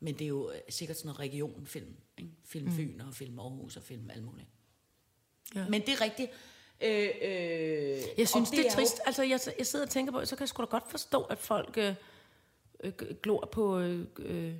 Men 0.00 0.14
det 0.14 0.24
er 0.24 0.28
jo 0.28 0.50
øh, 0.50 0.58
sikkert 0.68 0.96
sådan 0.96 1.06
noget 1.08 1.20
regionfilm. 1.20 1.94
Ikke? 2.18 2.30
Film 2.44 2.66
Mm. 2.66 2.72
Fyn 2.76 3.00
og 3.00 3.14
film 3.14 3.38
Aarhus 3.38 3.76
og 3.76 3.82
film 3.82 4.10
alt 4.10 4.24
muligt. 4.24 4.48
Ja. 5.54 5.68
Men 5.68 5.80
det 5.80 5.88
er 5.88 6.00
rigtigt. 6.00 6.30
Øh, 6.80 7.08
øh, 7.22 8.02
Jeg 8.18 8.28
synes, 8.28 8.50
og 8.50 8.56
det 8.56 8.58
er, 8.58 8.62
jo- 8.64 8.70
trist. 8.74 9.00
Altså, 9.06 9.22
jeg, 9.22 9.40
jeg 9.58 9.66
sidder 9.66 9.84
og 9.84 9.90
tænker 9.90 10.12
på, 10.12 10.24
så 10.24 10.36
kan 10.36 10.40
jeg 10.42 10.48
sgu 10.48 10.62
da 10.62 10.66
godt 10.66 10.90
forstå, 10.90 11.22
at 11.22 11.38
folk 11.38 11.74
øh, 11.78 11.94
øh, 12.84 12.92
glor 13.22 13.48
på, 13.52 13.78
øh, 13.78 14.06
øh, 14.18 14.54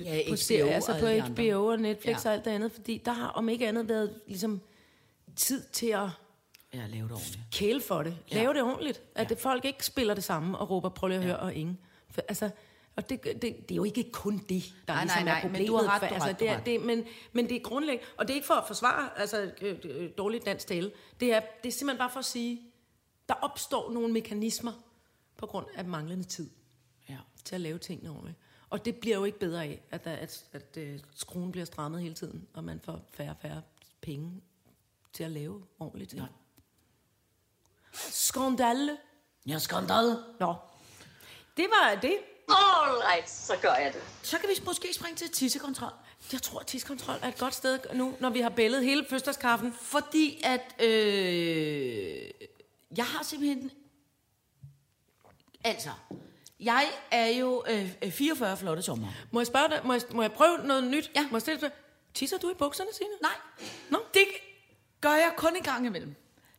Ja, 0.00 0.22
på 0.24 0.28
HBO 0.28 0.36
serier, 0.36 0.74
altså 0.74 0.98
på 1.00 1.06
andre. 1.06 1.50
HBO 1.52 1.66
og 1.66 1.78
Netflix 1.78 2.24
Ja. 2.24 2.28
og 2.30 2.34
alt 2.36 2.44
det 2.44 2.50
andet, 2.50 2.72
fordi 2.72 3.02
der 3.04 3.12
har 3.12 3.28
om 3.28 3.48
ikke 3.48 3.68
andet 3.68 3.88
været 3.88 4.20
ligesom, 4.26 4.60
tid 5.36 5.62
til 5.72 5.86
at 5.86 6.08
Ja, 6.74 6.86
lave 6.86 7.02
det 7.08 7.12
ordentligt. 7.12 7.40
kæle 7.52 7.80
for 7.80 8.02
det. 8.02 8.18
Ja. 8.30 8.36
Lave 8.36 8.54
det 8.54 8.62
ordentligt. 8.62 9.02
At 9.14 9.28
det, 9.28 9.38
folk 9.38 9.64
ikke 9.64 9.86
spiller 9.86 10.14
det 10.14 10.24
samme 10.24 10.58
og 10.58 10.70
råber, 10.70 10.88
prøv 10.88 11.08
lige 11.08 11.18
at 11.18 11.24
høre, 11.24 11.38
og 11.38 11.54
ingen. 11.54 11.78
For, 12.10 12.20
altså, 12.28 12.50
og 12.96 13.08
det, 13.08 13.24
det, 13.24 13.42
det 13.42 13.70
er 13.70 13.74
jo 13.74 13.84
ikke 13.84 14.10
kun 14.12 14.38
det, 14.48 14.62
der 14.88 14.94
Nej, 14.94 15.02
ligesom 15.04 15.22
nej, 15.22 15.30
er 15.30 15.34
nej, 15.34 15.42
men 15.42 15.50
problemet. 15.50 15.68
du 15.68 15.76
har 15.76 15.94
ret, 15.94 16.00
for, 16.00 16.06
du 16.08 16.14
har 16.14 16.14
altså, 16.14 16.28
ret, 16.28 16.40
du 16.40 16.44
det 16.44 16.50
er, 16.52 16.56
ret. 16.58 16.66
det, 16.66 16.80
men, 16.80 17.04
men 17.32 17.48
det 17.48 17.56
er 17.56 17.60
grundlæggende, 17.60 18.06
og 18.18 18.28
det 18.28 18.30
er 18.30 18.34
ikke 18.34 18.46
for 18.46 18.54
at 18.54 18.66
forsvare 18.66 19.18
altså, 19.18 19.52
øh, 19.60 19.78
øh, 19.84 20.10
dårligt 20.18 20.46
dansk 20.46 20.66
tale. 20.66 20.92
Det 21.20 21.32
er, 21.34 21.40
det 21.62 21.68
er 21.68 21.72
simpelthen 21.72 21.98
bare 21.98 22.10
for 22.10 22.18
at 22.18 22.24
sige, 22.24 22.60
der 23.28 23.34
opstår 23.34 23.92
nogle 23.92 24.12
mekanismer 24.12 24.72
på 25.36 25.46
grund 25.46 25.66
af 25.74 25.84
manglende 25.84 26.24
tid 26.24 26.50
Ja. 27.08 27.16
til 27.44 27.54
at 27.54 27.60
lave 27.60 27.78
tingene 27.78 28.10
ordentligt. 28.10 28.36
Og 28.70 28.84
det 28.84 28.96
bliver 28.96 29.16
jo 29.16 29.24
ikke 29.24 29.38
bedre 29.38 29.64
af, 29.64 29.80
at, 29.90 30.04
der, 30.04 30.12
at, 30.12 30.44
at, 30.52 30.76
at 30.76 31.00
skruen 31.14 31.52
bliver 31.52 31.64
strammet 31.64 32.00
hele 32.02 32.14
tiden, 32.14 32.46
og 32.54 32.64
man 32.64 32.80
får 32.80 33.00
færre 33.10 33.30
og 33.30 33.36
færre 33.42 33.62
penge 34.00 34.40
til 35.12 35.24
at 35.24 35.30
lave 35.30 35.62
ordentligt. 35.78 36.14
Nej. 36.14 36.26
Skandale. 37.94 38.96
Ja, 39.46 39.58
skandal. 39.58 40.16
Nå, 40.40 40.54
det 41.56 41.66
var 41.70 41.98
det. 42.02 42.18
All 42.48 42.96
right, 42.98 43.30
så 43.30 43.56
gør 43.62 43.74
jeg 43.74 43.92
det. 43.92 44.02
Så 44.22 44.38
kan 44.38 44.48
vi 44.48 44.54
måske 44.64 44.94
springe 44.94 45.16
til 45.16 45.30
tissekontrol. 45.30 45.92
Jeg 46.32 46.42
tror, 46.42 46.60
at 46.60 46.66
tidskontrol 46.66 47.16
er 47.22 47.28
et 47.28 47.38
godt 47.38 47.54
sted 47.54 47.78
nu, 47.94 48.16
når 48.20 48.30
vi 48.30 48.40
har 48.40 48.48
bællet 48.48 48.84
hele 48.84 49.04
fødselsdagskaffen. 49.04 49.72
Fordi 49.72 50.40
at 50.44 50.82
øh, 50.86 52.30
jeg 52.96 53.04
har 53.04 53.22
simpelthen... 53.24 53.70
Altså, 55.64 55.90
jeg 56.60 56.90
er 57.10 57.26
jo 57.26 57.64
øh, 57.70 57.94
øh, 58.02 58.12
44 58.12 58.56
flotte 58.56 58.82
sommer. 58.82 59.08
Må 59.30 59.40
jeg 59.40 59.46
spørge 59.46 59.68
dig, 59.68 59.80
må 59.84 59.92
jeg, 59.92 60.02
må 60.10 60.22
jeg 60.22 60.32
prøve 60.32 60.58
noget 60.58 60.84
nyt? 60.84 61.10
Ja. 61.14 61.22
Må 61.30 61.36
jeg 61.36 61.42
stille 61.42 61.60
dig? 61.60 61.70
Tisser 62.14 62.38
du 62.38 62.50
i 62.50 62.54
bukserne, 62.54 62.90
Signe? 62.92 63.12
Nej, 63.22 63.34
Nå. 63.90 63.98
det 64.14 64.24
gør 65.00 65.12
jeg 65.12 65.32
kun 65.36 65.56
en 65.56 65.62
gang 65.62 65.86
imellem. 65.86 66.14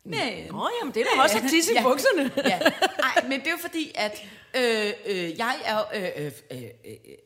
Men, 0.06 0.20
Nå, 0.52 0.70
jamen 0.82 0.94
det 0.94 1.02
er 1.02 1.06
da 1.16 1.22
også 1.22 1.38
at 1.38 1.44
tisse 1.50 1.72
i 1.72 1.76
Ja. 1.76 1.84
bukserne. 1.84 2.32
ja. 2.46 2.60
Ej, 3.04 3.24
men 3.28 3.39
det 3.39 3.48
er 3.48 3.52
jo 3.52 3.58
fordi, 3.62 3.92
at 3.96 4.22
øh, 4.56 4.94
øh, 5.06 5.38
jeg 5.38 5.56
er 5.66 5.82
øh, 5.96 6.32
øh, 6.52 6.62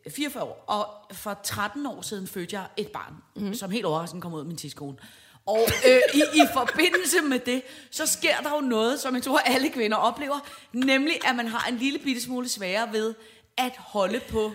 øh, 0.05 0.11
44 0.11 0.43
år, 0.43 0.63
og 0.67 1.15
for 1.15 1.39
13 1.43 1.85
år 1.85 2.01
siden 2.01 2.27
fødte 2.27 2.55
jeg 2.55 2.65
et 2.77 2.87
barn, 2.87 3.13
mm-hmm. 3.35 3.53
som 3.53 3.71
helt 3.71 3.85
overraskende 3.85 4.21
kom 4.21 4.33
ud 4.33 4.39
af 4.39 4.45
min 4.45 4.57
tidskone. 4.57 4.97
Og 5.45 5.59
øh, 5.87 5.99
i, 6.13 6.17
i 6.17 6.41
forbindelse 6.53 7.21
med 7.21 7.39
det, 7.39 7.61
så 7.91 8.05
sker 8.05 8.37
der 8.37 8.49
jo 8.55 8.61
noget, 8.61 8.99
som 8.99 9.15
jeg 9.15 9.23
tror, 9.23 9.37
alle 9.37 9.69
kvinder 9.69 9.97
oplever, 9.97 10.39
nemlig 10.73 11.27
at 11.27 11.35
man 11.35 11.47
har 11.47 11.67
en 11.69 11.77
lille 11.77 11.99
bitte 11.99 12.21
smule 12.21 12.49
sværere 12.49 12.93
ved 12.93 13.13
at 13.57 13.71
holde 13.77 14.19
på 14.29 14.51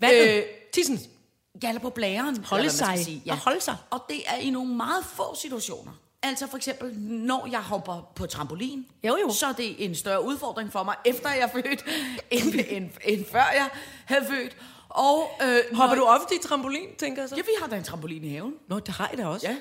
Vandet. 0.00 0.36
Øh, 0.36 0.42
Tissen. 0.72 1.00
Ja, 1.62 1.68
eller 1.68 1.80
på 1.80 1.90
blæren. 1.90 2.44
Holde 2.44 2.60
eller 2.64 2.72
sig. 2.72 2.98
Sige. 3.04 3.22
Og 3.30 3.36
holde 3.36 3.60
sig. 3.60 3.76
Og 3.90 4.04
det 4.08 4.22
er 4.26 4.36
i 4.36 4.50
nogle 4.50 4.74
meget 4.74 5.04
få 5.16 5.34
situationer. 5.34 5.92
Altså 6.22 6.46
for 6.46 6.56
eksempel, 6.56 6.94
når 7.00 7.48
jeg 7.50 7.60
hopper 7.60 8.12
på 8.14 8.26
trampolin, 8.26 8.86
Jo, 9.04 9.16
jo. 9.22 9.30
så 9.32 9.46
er 9.46 9.52
det 9.52 9.84
en 9.84 9.94
større 9.94 10.24
udfordring 10.24 10.72
for 10.72 10.82
mig, 10.82 10.94
efter 11.04 11.30
jeg 11.30 11.40
er 11.40 11.48
født, 11.48 11.84
end, 12.30 12.54
end, 12.68 12.90
end 13.04 13.24
før 13.32 13.38
jeg 13.54 13.68
havde 14.04 14.24
født. 14.26 14.56
Og, 14.88 15.30
øh, 15.42 15.76
Hopper 15.76 15.96
når, 15.96 16.02
du 16.02 16.08
ofte 16.08 16.34
i 16.34 16.38
trampolin, 16.42 16.86
tænker 16.98 17.22
jeg 17.22 17.28
så? 17.28 17.36
Ja, 17.36 17.42
vi 17.42 17.48
har 17.60 17.66
da 17.68 17.76
en 17.76 17.84
trampolin 17.84 18.24
i 18.24 18.28
haven. 18.28 18.54
Nå, 18.68 18.78
det 18.78 18.94
har 18.94 19.08
jeg 19.10 19.18
da 19.18 19.26
også. 19.26 19.46
Ja. 19.48 19.56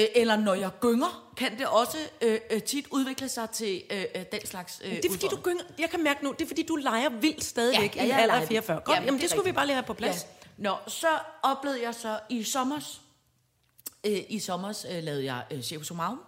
Øh, 0.00 0.06
eller 0.16 0.36
når 0.36 0.54
jeg 0.54 0.70
gynger, 0.80 1.32
kan 1.36 1.58
det 1.58 1.66
også 1.66 1.98
øh, 2.22 2.38
øh, 2.50 2.62
tit 2.62 2.86
udvikle 2.90 3.28
sig 3.28 3.50
til 3.50 3.82
øh, 3.90 4.04
øh, 4.14 4.22
den 4.32 4.46
slags 4.46 4.80
øh, 4.84 4.90
Det 4.96 5.04
er 5.04 5.10
fordi, 5.10 5.26
du 5.30 5.36
gynger. 5.36 5.62
Jeg 5.78 5.90
kan 5.90 6.02
mærke 6.02 6.24
nu, 6.24 6.32
det 6.38 6.44
er 6.44 6.48
fordi, 6.48 6.62
du 6.62 6.76
leger 6.76 7.08
vildt 7.08 7.44
stadigvæk 7.44 7.96
Ja, 7.96 8.04
ja, 8.04 8.08
i 8.08 8.10
alder 8.10 8.26
leger 8.26 8.40
af 8.40 8.48
44. 8.48 8.74
vildt. 8.76 8.84
Godt, 8.84 8.94
Jamen, 8.94 9.06
jamen, 9.06 9.18
det 9.20 9.22
det 9.22 9.30
skulle 9.30 9.44
vi 9.44 9.48
rigtigt. 9.50 9.56
bare 9.56 9.66
lige 9.66 9.74
have 9.74 9.86
på 9.86 9.94
plads. 9.94 10.16
Ja. 10.58 10.62
Nå, 10.62 10.74
så 10.86 11.06
oplevede 11.42 11.82
jeg 11.82 11.94
så 11.94 12.18
i 12.28 12.42
sommers, 12.42 13.00
øh, 14.06 14.22
i 14.28 14.38
sommers 14.38 14.86
øh, 14.90 15.02
lavede 15.02 15.24
jeg 15.24 15.44
øh, 15.50 15.62
Chef 15.62 15.84
Somarum, 15.84 16.20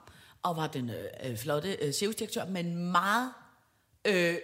og 0.42 0.56
var 0.56 0.66
den 0.66 0.90
øh, 0.90 1.30
øh, 1.30 1.36
flotte 1.36 1.76
øh, 1.82 2.52
men 2.52 2.76
meget 2.92 3.32
øh, 4.04 4.36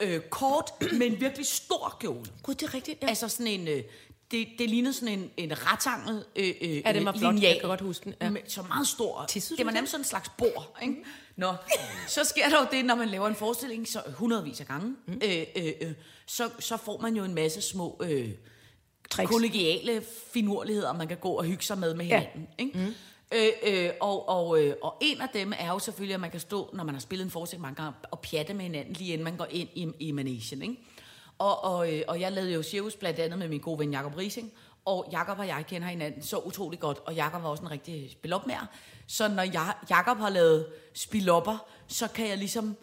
øh, 0.00 0.20
kort, 0.20 0.70
men 1.00 1.20
virkelig 1.20 1.46
stor 1.46 1.96
kjole. 2.00 2.24
Gud, 2.42 2.54
det 2.54 2.62
er 2.68 2.74
rigtigt. 2.74 3.02
Ja. 3.02 3.08
Altså 3.08 3.28
sådan 3.28 3.46
en... 3.46 3.68
Øh, 3.68 3.82
det, 4.30 4.48
det 4.58 4.70
lignede 4.70 4.92
sådan 4.92 5.18
en, 5.18 5.30
en 5.36 5.52
retangel 5.66 6.24
øh, 6.36 6.54
øh, 6.60 6.76
Ja, 6.76 6.92
den 6.92 7.04
var 7.04 7.12
flot. 7.12 7.34
lineal. 7.34 7.52
Jeg 7.52 7.60
kan 7.60 7.68
godt 7.68 7.80
huske 7.80 8.04
den, 8.04 8.14
ja. 8.20 8.30
Med, 8.30 8.40
så 8.46 8.62
meget 8.62 8.88
stor. 8.88 9.24
Tissede 9.28 9.58
det 9.58 9.66
var 9.66 9.72
nærmest 9.72 9.90
sådan 9.90 10.00
en 10.00 10.08
slags 10.08 10.28
bord. 10.38 10.78
Ikke? 10.82 10.96
Nå, 11.36 11.54
så 12.08 12.24
sker 12.24 12.48
der 12.48 12.60
jo 12.60 12.66
det, 12.70 12.84
når 12.84 12.94
man 12.94 13.08
laver 13.08 13.28
en 13.28 13.34
forestilling, 13.34 13.88
så 13.88 14.02
hundredvis 14.14 14.60
af 14.60 14.66
gange, 14.66 14.96
mm. 15.06 15.20
øh, 15.24 15.44
øh, 15.56 15.72
øh, 15.80 15.92
så, 16.26 16.50
så 16.58 16.76
får 16.76 16.98
man 17.00 17.16
jo 17.16 17.24
en 17.24 17.34
masse 17.34 17.62
små 17.62 18.00
øh, 18.02 18.30
Tricks. 19.12 19.30
kollegiale 19.30 20.02
finurligheder, 20.32 20.92
man 20.92 21.08
kan 21.08 21.16
gå 21.16 21.28
og 21.30 21.44
hygge 21.44 21.64
sig 21.64 21.78
med 21.78 21.94
med 21.94 22.06
Ja. 22.06 22.18
hinanden. 22.18 22.48
Ikke? 22.58 22.78
Mm. 22.78 22.94
Øh, 23.34 23.84
øh, 23.84 23.90
og, 24.00 24.28
og, 24.28 24.62
øh, 24.62 24.74
og 24.82 24.96
en 25.00 25.20
af 25.20 25.28
dem 25.34 25.52
er 25.58 25.68
jo 25.72 25.78
selvfølgelig, 25.78 26.14
at 26.14 26.20
man 26.20 26.30
kan 26.30 26.40
stå, 26.40 26.70
når 26.72 26.84
man 26.84 26.94
har 26.94 27.00
spillet 27.00 27.24
en 27.24 27.30
forestilling 27.30 27.62
mange 27.62 27.82
gange, 27.82 27.92
og 28.10 28.20
pjatte 28.20 28.54
med 28.54 28.62
hinanden, 28.64 28.92
lige 28.92 29.12
inden 29.12 29.24
man 29.24 29.36
går 29.36 29.46
ind 29.50 29.68
i, 29.74 29.88
i 30.00 30.12
managen. 30.12 30.62
Ikke? 30.62 30.76
Og, 31.38 31.64
og, 31.64 31.92
øh, 31.92 32.02
og 32.08 32.20
jeg 32.20 32.32
lavede 32.32 32.52
jo 32.52 32.62
cirkus 32.62 32.96
blandt 32.96 33.18
andet 33.18 33.38
med 33.38 33.48
min 33.48 33.60
gode 33.60 33.78
ven 33.78 33.92
Jakob 33.92 34.16
Rising, 34.16 34.52
og 34.84 35.08
Jakob 35.12 35.38
og 35.38 35.46
jeg 35.46 35.64
kender 35.68 35.88
hinanden 35.88 36.22
så 36.22 36.36
utrolig 36.38 36.80
godt, 36.80 36.98
og 37.06 37.14
Jakob 37.14 37.42
var 37.42 37.48
også 37.48 37.62
en 37.62 37.70
rigtig 37.70 38.10
spilopmager. 38.10 38.66
Så 39.06 39.28
når 39.28 39.42
jeg, 39.42 39.74
Jakob 39.90 40.18
har 40.18 40.30
lavet 40.30 40.66
spilopper, 40.94 41.66
så 41.88 42.08
kan 42.08 42.28
jeg 42.28 42.38
ligesom... 42.38 42.76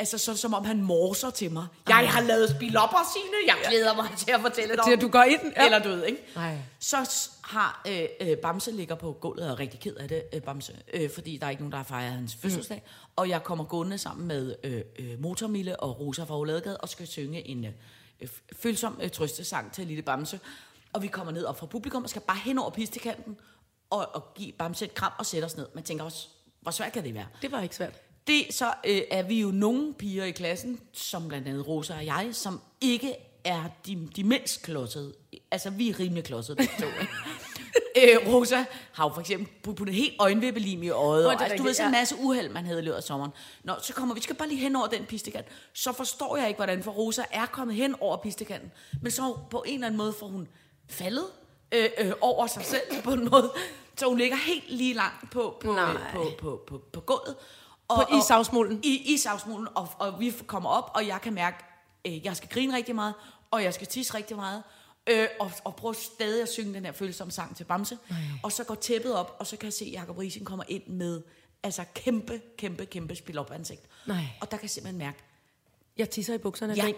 Altså, 0.00 0.18
så 0.18 0.36
som 0.36 0.54
om 0.54 0.64
han 0.64 0.82
morser 0.82 1.30
til 1.30 1.52
mig. 1.52 1.66
Jeg 1.88 2.10
har 2.10 2.20
lavet 2.20 2.50
spilopper, 2.50 2.98
Signe. 3.12 3.36
Jeg 3.46 3.56
glæder 3.68 3.94
mig 3.94 4.08
til 4.16 4.30
at 4.30 4.40
fortælle 4.40 4.76
dig 4.76 4.84
Til 4.84 4.92
om 4.92 4.98
at 4.98 5.00
du 5.00 5.08
går 5.08 5.22
i 5.22 5.36
den, 5.42 5.52
ja. 5.56 5.64
Eller 5.64 5.78
du 5.78 5.88
ved, 5.88 6.04
ikke? 6.04 6.22
Nej. 6.34 6.56
Så 6.78 7.30
har 7.42 7.82
øh, 7.88 8.02
øh, 8.20 8.36
Bamse 8.36 8.70
ligger 8.70 8.94
på 8.94 9.12
gulvet 9.12 9.44
og 9.44 9.50
er 9.50 9.58
rigtig 9.58 9.80
ked 9.80 9.94
af 9.94 10.08
det, 10.08 10.22
øh, 10.32 10.42
Bamse, 10.42 10.76
øh, 10.94 11.10
fordi 11.10 11.36
der 11.36 11.46
er 11.46 11.50
ikke 11.50 11.62
nogen, 11.62 11.72
der 11.72 11.78
har 11.78 11.84
fejret 11.84 12.12
hans 12.12 12.34
fødselsdag. 12.34 12.82
Mm. 12.86 13.12
Og 13.16 13.28
jeg 13.28 13.42
kommer 13.42 13.64
gående 13.64 13.98
sammen 13.98 14.28
med 14.28 14.54
øh, 14.64 14.82
øh, 14.98 15.20
Motormille 15.20 15.80
og 15.80 16.00
Rosa 16.00 16.24
fra 16.24 16.38
Oladegade 16.38 16.76
og 16.76 16.88
skal 16.88 17.06
synge 17.06 17.48
en 17.48 17.64
øh, 18.20 18.28
følsom 18.56 18.98
øh, 19.02 19.10
trøstesang 19.10 19.72
til 19.72 19.86
lille 19.86 20.02
Bamse. 20.02 20.40
Og 20.92 21.02
vi 21.02 21.08
kommer 21.08 21.32
ned 21.32 21.44
op 21.44 21.58
fra 21.58 21.66
publikum 21.66 22.02
og 22.02 22.10
skal 22.10 22.22
bare 22.22 22.38
hen 22.44 22.58
over 22.58 22.70
pistekanten 22.70 23.36
og, 23.90 24.08
og 24.14 24.34
give 24.34 24.52
Bamse 24.52 24.84
et 24.84 24.94
kram 24.94 25.12
og 25.18 25.26
sætte 25.26 25.44
os 25.44 25.56
ned. 25.56 25.66
Man 25.74 25.84
tænker 25.84 26.04
også, 26.04 26.28
hvor 26.60 26.70
svært 26.72 26.92
kan 26.92 27.04
det 27.04 27.14
være? 27.14 27.26
Det 27.42 27.52
var 27.52 27.60
ikke 27.60 27.76
svært. 27.76 28.09
Det 28.26 28.46
så 28.50 28.66
øh, 28.84 29.02
er 29.10 29.22
vi 29.22 29.40
jo 29.40 29.50
nogle 29.50 29.94
piger 29.94 30.24
i 30.24 30.30
klassen, 30.30 30.80
som 30.92 31.28
blandt 31.28 31.48
andet 31.48 31.68
Rosa 31.68 31.94
og 31.94 32.06
jeg, 32.06 32.28
som 32.32 32.60
ikke 32.80 33.16
er 33.44 33.64
de, 33.86 34.08
de 34.16 34.24
mindst 34.24 34.62
klodsede. 34.62 35.14
Altså, 35.50 35.70
vi 35.70 35.90
er 35.90 36.00
rimelig 36.00 36.24
klodsede, 36.24 36.56
begge 36.56 36.74
to. 36.78 36.86
ikke? 37.00 38.16
øh, 38.26 38.34
Rosa 38.34 38.64
har 38.92 39.04
jo 39.04 39.14
for 39.14 39.20
eksempel 39.20 39.74
puttet 39.74 39.94
helt 39.94 40.14
øjenvippelim 40.18 40.82
i 40.82 40.88
øjet, 40.88 41.26
og 41.26 41.42
altså, 41.42 41.56
du 41.56 41.62
ved, 41.62 41.74
sådan 41.74 41.88
en 41.88 41.92
masse 41.92 42.16
uheld, 42.18 42.48
man 42.48 42.66
havde 42.66 42.80
i 42.80 42.82
løbet 42.82 42.96
af 42.96 43.02
sommeren. 43.02 43.32
Nå, 43.64 43.72
så 43.82 43.94
kommer 43.94 44.14
vi, 44.14 44.20
skal 44.20 44.36
bare 44.36 44.48
lige 44.48 44.60
hen 44.60 44.76
over 44.76 44.86
den 44.86 45.04
pistekant. 45.04 45.46
Så 45.72 45.92
forstår 45.92 46.36
jeg 46.36 46.48
ikke, 46.48 46.58
hvordan, 46.58 46.82
for 46.82 46.90
Rosa 46.90 47.22
er 47.30 47.46
kommet 47.46 47.76
hen 47.76 47.94
over 48.00 48.16
pistekanten. 48.16 48.72
Men 49.02 49.12
så 49.12 49.36
på 49.50 49.64
en 49.66 49.74
eller 49.74 49.86
anden 49.86 49.98
måde 49.98 50.12
får 50.12 50.26
hun 50.26 50.48
faldet 50.88 51.26
øh, 51.72 51.88
øh, 51.98 52.12
over 52.20 52.46
sig 52.46 52.64
selv 52.64 53.02
på 53.04 53.12
en 53.12 53.30
måde, 53.30 53.52
så 53.96 54.06
hun 54.06 54.18
ligger 54.18 54.36
helt 54.36 54.70
lige 54.70 54.94
langt 54.94 55.30
på, 55.30 55.56
på, 55.60 55.78
øh, 55.78 55.86
på, 56.12 56.30
på, 56.38 56.62
på, 56.66 56.80
på 56.92 57.00
gulvet. 57.00 57.36
Og, 57.90 58.06
På 58.10 58.16
isavsmulden? 58.16 58.80
I 58.82 59.12
isavsmulden, 59.14 59.68
og, 59.74 59.88
og 59.98 60.20
vi 60.20 60.32
kommer 60.46 60.70
op, 60.70 60.90
og 60.94 61.06
jeg 61.06 61.20
kan 61.20 61.34
mærke, 61.34 61.56
øh, 62.06 62.24
jeg 62.24 62.36
skal 62.36 62.48
grine 62.48 62.76
rigtig 62.76 62.94
meget, 62.94 63.14
og 63.50 63.62
jeg 63.62 63.74
skal 63.74 63.86
tisse 63.86 64.14
rigtig 64.14 64.36
meget, 64.36 64.62
øh, 65.06 65.28
og, 65.40 65.50
og 65.64 65.76
prøve 65.76 65.94
stadig 65.94 66.42
at 66.42 66.48
synge 66.48 66.74
den 66.74 66.84
her 66.84 66.92
følsomme 66.92 67.30
sang 67.32 67.56
til 67.56 67.64
Bamse. 67.64 67.98
Og 68.42 68.52
så 68.52 68.64
går 68.64 68.74
tæppet 68.74 69.14
op, 69.14 69.36
og 69.38 69.46
så 69.46 69.56
kan 69.56 69.64
jeg 69.64 69.72
se, 69.72 69.84
at 69.84 69.92
Jacob 69.92 70.18
Rising 70.18 70.46
kommer 70.46 70.64
ind 70.68 70.86
med 70.86 71.22
altså 71.62 71.84
kæmpe, 71.94 72.40
kæmpe, 72.58 72.86
kæmpe 72.86 73.16
spil 73.16 73.38
op 73.38 73.50
ansigt. 73.50 73.82
Nej. 74.06 74.24
Og 74.40 74.50
der 74.50 74.56
kan 74.56 74.62
jeg 74.64 74.70
simpelthen 74.70 74.98
mærke, 74.98 75.18
Jeg 75.98 76.10
tisser 76.10 76.34
i 76.34 76.38
bukserne. 76.38 76.74
jeg, 76.76 76.94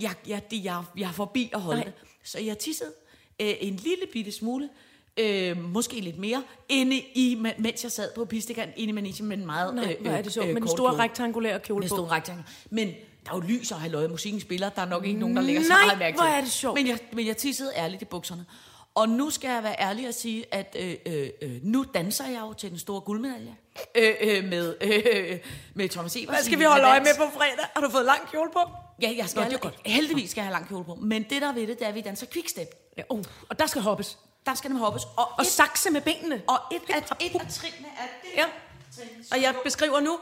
Ja. 0.00 0.02
jeg, 0.08 0.14
jeg, 0.26 0.50
det, 0.50 0.64
jeg, 0.64 0.84
jeg 0.96 1.08
er 1.08 1.12
forbi 1.12 1.50
at 1.54 1.60
holde 1.60 1.80
Nej. 1.80 1.84
det. 1.84 1.94
Så 2.24 2.40
jeg 2.40 2.58
tissede 2.58 2.92
øh, 3.40 3.54
en 3.60 3.76
lille 3.76 4.06
bitte 4.12 4.32
smule, 4.32 4.68
øh, 5.16 5.58
måske 5.64 6.00
lidt 6.00 6.18
mere, 6.18 6.42
inde 6.68 6.96
i, 7.14 7.36
me- 7.46 7.60
mens 7.62 7.82
jeg 7.84 7.92
sad 7.92 8.10
på 8.14 8.24
pistekanten, 8.24 8.74
inde 8.76 8.88
i 8.90 8.92
managen 8.94 9.26
med 9.26 9.36
en 9.36 9.46
meget 9.46 9.74
Nej, 9.74 9.96
hvor 10.00 10.10
er 10.10 10.22
det 10.22 10.32
sjovt. 10.32 10.48
øh, 10.48 10.54
Med 10.54 10.60
den 10.60 10.68
kort 10.68 10.76
store 10.78 10.90
kjole. 10.92 11.02
rektangulære 11.02 11.60
kjole 11.60 11.80
med 11.82 11.88
på. 11.88 11.94
stor 11.96 12.12
rektangel. 12.12 12.44
Men 12.70 12.88
der 13.26 13.30
er 13.32 13.34
jo 13.36 13.40
lys 13.40 13.72
og 13.72 13.80
halløj, 13.80 14.06
musikken 14.08 14.40
spiller, 14.40 14.68
der 14.68 14.82
er 14.82 14.86
nok 14.86 15.06
ikke 15.06 15.20
nogen, 15.20 15.36
der 15.36 15.42
lægger 15.42 15.62
så 15.62 15.68
meget 15.86 15.98
mærke 15.98 16.16
til. 16.16 16.22
hvor 16.24 16.32
er 16.36 16.40
det 16.40 16.50
sjovt. 16.52 16.74
Men 16.78 16.86
jeg, 16.86 16.98
men 17.12 17.26
jeg 17.26 17.36
tissede 17.36 17.72
ærligt 17.76 18.02
i 18.02 18.04
bukserne. 18.04 18.46
Og 18.94 19.08
nu 19.08 19.30
skal 19.30 19.48
jeg 19.50 19.62
være 19.62 19.76
ærlig 19.80 20.08
og 20.08 20.14
sige, 20.14 20.44
at 20.54 20.76
øh, 20.80 20.94
øh, 21.06 21.28
øh, 21.42 21.50
nu 21.62 21.84
danser 21.94 22.26
jeg 22.28 22.40
jo 22.40 22.52
til 22.52 22.70
den 22.70 22.78
store 22.78 23.00
guldmedalje 23.00 23.56
øh, 23.94 24.14
øh, 24.20 24.44
med, 24.44 24.74
øh, 24.80 25.38
med 25.74 25.88
Thomas 25.88 26.16
Evers. 26.16 26.28
Hvad 26.28 26.42
skal 26.44 26.58
vi 26.58 26.64
holde 26.64 26.84
øje 26.84 27.00
med 27.00 27.08
på 27.18 27.24
fredag? 27.34 27.64
Har 27.74 27.80
du 27.82 27.90
fået 27.90 28.04
lang 28.04 28.20
kjole 28.30 28.50
på? 28.52 28.60
Ja, 29.02 29.12
jeg 29.16 29.28
skal 29.28 29.40
Nå, 29.42 29.48
det 29.48 29.54
er 29.54 29.58
godt. 29.58 29.74
heldigvis 29.86 30.30
skal 30.30 30.40
jeg 30.40 30.46
have 30.46 30.52
lang 30.52 30.68
kjole 30.68 30.84
på. 30.84 30.94
Men 30.94 31.22
det, 31.30 31.42
der 31.42 31.48
er 31.48 31.52
ved 31.52 31.66
det, 31.66 31.78
det 31.78 31.84
er, 31.84 31.88
at 31.88 31.94
vi 31.94 32.00
danser 32.00 32.26
quickstep. 32.26 32.68
Ja, 32.98 33.02
oh, 33.08 33.22
og 33.48 33.58
der 33.58 33.66
skal 33.66 33.82
hoppes. 33.82 34.18
Der 34.46 34.54
skal 34.54 34.70
dem 34.70 34.78
hoppes. 34.78 35.02
Og, 35.16 35.28
Og 35.38 35.42
et, 35.42 35.46
sakse 35.46 35.90
med 35.90 36.00
benene. 36.00 36.42
og 36.48 36.58
et, 36.72 36.82
af, 36.90 36.98
et 37.20 37.40
af 37.40 37.46
trinene 37.50 37.88
er 37.88 38.06
det. 38.22 38.30
Ja. 38.36 38.46
trin, 38.96 39.08
Og 39.32 39.42
jeg 39.42 39.54
beskriver 39.64 40.00
nu, 40.00 40.18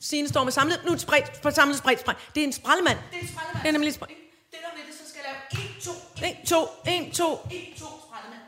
Signe 0.00 0.28
står 0.28 0.44
med 0.44 0.52
samlet, 0.52 0.80
nu 0.84 0.88
er 0.90 0.94
det 0.94 1.00
spredt, 1.00 1.42
på 1.42 1.50
samlet 1.50 1.78
spredt 1.78 2.00
spring. 2.00 2.18
Det 2.34 2.40
er 2.40 2.44
en 2.46 2.52
sprallemand. 2.52 2.98
Det 3.10 3.16
er 3.18 3.22
en 3.22 3.28
sprallemand. 3.28 3.62
Det 3.62 3.68
er 3.68 3.72
nemlig 3.72 3.94
spring. 3.94 4.16
Det, 4.50 4.58
der 4.62 4.66
er 4.68 4.76
ved 4.76 4.92
det, 4.92 4.94
så 5.04 5.08
skal 5.10 5.20
jeg 5.26 5.36
lave 5.52 5.66
1, 5.76 5.82
2, 5.82 5.90
1, 6.26 6.36
1, 6.42 6.46
2, 6.48 6.66
1, 6.86 7.12
2. 7.12 7.32
1, 7.50 7.74
2 7.78 7.86
sprallemand. 8.06 8.40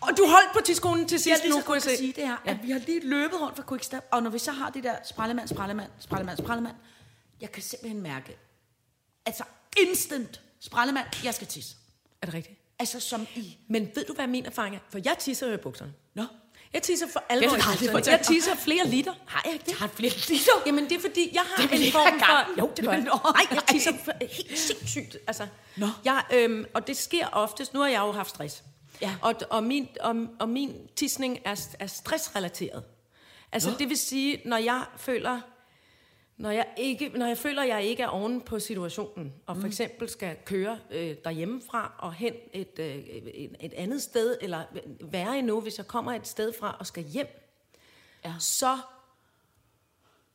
Og 0.00 0.08
du 0.16 0.26
holdt 0.26 0.52
på 0.52 0.60
tidskonen 0.64 1.08
til 1.08 1.20
sidst, 1.20 1.42
nu 1.48 1.60
kunne 1.60 1.74
jeg 1.74 1.82
se. 1.82 1.96
sige, 1.96 2.12
det 2.12 2.24
er, 2.24 2.36
at 2.44 2.62
vi 2.62 2.70
har 2.70 2.78
lige 2.78 3.00
løbet 3.08 3.40
rundt 3.40 3.56
for 3.56 3.64
Quickstep, 3.68 4.04
og 4.10 4.22
når 4.22 4.30
vi 4.30 4.38
så 4.38 4.52
har 4.52 4.70
det 4.70 4.84
der 4.84 4.96
sprallemand, 5.04 5.48
sprallemand, 5.48 5.90
sprallemand, 6.00 6.38
sprallemand, 6.38 6.76
jeg 7.40 7.52
kan 7.52 7.62
simpelthen 7.62 8.02
mærke, 8.02 8.36
altså 9.26 9.44
instant 9.76 10.40
sprallemand, 10.60 11.06
jeg 11.24 11.34
skal 11.34 11.46
tisse. 11.46 11.76
Er 12.22 12.26
det 12.26 12.34
rigtigt? 12.34 12.58
Altså 12.78 13.00
som 13.00 13.26
i, 13.36 13.58
Men 13.68 13.88
ved 13.94 14.04
du, 14.04 14.12
hvad 14.14 14.26
min 14.26 14.46
erfaring 14.46 14.74
er? 14.76 14.80
For 14.90 14.98
jeg 15.04 15.16
tisser 15.18 15.46
jo 15.48 15.54
i 15.54 15.56
bukserne. 15.56 15.92
nå, 16.14 16.24
Jeg 16.72 16.82
tisser 16.82 17.06
for 17.12 17.24
alvor 17.28 17.50
i 17.50 17.56
jeg 17.56 17.64
aldrig 17.70 17.90
bukserne. 17.90 18.16
Jeg 18.16 18.26
tisser 18.26 18.54
flere 18.54 18.86
liter. 18.86 19.12
Har 19.26 19.42
jeg 19.44 19.52
ikke 19.52 19.64
det? 19.66 19.74
har 19.74 19.86
flere 19.86 20.12
liter. 20.28 20.52
Jamen, 20.66 20.84
det 20.88 20.92
er 20.96 21.00
fordi, 21.00 21.30
jeg 21.32 21.42
har 21.42 21.66
Det 21.68 21.86
en 21.86 21.92
form 21.92 22.18
for... 22.20 22.60
Jo, 22.60 22.70
det 22.76 22.84
gør 22.84 22.92
jeg. 22.92 23.02
Nej, 23.02 23.46
jeg 23.50 23.62
tisser 23.68 23.92
for, 24.04 24.12
helt 24.20 24.58
sindssygt. 24.58 25.16
Altså, 25.26 25.46
Nå. 25.76 25.86
Jeg, 26.04 26.24
øhm, 26.32 26.64
og 26.74 26.86
det 26.86 26.96
sker 26.96 27.26
oftest. 27.32 27.74
Nu 27.74 27.80
har 27.80 27.88
jeg 27.88 28.00
jo 28.00 28.12
haft 28.12 28.30
stress. 28.30 28.64
Ja. 29.00 29.14
Og, 29.22 29.34
og, 29.50 29.64
min, 29.64 29.88
og, 30.00 30.16
og 30.40 30.48
min 30.48 30.76
tisning 30.96 31.38
er, 31.44 31.66
er 31.78 31.86
stressrelateret. 31.86 32.82
Altså, 33.52 33.70
Nå. 33.70 33.76
det 33.78 33.88
vil 33.88 33.98
sige, 33.98 34.42
når 34.44 34.56
jeg 34.56 34.84
føler... 34.96 35.40
Når 36.42 36.50
jeg, 36.50 36.66
ikke, 36.76 37.08
når 37.08 37.26
jeg 37.26 37.38
føler, 37.38 37.62
at 37.62 37.68
jeg 37.68 37.82
ikke 37.84 38.02
er 38.02 38.08
oven 38.08 38.40
på 38.40 38.58
situationen, 38.58 39.32
og 39.46 39.56
for 39.56 39.66
eksempel 39.66 40.08
skal 40.08 40.36
køre 40.44 40.78
øh, 40.90 41.16
derhjemmefra 41.24 41.92
og 41.98 42.12
hen 42.14 42.34
et, 42.52 42.78
øh, 42.78 42.96
et, 42.96 43.56
et 43.60 43.72
andet 43.74 44.02
sted, 44.02 44.38
eller 44.40 44.64
værre 45.00 45.38
endnu, 45.38 45.60
hvis 45.60 45.78
jeg 45.78 45.86
kommer 45.86 46.12
et 46.12 46.26
sted 46.26 46.52
fra 46.60 46.76
og 46.80 46.86
skal 46.86 47.04
hjem, 47.04 47.26
Ja. 48.24 48.34
så 48.38 48.78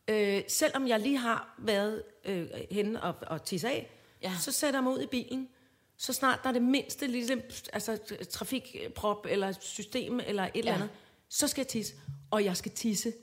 øh, 0.08 0.42
selvom 0.48 0.88
jeg 0.88 1.00
lige 1.00 1.18
har 1.18 1.56
været 1.58 2.04
øh, 2.26 2.48
henne 2.72 3.04
og, 3.04 3.16
og 3.22 3.44
tisse 3.46 3.68
af, 3.70 3.90
Ja. 4.24 4.34
så 4.42 4.52
sætter 4.52 4.80
jeg 4.80 4.84
mig 4.84 4.94
ud 4.94 5.02
i 5.02 5.08
bilen. 5.08 5.50
Så 5.98 6.14
snart 6.14 6.40
der 6.44 6.50
er 6.50 6.54
det 6.54 6.62
mindste 6.62 7.08
lille 7.08 7.44
altså, 7.74 7.98
trafikprop 8.32 9.26
eller 9.30 9.52
system 9.52 10.20
eller 10.28 10.44
et 10.44 10.52
eller 10.56 10.72
Ja. 10.72 10.76
andet, 10.78 10.90
så 11.30 11.48
skal 11.48 11.62
jeg 11.62 11.68
tisse. 11.68 11.94
Og 12.32 12.44
jeg 12.46 12.58
skal 12.58 12.72
tisse. 12.72 13.14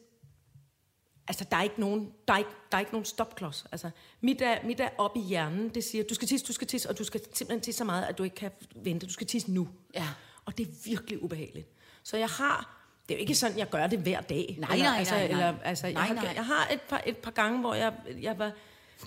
Altså, 1.28 1.44
der 1.50 1.56
er 1.56 1.62
ikke 1.62 1.80
nogen, 1.80 2.12
der 2.28 2.34
er 2.34 2.38
ikke, 2.38 2.50
der 2.70 2.76
er 2.76 2.80
ikke 2.80 2.92
nogen 2.92 3.04
stopklods. 3.04 3.66
Altså, 3.72 3.90
mit 4.20 4.42
er, 4.42 4.58
mit 4.64 4.80
er 4.80 4.88
op 4.98 5.16
i 5.16 5.20
hjernen. 5.20 5.68
Det 5.68 5.84
siger, 5.84 6.04
du 6.04 6.14
skal 6.14 6.28
tisse, 6.28 6.46
du 6.46 6.52
skal 6.52 6.66
tisse, 6.66 6.88
og 6.88 6.98
du 6.98 7.04
skal 7.04 7.20
simpelthen 7.32 7.60
tisse 7.60 7.78
så 7.78 7.84
meget, 7.84 8.04
at 8.04 8.18
du 8.18 8.22
ikke 8.22 8.36
kan 8.36 8.50
vente. 8.76 9.06
Du 9.06 9.12
skal 9.12 9.26
tisse 9.26 9.50
nu. 9.50 9.68
Ja. 9.94 10.08
Og 10.44 10.58
det 10.58 10.68
er 10.68 10.72
virkelig 10.84 11.22
ubehageligt. 11.22 11.68
Så 12.02 12.16
jeg 12.16 12.28
har... 12.28 12.80
Det 13.08 13.14
er 13.14 13.18
jo 13.18 13.20
ikke 13.20 13.34
sådan, 13.34 13.58
jeg 13.58 13.70
gør 13.70 13.86
det 13.86 13.98
hver 13.98 14.20
dag. 14.20 14.56
Nej, 14.58 14.72
eller, 14.72 14.84
nej, 14.84 14.98
altså, 14.98 15.14
nej, 15.14 15.28
nej. 15.28 15.30
Eller, 15.30 15.60
altså, 15.62 15.86
Nej, 15.86 15.92
jeg, 15.92 16.02
har, 16.02 16.14
nej. 16.14 16.32
jeg 16.36 16.46
har 16.46 16.68
et 16.72 16.80
par, 16.80 17.02
et 17.06 17.16
par 17.16 17.30
gange, 17.30 17.60
hvor 17.60 17.74
jeg, 17.74 17.92
jeg, 18.22 18.38
var, 18.38 18.52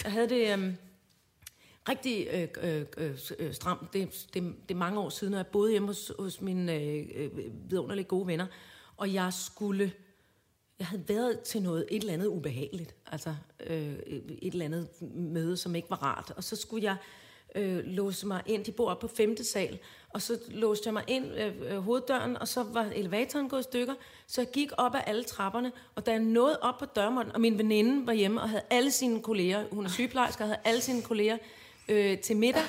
jeg 0.03 0.11
havde 0.11 0.29
det 0.29 0.53
øhm, 0.53 0.77
rigtig 1.89 2.27
øh, 2.31 2.47
øh, 2.61 2.85
øh, 2.97 3.17
øh, 3.39 3.53
stramt. 3.53 3.93
Det, 3.93 4.27
det, 4.33 4.55
det 4.69 4.75
er 4.75 4.79
mange 4.79 4.99
år 4.99 5.09
siden, 5.09 5.33
og 5.33 5.37
jeg 5.37 5.47
boede 5.47 5.71
hjemme 5.71 5.87
hos, 5.87 6.11
hos 6.19 6.41
mine 6.41 6.73
øh, 6.73 7.07
øh, 7.15 7.29
vidunderlige 7.69 8.05
gode 8.05 8.27
venner. 8.27 8.45
Og 8.97 9.13
jeg 9.13 9.33
skulle... 9.33 9.91
Jeg 10.79 10.87
havde 10.87 11.03
været 11.07 11.39
til 11.39 11.61
noget, 11.61 11.85
et 11.91 12.01
eller 12.01 12.13
andet 12.13 12.27
ubehageligt. 12.27 12.95
Altså 13.11 13.35
øh, 13.67 13.93
et 14.41 14.51
eller 14.53 14.65
andet 14.65 14.87
møde, 15.15 15.57
som 15.57 15.75
ikke 15.75 15.89
var 15.89 16.03
rart. 16.03 16.31
Og 16.35 16.43
så 16.43 16.55
skulle 16.55 16.83
jeg 16.83 16.95
øh, 17.55 17.83
låse 17.85 18.27
mig 18.27 18.41
ind. 18.45 18.65
De 18.65 18.71
bor 18.71 18.89
oppe 18.89 19.07
på 19.07 19.15
femte 19.15 19.43
sal. 19.43 19.79
Og 20.09 20.21
så 20.21 20.39
låste 20.49 20.87
jeg 20.87 20.93
mig 20.93 21.03
ind 21.07 21.25
øh, 21.25 21.53
øh, 21.71 21.77
hoveddøren, 21.77 22.37
og 22.37 22.47
så 22.47 22.63
var 22.63 22.83
elevatoren 22.95 23.49
gået 23.49 23.59
i 23.59 23.63
stykker. 23.63 23.93
Så 24.27 24.41
jeg 24.41 24.51
gik 24.51 24.71
op 24.77 24.95
ad 24.95 25.01
alle 25.07 25.23
trapperne, 25.23 25.71
og 25.95 26.05
da 26.05 26.11
jeg 26.11 26.19
nåede 26.19 26.59
op 26.61 26.77
på 26.79 26.85
dørmånden, 26.85 27.33
og 27.33 27.41
min 27.41 27.57
veninde 27.57 28.07
var 28.07 28.13
hjemme 28.13 28.41
og 28.41 28.49
havde 28.49 28.63
alle 28.69 28.91
sine 28.91 29.21
kolleger, 29.21 29.65
hun 29.71 29.85
er 29.85 29.89
sygeplejerske, 29.89 30.43
og 30.43 30.47
havde 30.47 30.59
alle 30.63 30.81
sine 30.81 31.01
kolleger 31.01 31.37
øh, 31.89 32.17
til 32.19 32.37
middag, 32.37 32.61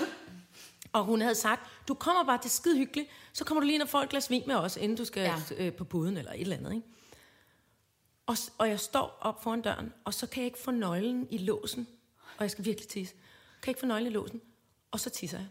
og 0.92 1.04
hun 1.04 1.20
havde 1.20 1.34
sagt, 1.34 1.70
du 1.88 1.94
kommer 1.94 2.24
bare, 2.24 2.38
det 2.38 2.44
er 2.44 2.48
skide 2.50 2.76
hyggeligt, 2.78 3.08
så 3.32 3.44
kommer 3.44 3.60
du 3.60 3.64
lige 3.66 3.74
ind 3.74 3.82
og 3.82 3.88
får 3.88 3.98
et 4.00 4.08
glas 4.08 4.30
vin 4.30 4.42
med 4.46 4.54
os, 4.54 4.76
inden 4.76 4.96
du 4.98 5.04
skal 5.04 5.20
Ja. 5.22 5.34
øh, 5.66 5.72
på 5.72 5.84
puden 5.84 6.16
eller 6.16 6.32
et 6.32 6.40
eller 6.40 6.56
andet. 6.56 6.72
Ikke? 6.74 6.86
Og 8.28 8.36
Og, 8.58 8.68
jeg 8.68 8.80
står 8.80 9.18
op 9.20 9.42
foran 9.42 9.60
døren, 9.62 9.92
og 10.04 10.14
så 10.14 10.26
kan 10.26 10.40
jeg 10.40 10.46
ikke 10.46 10.58
få 10.58 10.70
nøglen 10.70 11.26
i 11.30 11.38
låsen. 11.38 11.88
Og 12.36 12.42
jeg 12.42 12.50
skal 12.50 12.64
virkelig 12.64 12.88
tisse. 12.88 13.14
Kan 13.62 13.66
jeg 13.66 13.68
ikke 13.68 13.80
få 13.80 13.86
nøglen 13.86 14.06
i 14.06 14.14
låsen. 14.14 14.40
Og 14.90 15.00
så 15.00 15.10
tisser 15.10 15.38
jeg. 15.38 15.46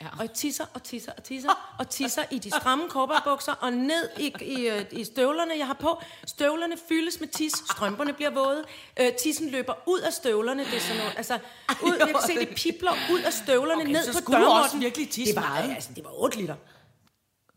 Ja. 0.00 0.06
Og 0.12 0.20
jeg 0.20 0.32
tisser 0.32 0.64
og 0.74 0.82
tisser 0.82 1.12
og 1.12 1.24
tisser, 1.24 1.76
og 1.78 1.90
tisser 1.90 2.24
i 2.30 2.38
de 2.38 2.50
stramme 2.50 2.88
korperbukser, 2.88 3.52
og 3.52 3.72
ned 3.72 4.08
i, 4.18 4.32
i, 4.40 4.68
øh, 4.68 4.84
i 4.92 5.04
støvlerne, 5.04 5.54
jeg 5.58 5.66
har 5.66 5.74
på. 5.74 6.02
Støvlerne 6.26 6.76
fyldes 6.88 7.20
med 7.20 7.28
tis, 7.28 7.52
strømperne 7.52 8.12
bliver 8.12 8.30
våde, 8.30 8.64
øh, 9.00 9.12
tissen 9.12 9.50
løber 9.50 9.74
ud 9.86 10.00
af 10.00 10.12
støvlerne, 10.12 10.64
det 10.64 10.74
er 10.74 10.80
sådan 10.80 10.96
noget, 10.96 11.12
altså, 11.16 11.38
ud, 11.82 11.96
jeg 11.98 12.06
kan 12.08 12.16
se, 12.26 12.34
det 12.46 12.48
pipler 12.56 12.92
ud 13.12 13.20
af 13.20 13.32
støvlerne, 13.32 13.82
Okay, 13.82 13.92
ned 13.92 14.12
så 14.12 14.24
på 14.24 14.32
dørmåtten. 14.32 14.64
også 14.64 14.76
virkelig 14.76 15.10
tisse 15.10 15.34
det 15.34 15.42
var, 15.42 15.48
meget. 15.48 15.74
Altså, 15.74 15.90
det 15.96 16.04
var 16.04 16.22
8 16.22 16.36
liter. 16.38 16.54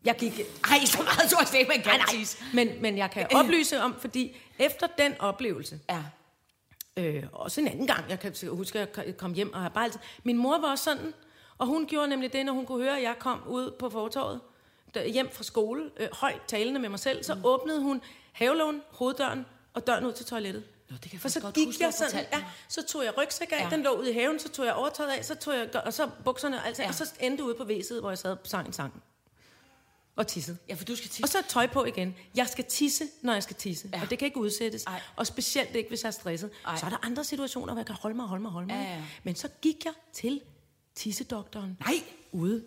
Jeg 0.06 0.16
gik... 0.16 0.40
Ej, 0.72 0.86
så 0.86 0.98
meget 0.98 1.32
tror 1.32 1.42
jeg 1.42 1.48
slet 1.48 1.60
ikke, 1.60 1.70
man 1.70 1.82
kan 1.82 2.00
Nej, 2.00 2.26
men, 2.54 2.82
men 2.82 2.98
jeg 2.98 3.12
kan 3.12 3.28
oplyse 3.36 3.82
om, 3.82 3.96
fordi 4.00 4.38
efter 4.60 4.88
den 4.98 5.16
oplevelse, 5.20 5.80
Ja. 5.90 6.04
Øh, 6.98 7.24
også 7.32 7.62
en 7.62 7.68
anden 7.68 7.88
gang, 7.88 8.10
jeg 8.10 8.20
kan 8.20 8.34
huske, 8.50 8.80
at 8.80 8.98
jeg 9.06 9.18
kom 9.18 9.34
hjem 9.34 9.54
og 9.54 9.62
har 9.62 9.70
bare 9.70 9.84
altid... 9.84 10.00
Min 10.24 10.38
mor 10.38 10.58
var 10.60 10.72
også 10.72 10.84
sådan, 10.84 11.14
og 11.58 11.68
hun 11.68 11.86
gjorde 11.86 12.08
nemlig 12.08 12.34
det, 12.34 12.46
når 12.46 12.54
hun 12.54 12.66
kunne 12.66 12.84
høre, 12.84 12.98
at 12.98 13.04
jeg 13.04 13.16
kom 13.20 13.44
ud 13.48 13.72
på 13.72 13.90
fortorvet, 13.90 14.42
hjem 15.14 15.30
fra 15.32 15.44
skole, 15.44 15.92
øh, 15.98 16.08
højt 16.14 16.42
talende 16.48 16.80
med 16.80 16.90
mig 16.90 17.00
selv, 17.00 17.24
så 17.24 17.36
mm. 17.36 17.42
åbnede 17.46 17.82
hun 17.82 18.02
havelån, 18.32 18.82
hoveddøren 18.92 19.46
og 19.74 19.88
døren 19.88 20.06
ud 20.06 20.14
til 20.14 20.26
toilettet. 20.26 20.64
Nå, 20.90 20.96
det 21.04 21.12
kan 21.12 21.20
For 21.20 21.30
så 21.30 21.40
godt 21.42 21.56
gik 21.56 21.68
huske, 21.68 21.84
jeg 21.84 21.94
sådan, 21.94 22.26
ja, 22.34 22.44
så 22.68 22.84
tog 22.86 23.04
jeg 23.04 23.18
rygsæk 23.18 23.52
af, 23.52 23.64
Ja. 23.64 23.70
den 23.76 23.84
lå 23.84 23.90
ude 23.92 24.12
i 24.12 24.14
haven, 24.14 24.40
så 24.40 24.50
tog 24.50 24.66
jeg 24.66 24.74
overtøjet 24.74 25.10
af, 25.12 25.26
så 25.26 25.36
tog 25.36 25.54
jeg, 25.54 25.76
og 25.76 25.94
så 25.94 26.10
bukserne 26.26 26.66
alt, 26.66 26.80
ja. 26.80 26.88
og 26.88 26.94
så 26.94 27.14
endte 27.20 27.44
ude 27.44 27.56
på 27.56 27.64
væset, 27.64 28.00
hvor 28.00 28.10
jeg 28.10 28.18
sad 28.18 28.32
og 28.32 28.38
sang 28.44 28.68
en 28.68 28.74
sang. 28.74 29.04
Og 30.16 30.28
tissede. 30.28 30.58
Ja, 30.70 30.74
for 30.74 30.86
du 30.86 30.96
skal 30.96 31.10
tisse. 31.10 31.24
Og 31.24 31.30
så 31.30 31.38
tøj 31.50 31.68
på 31.68 31.86
igen. 31.86 32.16
Jeg 32.36 32.48
skal 32.48 32.66
tisse, 32.66 33.08
når 33.22 33.34
jeg 33.34 33.44
skal 33.44 33.56
tisse. 33.56 33.90
Ja. 33.94 34.02
Og 34.02 34.10
det 34.10 34.20
kan 34.20 34.26
ikke 34.26 34.38
udsættes. 34.40 34.84
Ej. 34.84 35.02
Og 35.16 35.28
specielt 35.28 35.76
ikke, 35.76 35.90
hvis 35.90 36.04
jeg 36.04 36.08
er 36.08 36.12
stresset. 36.12 36.52
Ej. 36.66 36.78
Så 36.78 36.86
er 36.86 36.90
der 36.90 36.98
andre 37.06 37.24
situationer, 37.24 37.74
hvor 37.74 37.80
jeg 37.80 37.86
kan 37.86 37.96
holde 37.96 38.16
mig 38.16 38.26
holde 38.28 38.42
mig 38.42 38.52
holde 38.52 38.68
mig. 38.68 38.74
Ja, 38.76 38.96
ja. 38.96 39.04
Men 39.24 39.36
så 39.36 39.50
gik 39.62 39.86
jeg 39.86 39.94
til 40.14 40.42
tissedoktoren. 40.96 41.78
Nej. 41.80 41.94
Ude 42.32 42.64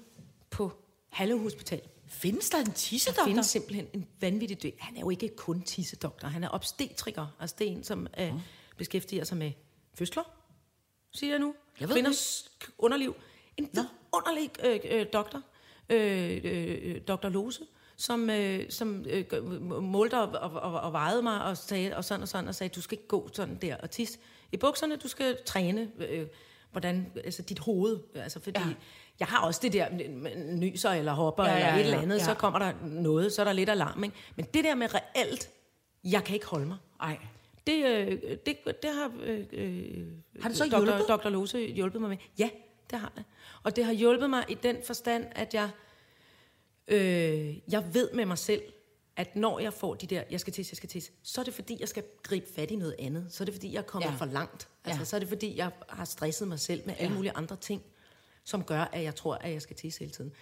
på 0.50 0.72
Halle 1.08 1.38
Hospital. 1.38 1.80
Findes 2.06 2.50
der 2.50 2.58
en 2.58 2.66
Der 2.66 2.72
tissedoktor? 2.72 3.24
findes 3.24 3.46
simpelthen 3.46 3.86
en 3.92 4.06
vanvittig 4.20 4.62
død. 4.62 4.72
Han 4.78 4.96
er 4.96 5.00
jo 5.00 5.10
ikke 5.10 5.28
kun 5.36 5.62
tissedoktor. 5.62 6.28
Han 6.28 6.44
er 6.44 6.48
obstetriker. 6.52 7.26
Altså 7.40 7.56
det 7.58 7.66
er 7.66 7.70
en, 7.70 7.84
som 7.84 8.06
øh, 8.18 8.32
beskæftiger 8.76 9.24
sig 9.24 9.36
med 9.36 9.52
fødsler, 9.94 10.22
siger 11.12 11.32
jeg 11.32 11.38
nu. 11.38 11.54
Jeg 11.80 11.88
ved 11.88 11.94
Kvinders 11.94 12.50
underliv. 12.78 13.16
En 13.56 13.70
underlig 14.12 14.50
øh, 14.64 14.80
øh, 14.90 15.06
doktor, 15.12 15.42
øh, 15.90 16.40
øh, 16.44 17.00
doktor 17.08 17.28
Lose, 17.28 17.60
som, 17.96 18.30
øh, 18.30 18.70
som 18.70 19.04
øh, 19.08 19.24
målte 19.82 20.14
og, 20.18 20.50
og, 20.52 20.72
og, 20.72 20.80
og 20.80 20.92
vejede 20.92 21.22
mig 21.22 21.44
og 21.44 21.56
sagde 21.56 21.96
og 21.96 22.04
sådan 22.04 22.22
og 22.22 22.28
sådan 22.28 22.48
og 22.48 22.54
sagde, 22.54 22.74
du 22.74 22.80
skal 22.80 22.98
ikke 22.98 23.08
gå 23.08 23.28
sådan 23.32 23.58
der 23.62 23.76
og 23.76 23.90
tisse 23.90 24.18
i 24.52 24.56
bukserne, 24.56 24.96
du 24.96 25.08
skal 25.08 25.36
træne, 25.46 25.90
øh, 26.08 26.26
hvordan, 26.72 27.12
altså 27.24 27.42
dit 27.42 27.58
hoved, 27.58 27.98
altså 28.14 28.40
fordi 28.40 28.60
Ja. 28.60 28.74
jeg 29.20 29.28
har 29.28 29.46
også 29.46 29.60
det 29.62 29.72
der 29.72 29.86
nyser 30.54 30.90
eller 30.90 31.12
hopper 31.12 31.44
Ja, 31.44 31.52
ja, 31.52 31.58
ja, 31.58 31.66
eller 31.66 31.78
et 31.80 31.84
eller 31.84 31.98
andet, 32.00 32.18
ja. 32.18 32.24
så 32.24 32.34
kommer 32.34 32.58
der 32.58 32.72
noget, 32.82 33.32
så 33.32 33.42
er 33.42 33.44
der 33.44 33.52
lidt 33.52 33.68
alarm, 33.70 34.04
ikke? 34.04 34.16
Men 34.36 34.44
det 34.54 34.64
der 34.64 34.74
med 34.74 34.88
reelt, 34.94 35.50
jeg 36.04 36.24
kan 36.24 36.34
ikke 36.34 36.46
holde 36.46 36.66
mig. 36.66 36.76
Nej. 37.00 37.18
Det, 37.66 37.84
øh, 37.84 38.18
det, 38.46 38.56
det 38.82 38.90
har 38.94 39.12
øh, 39.22 39.44
øh, 39.52 40.06
Har 40.40 40.48
det 40.48 40.58
så 40.58 40.64
Dr. 40.64 40.76
hjulpet? 40.76 41.04
Dr. 41.08 41.28
Lose 41.28 41.58
hjulpet 41.58 42.00
mig 42.00 42.10
med. 42.10 42.16
Ja, 42.38 42.48
det 42.90 42.98
har 43.00 43.12
det. 43.16 43.24
Og 43.62 43.76
det 43.76 43.84
har 43.84 43.92
hjulpet 43.92 44.30
mig 44.30 44.44
i 44.48 44.54
den 44.54 44.76
forstand, 44.86 45.26
at 45.32 45.54
jeg, 45.54 45.70
øh, 46.88 47.72
jeg 47.72 47.94
ved 47.94 48.10
med 48.12 48.26
mig 48.26 48.38
selv, 48.38 48.62
at 49.16 49.36
når 49.36 49.58
jeg 49.58 49.72
får 49.72 49.94
de 49.94 50.06
der, 50.06 50.22
jeg 50.30 50.40
skal 50.40 50.52
tisse, 50.52 50.72
jeg 50.72 50.76
skal 50.76 50.88
tisse, 50.88 51.10
så 51.22 51.40
er 51.40 51.44
det 51.44 51.54
fordi, 51.54 51.76
jeg 51.80 51.88
skal 51.88 52.04
gribe 52.22 52.46
fat 52.54 52.70
i 52.70 52.76
noget 52.76 52.94
andet. 52.98 53.26
Så 53.30 53.42
er 53.42 53.44
det 53.44 53.54
fordi, 53.54 53.72
jeg 53.72 53.78
er 53.78 53.82
kommet 53.82 54.08
Ja. 54.10 54.14
for 54.14 54.24
langt. 54.24 54.68
Altså, 54.84 55.00
ja. 55.00 55.04
Så 55.04 55.16
er 55.16 55.20
det 55.20 55.28
fordi, 55.28 55.56
jeg 55.56 55.70
har 55.88 56.04
stresset 56.04 56.48
mig 56.48 56.60
selv 56.60 56.82
med 56.86 56.94
alle 56.98 57.10
Ja. 57.10 57.14
mulige 57.16 57.32
andre 57.36 57.56
ting, 57.56 57.82
som 58.44 58.64
gør, 58.64 58.80
at 58.80 59.02
jeg 59.02 59.14
tror, 59.14 59.34
at 59.34 59.52
jeg 59.52 59.62
skal 59.62 59.76
tisse 59.76 60.00
hele 60.00 60.12
tiden. 60.12 60.32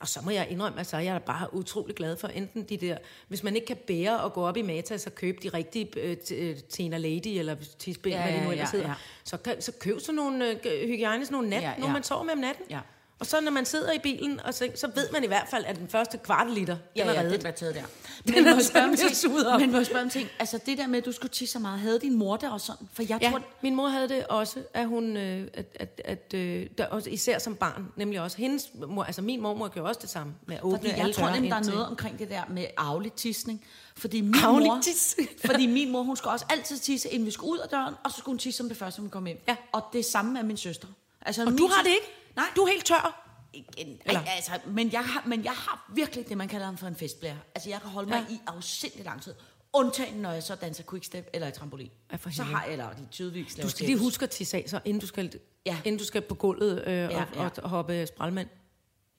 Og 0.00 0.08
så 0.08 0.20
må 0.24 0.30
jeg 0.30 0.46
indrømme, 0.50 0.80
at 0.80 0.86
så 0.86 0.96
er 0.96 1.00
jeg 1.00 1.22
bare 1.22 1.54
utrolig 1.54 1.96
glad 1.96 2.16
for 2.16 2.28
enten 2.28 2.62
de 2.62 2.76
der, 2.76 2.98
hvis 3.28 3.42
man 3.42 3.54
ikke 3.54 3.66
kan 3.66 3.76
bære 3.76 4.24
at 4.24 4.32
gå 4.32 4.46
op 4.46 4.56
i 4.56 4.62
Matas 4.62 5.06
og 5.06 5.14
købe 5.14 5.38
de 5.42 5.48
rigtige 5.48 5.88
øh, 5.96 6.16
øh, 6.34 6.56
Tena 6.68 6.98
Lady 6.98 7.38
eller 7.38 7.56
tisben, 7.78 8.12
Ja, 8.12 8.22
hvad 8.22 8.32
de 8.32 8.38
ja, 8.38 8.44
nu 8.44 8.50
ellers 8.50 8.72
ja, 8.72 8.76
hedder, 8.76 8.88
ja. 8.88 8.94
så, 9.24 9.36
kan, 9.36 9.62
så 9.62 9.72
køb 9.80 10.00
sådan 10.00 10.14
nogle 10.14 10.50
øh, 10.50 10.88
hygiejniske 10.88 11.32
nogle 11.32 11.48
nat, 11.48 11.62
ja. 11.62 11.70
ja. 11.70 11.78
nogle 11.78 11.92
man 11.92 12.02
sover 12.02 12.22
med 12.22 12.32
om 12.32 12.38
natten. 12.38 12.64
Ja. 12.70 12.80
Og 13.24 13.28
så 13.28 13.40
når 13.40 13.50
man 13.50 13.64
sidder 13.66 13.92
i 13.92 13.98
bilen, 13.98 14.40
og 14.40 14.54
så, 14.54 14.68
så 14.74 14.90
ved 14.94 15.08
man 15.12 15.24
i 15.24 15.26
hvert 15.26 15.46
fald, 15.50 15.64
at 15.64 15.76
den 15.76 15.88
første 15.88 16.18
kvart 16.18 16.50
liter, 16.50 16.76
Ja, 16.96 17.00
den 17.00 17.08
er 17.10 17.12
ja, 17.14 17.20
reddet. 17.20 17.32
den 17.32 17.44
var 17.44 17.50
taget 17.50 17.74
der. 17.74 17.82
Den 18.26 18.34
Men 18.34 18.46
er 18.46 18.50
må 18.50 18.56
jeg 18.56 18.64
spørge 18.64 18.86
om 18.88 18.96
sådan 18.96 19.14
ting? 19.14 19.46
op. 19.46 19.60
Men 19.60 19.70
må 19.70 19.76
jeg 19.76 19.86
spørge 19.86 20.02
om 20.02 20.10
ting? 20.10 20.28
Altså 20.38 20.58
det 20.66 20.78
der 20.78 20.86
med, 20.86 20.98
at 20.98 21.04
du 21.04 21.12
skulle 21.12 21.30
tisse 21.32 21.52
så 21.52 21.58
meget, 21.58 21.80
havde 21.80 22.00
din 22.00 22.14
mor 22.14 22.36
det 22.36 22.50
også 22.50 22.66
sådan? 22.66 22.88
For 22.92 23.02
jeg 23.08 23.18
Ja, 23.22 23.30
tror, 23.30 23.42
min 23.62 23.74
mor 23.74 23.88
havde 23.88 24.08
det 24.08 24.26
også, 24.26 24.58
at 24.74 24.86
hun, 24.86 25.16
øh, 25.16 25.48
at, 25.54 25.66
at, 25.74 26.00
at 26.04 26.34
øh, 26.34 26.66
der, 26.78 26.86
også, 26.86 27.10
især 27.10 27.38
som 27.38 27.54
barn, 27.56 27.86
nemlig 27.96 28.20
også 28.20 28.36
hendes 28.36 28.68
mor, 28.88 29.04
altså 29.04 29.22
min 29.22 29.40
mormor 29.40 29.68
gjorde 29.68 29.88
også 29.88 30.00
det 30.02 30.10
samme 30.10 30.34
med 30.46 30.56
at 30.56 30.62
åbne 30.62 30.78
fordi 30.78 31.00
jeg 31.00 31.14
tror 31.14 31.30
nemlig, 31.30 31.50
der 31.50 31.56
er 31.56 31.60
ind 31.60 31.68
noget 31.70 31.86
omkring 31.86 32.18
det 32.18 32.30
der 32.30 32.42
med 32.50 32.66
arvelig 32.76 33.12
tisning. 33.12 33.64
Fordi 33.96 34.20
min 34.20 34.34
Arvelig 34.44 34.66
mor, 34.68 34.80
tisning? 34.82 35.28
fordi 35.46 35.66
min 35.66 35.92
mor, 35.92 36.02
hun 36.02 36.16
skulle 36.16 36.32
også 36.32 36.46
altid 36.50 36.78
tisse, 36.78 37.08
inden 37.08 37.26
vi 37.26 37.30
skulle 37.30 37.50
ud 37.52 37.58
af 37.58 37.68
døren, 37.68 37.94
og 38.04 38.10
så 38.10 38.16
skulle 38.16 38.32
hun 38.32 38.38
tisse 38.38 38.58
som 38.58 38.68
det 38.68 38.76
første, 38.76 39.00
hun 39.00 39.10
kom 39.10 39.26
hjem. 39.26 39.38
Ja. 39.48 39.56
Og 39.72 39.82
det 39.92 40.04
samme 40.04 40.32
med 40.32 40.42
min 40.42 40.56
søster. 40.56 40.88
Altså, 41.26 41.42
Og 41.42 41.48
min 41.48 41.58
du 41.58 41.66
har 41.66 41.82
det 41.82 41.90
ikke? 41.90 42.06
Nej. 42.36 42.44
Du 42.56 42.62
er 42.62 42.66
helt 42.72 42.84
tør. 42.84 43.20
Igen, 43.52 43.98
Eller? 44.04 44.20
ej, 44.20 44.28
altså, 44.36 44.52
men, 44.66 44.92
jeg 44.92 45.04
har, 45.04 45.22
men 45.26 45.44
jeg 45.44 45.52
har 45.52 45.90
virkelig 45.94 46.28
det, 46.28 46.36
man 46.36 46.48
kalder 46.48 46.76
for 46.76 46.86
en 46.86 46.96
festblære. 46.96 47.36
Altså, 47.54 47.70
jeg 47.70 47.80
kan 47.80 47.90
holde 47.90 48.08
mig 48.08 48.24
Ja. 48.28 48.34
i 48.34 48.38
afsindelig 48.46 49.04
lang 49.04 49.22
tid. 49.22 49.34
Undtagen, 49.72 50.14
når 50.14 50.30
jeg 50.32 50.42
så 50.42 50.54
danser 50.54 50.84
quickstep 50.90 51.30
eller 51.32 51.48
i 51.48 51.52
trampolin. 51.52 51.90
Ja, 52.12 52.16
for 52.16 52.30
så 52.30 52.42
helvede. 52.42 52.56
har 52.56 52.64
jeg, 52.64 52.72
eller 52.72 52.90
de 52.92 53.06
tydeligvis 53.10 53.54
Du 53.54 53.68
skal 53.70 53.86
lige 53.86 53.98
huske 53.98 54.22
at 54.22 54.30
tisse 54.30 54.56
af, 54.56 54.64
så 54.66 54.80
inden 54.84 55.00
du 55.00 55.06
skal, 55.06 55.32
Ja. 55.66 55.72
ja. 55.72 55.76
inden 55.84 55.98
du 55.98 56.04
skal 56.04 56.22
på 56.22 56.34
gulvet 56.34 56.82
øh, 56.86 56.92
Ja, 56.94 57.04
ja, 57.06 57.20
og, 57.22 57.26
ja. 57.36 57.48
og 57.62 57.70
hoppe 57.70 58.06
spralmand 58.06 58.48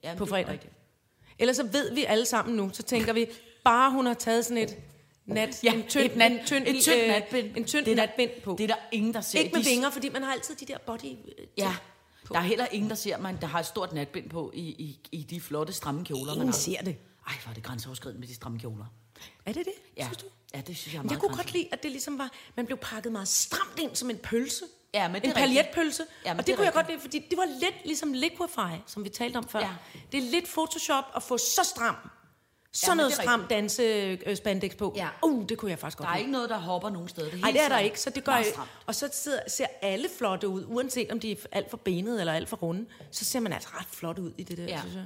Jamen, 0.03 0.18
på 0.18 0.26
fredag. 0.26 0.59
Ellers 1.39 1.55
så 1.55 1.63
ved 1.63 1.93
vi 1.93 2.03
alle 2.03 2.26
sammen 2.26 2.55
nu, 2.55 2.70
så 2.74 2.84
tænker 2.84 3.13
vi, 3.13 3.28
bare 3.63 3.91
hun 3.91 4.05
har 4.05 4.13
taget 4.13 4.45
sådan 4.45 4.57
et 4.63 4.78
nat, 5.26 5.63
Ja, 5.63 5.74
en 5.74 5.84
tynd, 5.88 6.03
et 6.05 6.16
nat- 6.18 6.32
en 6.32 6.45
tynd, 6.45 6.68
et 6.68 6.84
tyndt 6.84 7.01
øh, 7.01 7.07
natbind. 7.07 7.57
En 7.57 7.66
tynd 7.66 7.86
Det 7.86 7.91
er 7.91 7.95
der- 7.95 8.05
natbind 8.05 8.32
på. 8.43 8.55
Det 8.57 8.63
er 8.63 8.68
der 8.68 8.82
ingen, 8.91 9.13
der 9.13 9.22
ser. 9.22 9.39
Ikke 9.39 9.55
med 9.55 9.63
De- 9.63 9.70
vinger, 9.70 9.89
fordi 9.89 10.09
man 10.09 10.24
har 10.24 10.34
altid 10.34 10.55
de 10.55 10.66
der 10.66 10.78
body... 10.78 11.05
øh, 11.05 11.45
Ja, 11.57 11.76
ting 12.28 12.34
der 12.34 12.39
er 12.39 12.43
heller 12.47 12.67
ingen, 12.71 12.89
der 12.89 12.95
ser 12.95 13.17
mig, 13.17 13.38
der 13.41 13.47
har 13.47 13.59
et 13.59 13.65
stort 13.65 13.93
natbind 13.93 14.30
på 14.30 14.51
i, 14.53 14.59
i, 14.61 14.99
i 15.11 15.23
de 15.23 15.41
flotte, 15.41 15.73
stramme 15.73 16.05
kjoler, 16.05 16.26
man 16.26 16.34
Ingen 16.36 16.47
har. 16.47 16.53
ser 16.53 16.82
det. 16.82 16.97
Ej, 17.28 17.34
hvor 17.43 17.49
er 17.49 17.53
det 17.53 17.63
grænseoverskridende 17.63 18.19
med 18.19 18.28
de 18.28 18.36
stramme 18.36 18.59
kjoler. 18.59 18.86
Er 19.45 19.53
det 19.53 19.65
det, 19.65 19.73
Ja, 19.97 20.03
synes 20.05 20.17
du? 20.17 20.26
ja 20.53 20.61
det 20.61 20.78
synes 20.78 20.93
jeg 20.93 20.99
er 20.99 21.03
meget 21.03 21.11
jeg 21.11 21.19
kunne 21.19 21.36
godt 21.36 21.53
lide, 21.53 21.67
at 21.71 21.84
det 21.84 21.91
ligesom 21.91 22.17
var, 22.17 22.32
man 22.55 22.65
blev 22.65 22.78
pakket 22.78 23.11
meget 23.11 23.28
stramt 23.28 23.80
ind 23.80 23.95
som 23.95 24.09
en 24.09 24.17
pølse. 24.17 24.65
Ja, 24.93 25.07
men 25.07 25.21
det 25.21 25.28
en 25.28 25.34
paljetpølse. 25.34 26.03
Ja, 26.26 26.34
men 26.34 26.39
og 26.39 26.43
det 26.43 26.47
det, 26.47 26.55
kunne 26.55 26.65
jeg 26.65 26.76
rigtigt. 26.76 26.88
godt 27.01 27.11
lide, 27.13 27.21
fordi 27.21 27.28
det 27.30 27.38
var 27.38 27.45
lidt 27.59 27.86
ligesom 27.86 28.13
Liquify, 28.13 28.82
som 28.88 29.03
vi 29.03 29.09
talte 29.09 29.38
om 29.38 29.47
før. 29.47 29.59
Ja. 29.59 29.69
Det 30.11 30.17
er 30.17 30.32
lidt 30.32 30.45
Photoshop 30.53 31.03
at 31.15 31.23
få 31.23 31.38
så 31.38 31.61
stram, 31.76 31.95
så 32.78 32.91
Ja, 32.91 32.95
noget 32.95 33.13
stram 33.13 33.45
danse 33.49 33.84
øh, 34.26 34.36
spandex 34.38 34.78
på. 34.78 34.93
Ja. 34.95 35.07
Uh, 35.23 35.49
det 35.49 35.57
kunne 35.57 35.71
jeg 35.71 35.80
faktisk 35.80 35.97
godt 35.97 36.05
Der 36.05 36.11
er 36.11 36.15
lide. 36.15 36.21
ikke 36.21 36.32
noget, 36.32 36.49
der 36.49 36.57
hopper 36.57 36.89
nogen 36.89 37.07
steder. 37.07 37.32
Er 37.32 37.36
Nej, 37.38 37.51
det 37.51 37.61
er 37.61 37.69
der 37.69 37.80
ikke, 37.80 38.01
så 38.01 38.09
det 38.09 38.23
gør 38.23 38.36
jeg. 38.36 38.45
Og 38.86 38.95
så 38.95 39.09
sidder, 39.13 39.39
ser 39.47 39.65
alle 39.82 40.07
flotte 40.17 40.47
ud, 40.47 40.63
uanset 40.67 41.11
om 41.11 41.19
de 41.19 41.32
er 41.32 41.36
alt 41.51 41.69
for 41.69 41.78
benede 41.78 42.19
eller 42.19 42.34
alt 42.34 42.49
for 42.49 42.57
runde. 42.57 42.86
Så 43.11 43.26
ser 43.26 43.39
man 43.39 43.53
altså 43.53 43.69
ret 43.73 43.88
flot 43.91 44.19
ud 44.19 44.32
i 44.38 44.43
det 44.43 44.57
der, 44.57 44.63
Ja. 44.63 44.80
synes 44.80 44.95
jeg. 44.95 45.03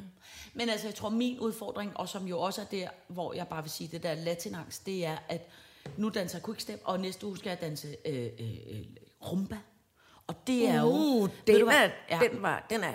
Men 0.54 0.70
altså, 0.70 0.88
jeg 0.88 0.96
tror, 0.96 1.10
min 1.10 1.40
udfordring, 1.40 1.92
og 1.98 2.10
som 2.10 2.28
jo 2.28 2.40
også 2.40 2.62
er 2.62 2.66
der, 2.66 2.88
hvor 3.08 3.34
jeg 3.34 3.48
bare 3.48 3.64
vil 3.64 3.72
sige, 3.72 3.90
det 3.92 4.04
der 4.04 4.14
latinangst, 4.14 4.86
det 4.86 5.06
er, 5.06 5.18
at 5.30 5.50
nu 5.98 6.10
danser 6.10 6.38
jeg 6.38 6.46
quickstep, 6.46 6.82
og 6.84 7.00
næste 7.00 7.28
uge 7.28 7.38
skal 7.38 7.50
jeg 7.50 7.62
danse 7.62 7.88
øh, 8.06 8.16
øh, 8.40 8.50
øh, 8.70 8.86
rumba. 9.32 9.58
Og 10.28 10.36
det 10.48 10.68
er 10.68 10.80
jo... 10.82 10.88
Uh, 10.88 11.30
ved 11.48 11.60
den, 11.60 11.68
er, 11.70 11.90
Ja. 12.10 12.20
den, 12.32 12.42
var, 12.42 12.66
den 12.70 12.84
er 12.84 12.94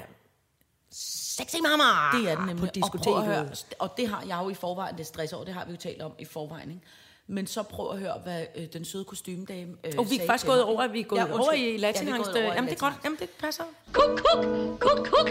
sexy 0.95 1.57
mama 1.63 1.85
Det 2.19 2.31
er 2.31 2.37
den 2.37 2.47
nemlig. 2.47 2.71
på 2.73 2.87
Og, 2.87 2.91
prøv 3.01 3.17
at 3.19 3.25
høre, 3.25 3.41
diskoteket. 3.51 3.75
og 3.79 3.91
det 3.97 4.09
har 4.09 4.23
jeg 4.29 4.41
jo 4.45 4.49
i 4.51 4.55
forvejen, 4.55 4.99
det 4.99 5.07
stress 5.07 5.33
over, 5.33 5.45
det 5.45 5.55
har 5.55 5.65
vi 5.65 5.71
jo 5.71 5.77
talt 5.77 6.03
om 6.03 6.13
i 6.19 6.25
forvejen, 6.25 6.71
ikke? 6.71 6.83
Men 7.27 7.47
så 7.47 7.63
prøv 7.63 7.91
at 7.93 7.99
høre, 7.99 8.21
hvad 8.25 8.45
øh, 8.57 8.67
den 8.73 8.85
søde 8.85 9.05
kostymedame 9.05 9.73
øh, 9.85 9.93
Og 9.99 10.11
vi 10.11 10.19
er 10.21 10.27
faktisk 10.27 10.47
gået 10.47 10.63
over, 10.65 10.83
at 10.83 10.93
vi 10.93 11.01
er 11.01 11.05
gået 11.05 11.19
Ja, 11.21 11.27
ja, 11.27 11.33
over 11.33 11.53
Ja, 11.53 11.59
i 11.59 11.75
er 11.75 11.79
latinangst. 11.79 12.31
i 12.31 12.39
Jamen, 12.39 12.65
det 12.71 12.75
er 12.77 12.81
godt. 12.81 12.95
Jamen, 13.05 13.19
det 13.21 13.29
passer. 13.31 13.65
Kuk, 13.93 14.21
kuk, 14.33 14.45
kuk, 14.81 15.07
kuk. 15.07 15.29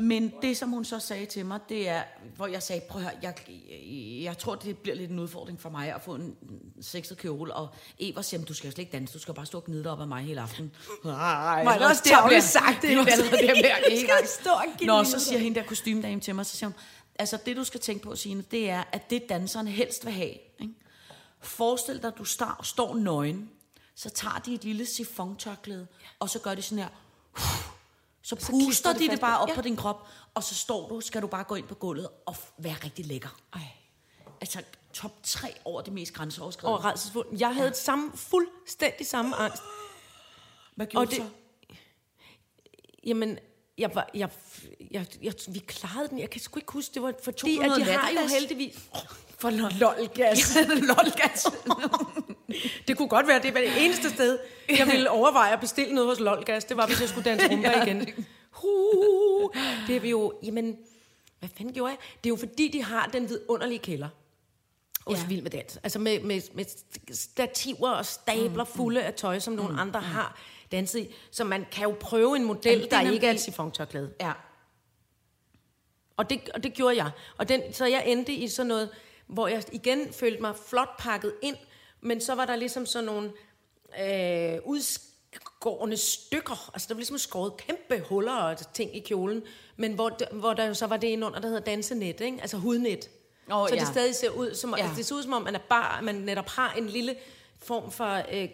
Men 0.00 0.32
det, 0.42 0.56
som 0.56 0.68
hun 0.70 0.84
så 0.84 0.98
sagde 0.98 1.26
til 1.26 1.46
mig, 1.46 1.60
det 1.68 1.88
er, 1.88 2.02
hvor 2.36 2.46
jeg 2.46 2.62
sagde, 2.62 2.82
prøv 2.88 3.02
at 3.02 3.08
høre, 3.08 3.18
jeg, 3.22 3.34
jeg, 3.48 4.22
jeg 4.22 4.38
tror, 4.38 4.54
det 4.54 4.78
bliver 4.78 4.96
lidt 4.96 5.10
en 5.10 5.18
udfordring 5.18 5.60
for 5.60 5.70
mig 5.70 5.94
at 5.94 6.02
få 6.02 6.14
en 6.14 6.36
sexet 6.80 7.18
kjole. 7.18 7.54
Og 7.54 7.68
Eva 7.98 8.22
siger, 8.22 8.38
"Men 8.38 8.46
du 8.46 8.54
skal 8.54 8.66
jo 8.68 8.72
slet 8.72 8.82
ikke 8.82 8.92
danse, 8.92 9.14
du 9.14 9.18
skal 9.18 9.34
bare 9.34 9.46
stå 9.46 9.58
og 9.58 9.64
gnide 9.64 9.82
dig 9.82 9.90
op 9.92 10.00
af 10.00 10.06
mig 10.08 10.22
hele 10.22 10.40
aftenen. 10.40 10.72
Nej, 11.04 11.74
det 11.78 11.86
også 11.86 12.02
tarveligt 12.04 12.44
sagt, 12.44 12.82
det 12.82 12.90
Det 12.90 12.96
er 12.98 13.02
er 13.02 13.06
allerede 13.12 13.36
der 13.46 13.54
med 13.54 13.62
Jeg 13.62 13.82
en 13.90 14.06
gang. 14.06 14.28
stå 14.28 14.50
og 14.50 14.64
Nå, 14.82 15.04
så 15.04 15.20
siger 15.20 15.38
hende 15.38 15.60
der 15.60 15.66
kostymedame 15.66 16.20
til 16.20 16.34
mig, 16.34 16.46
så 16.46 16.56
siger 16.56 16.68
hun, 16.68 16.74
altså 17.18 17.38
det 17.46 17.56
du 17.56 17.64
skal 17.64 17.80
tænke 17.80 18.02
på, 18.02 18.16
Signe, 18.16 18.44
det 18.50 18.70
er, 18.70 18.84
at 18.92 19.10
det 19.10 19.28
danserne 19.28 19.70
helst 19.70 20.04
vil 20.04 20.12
have. 20.12 20.34
Ikke? 20.60 20.74
Forestil 21.40 22.02
dig, 22.02 22.08
at 22.08 22.18
du 22.18 22.24
står, 22.24 22.60
står 22.62 22.94
nøgen, 22.94 23.50
så 23.94 24.10
tager 24.10 24.38
de 24.46 24.54
et 24.54 24.64
lille 24.64 24.86
sifontørklæde, 24.86 25.86
og 26.18 26.30
så 26.30 26.38
gør 26.38 26.54
de 26.54 26.62
sådan 26.62 26.78
her, 26.78 26.88
så 28.22 28.36
klistrer 28.36 28.66
puster 28.66 28.92
de 28.92 29.08
det 29.08 29.20
bare 29.20 29.38
op 29.38 29.48
ja. 29.48 29.54
på 29.54 29.60
din 29.60 29.76
krop, 29.76 30.08
og 30.34 30.42
så 30.44 30.54
står 30.54 30.88
du, 30.88 31.00
skal 31.00 31.22
du 31.22 31.26
bare 31.26 31.44
gå 31.44 31.54
ind 31.54 31.66
på 31.66 31.74
gulvet 31.74 32.08
og 32.26 32.36
være 32.58 32.76
rigtig 32.84 33.06
lækker. 33.06 33.40
Ej. 33.54 33.60
Altså, 34.40 34.62
top 34.92 35.12
3 35.22 35.54
over 35.64 35.82
det 35.82 35.92
mest 35.92 36.12
grænseoverskridende. 36.12 36.78
Og. 37.14 37.26
Jeg 37.38 37.54
havde 37.54 37.68
ja. 37.68 37.74
samme, 37.74 38.12
fuldstændig 38.14 39.06
samme 39.06 39.36
angst. 39.36 39.62
Hvad 40.74 40.86
gjorde 40.86 41.04
og 41.04 41.10
du 41.10 41.16
det- 41.16 41.22
så? 41.22 41.76
Jamen, 43.06 43.38
jeg 43.78 43.94
var, 43.94 44.10
jeg, 44.14 44.30
jeg, 44.90 45.06
jeg, 45.22 45.34
vi 45.48 45.58
klarede 45.58 46.08
den. 46.08 46.18
Jeg 46.18 46.30
kan 46.30 46.40
sgu 46.40 46.58
ikke 46.58 46.72
huske, 46.72 46.94
det 46.94 47.02
var 47.02 47.12
fordi, 47.22 47.56
du 47.56 47.62
at 47.62 47.70
de 47.76 47.84
har 47.84 48.10
jo 48.10 48.28
heldigvis... 48.28 48.74
For 49.38 49.50
lolgas. 49.50 50.56
Lolgas. 50.66 51.46
Det 52.88 52.96
kunne 52.96 53.08
godt 53.08 53.28
være, 53.28 53.42
det 53.42 53.54
var 53.54 53.60
det 53.60 53.84
eneste 53.84 54.10
sted, 54.10 54.38
jeg 54.78 54.86
ville 54.86 55.10
overveje 55.10 55.52
at 55.52 55.60
bestille 55.60 55.94
noget 55.94 56.10
hos 56.10 56.20
Lolgas. 56.20 56.64
Det 56.64 56.76
var, 56.76 56.86
hvis 56.86 57.00
jeg 57.00 57.08
skulle 57.08 57.30
danse 57.30 57.48
rumba 57.50 57.82
igen. 57.82 58.08
Uh, 58.64 59.56
det 59.86 59.96
er 59.96 60.00
vi 60.00 60.10
jo... 60.10 60.32
Jamen, 60.42 60.76
hvad 61.38 61.48
fanden 61.56 61.74
gjorde 61.74 61.90
jeg? 61.90 61.98
Det 62.24 62.30
er 62.30 62.32
jo 62.32 62.36
fordi, 62.36 62.68
de 62.68 62.82
har 62.84 63.06
den 63.06 63.28
vidunderlige 63.28 63.78
kælder. 63.78 64.08
Hos 65.06 65.16
Ja. 65.16 65.22
ja. 65.22 65.28
Vild 65.28 65.42
med 65.42 65.50
Dans. 65.50 65.78
Altså 65.82 65.98
med, 65.98 66.20
med, 66.20 66.40
med 66.54 66.64
stativer 67.12 67.90
og 67.90 68.06
stabler 68.06 68.64
fulde 68.64 69.02
af 69.02 69.14
tøj, 69.14 69.38
som 69.38 69.54
nogle 69.54 69.80
andre 69.80 70.00
har 70.00 70.40
danset 70.72 70.98
i. 71.00 71.14
Så 71.30 71.44
man 71.44 71.66
kan 71.72 71.82
jo 71.82 71.96
prøve 72.00 72.36
en 72.36 72.44
model, 72.44 72.72
Jamen, 72.72 72.84
er 72.92 73.02
der 73.02 73.10
ikke 73.10 73.26
er 73.26 73.30
et 73.30 73.40
sifontørklæde. 73.40 74.12
Ja. 74.20 74.32
Og 76.16 76.30
det, 76.30 76.50
og 76.54 76.62
det 76.62 76.74
gjorde 76.74 76.96
jeg. 76.96 77.10
Og 77.38 77.48
den, 77.48 77.72
så 77.72 77.86
jeg 77.86 78.02
endte 78.06 78.32
i 78.32 78.48
sådan 78.48 78.68
noget, 78.68 78.90
hvor 79.26 79.48
jeg 79.48 79.62
igen 79.72 80.12
følte 80.12 80.40
mig 80.42 80.54
flot 80.68 80.96
pakket 80.98 81.32
ind, 81.42 81.56
men 82.02 82.20
så 82.20 82.34
var 82.34 82.44
der 82.44 82.56
ligesom 82.56 82.86
sådan 82.86 83.04
nogle 83.04 83.32
øh, 84.00 84.58
udskårende 84.64 85.96
stykker. 85.96 86.70
Altså 86.74 86.88
der 86.88 86.94
var 86.94 86.98
ligesom 86.98 87.18
skåret 87.18 87.56
kæmpe 87.56 88.04
huller 88.08 88.34
og 88.34 88.72
ting 88.72 88.96
i 88.96 89.00
kjolen, 89.00 89.42
men 89.76 89.92
hvor, 89.92 90.34
hvor 90.34 90.54
der 90.54 90.64
jo 90.64 90.74
så 90.74 90.86
var 90.86 90.96
det 90.96 91.08
ind 91.08 91.24
under, 91.24 91.40
der 91.40 91.48
hedder 91.48 91.62
dansenet, 91.62 92.20
ikke? 92.20 92.38
altså 92.40 92.56
hudnet. 92.56 93.10
Åh, 93.52 93.68
så 93.68 93.74
ja. 93.74 93.80
det 93.80 93.88
stadig 93.88 94.14
ser 94.14 94.30
ud 94.30 94.54
som, 94.54 94.74
Ja. 94.78 94.84
ja. 94.84 94.90
det 94.96 95.06
ser 95.06 95.14
ud 95.14 95.22
som 95.22 95.32
om, 95.32 95.42
man 95.42 95.54
er 95.54 95.60
bare, 95.68 96.02
man 96.02 96.14
netop 96.14 96.48
har 96.48 96.72
en 96.72 96.86
lille 96.86 97.16
form 97.58 97.90
for 97.90 98.22
øh, 98.32 98.48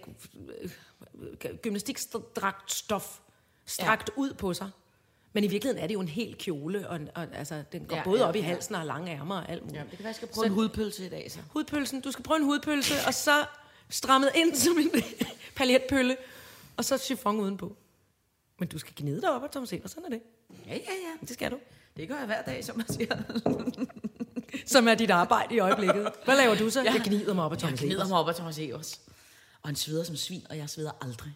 øh, 0.60 1.56
gymnastikdragtstof 1.62 3.18
strakt 3.66 4.10
ja. 4.16 4.20
ud 4.20 4.34
på 4.34 4.54
sig. 4.54 4.70
Men 5.32 5.44
i 5.44 5.46
virkeligheden 5.46 5.82
er 5.82 5.86
det 5.86 5.94
jo 5.94 6.00
en 6.00 6.08
hel 6.08 6.34
kjole, 6.38 6.88
og, 6.88 7.00
og 7.14 7.26
altså, 7.32 7.62
den 7.72 7.84
går 7.84 7.96
Ja, 7.96 8.04
både 8.04 8.20
ja, 8.22 8.28
op 8.28 8.36
i 8.36 8.38
ja. 8.38 8.44
halsen 8.44 8.74
og 8.74 8.80
har 8.80 8.86
lange 8.86 9.10
ærmer 9.12 9.36
og 9.36 9.48
alt 9.50 9.62
muligt. 9.62 9.76
ja. 9.78 9.82
Det 9.82 9.90
kan 9.90 9.98
være, 9.98 10.06
jeg 10.08 10.14
skal 10.14 10.28
prøve 10.28 10.46
en 10.46 10.52
hudpølse 10.52 11.06
i 11.06 11.08
dag, 11.08 11.32
så. 11.32 11.38
Hudpølsen, 11.50 12.00
du 12.00 12.10
skal 12.12 12.22
prøve 12.24 12.38
en 12.38 12.44
hudpølse, 12.44 12.94
og 13.06 13.14
så 13.14 13.44
strammet 13.90 14.30
ind 14.34 14.54
som 14.54 14.78
en 14.78 14.90
paljetpølle, 15.56 16.16
og 16.76 16.84
så 16.84 16.98
chiffon 16.98 17.40
udenpå. 17.40 17.76
Men 18.58 18.68
du 18.68 18.78
skal 18.78 18.92
gnide 18.96 19.20
dig 19.20 19.30
op 19.32 19.42
og 19.42 19.50
Thomas 19.50 19.72
Evers, 19.72 19.90
sådan 19.90 20.04
er 20.04 20.08
det. 20.08 20.20
Ja, 20.66 20.72
ja, 20.72 20.76
ja. 20.78 21.26
Det 21.26 21.30
skal 21.30 21.50
du. 21.50 21.58
Det 21.96 22.08
gør 22.08 22.16
jeg 22.16 22.26
hver 22.26 22.42
dag, 22.42 22.64
som 22.64 22.76
man 22.76 22.92
siger. 22.92 23.16
Som 24.66 24.88
er 24.88 24.94
dit 24.94 25.10
arbejde 25.10 25.54
i 25.54 25.58
øjeblikket. 25.58 26.08
Hvad 26.24 26.36
laver 26.36 26.54
du 26.54 26.70
så? 26.70 26.82
Ja. 26.82 26.92
Jeg 26.92 27.00
gnider 27.04 27.34
mig 27.34 27.44
op 27.44 27.52
af 27.52 27.56
Jeg 27.56 27.60
Thomas 27.60 27.80
gnider 27.80 27.96
Evers. 27.96 28.08
mig 28.08 28.18
op 28.18 28.28
af 28.28 28.34
Thomas 28.34 28.58
Evers. 28.58 29.00
Og 29.62 29.68
han 29.68 29.76
sveder 29.76 30.04
som 30.04 30.16
svin, 30.16 30.46
og 30.50 30.56
jeg 30.58 30.70
sveder 30.70 30.90
aldrig. 31.00 31.32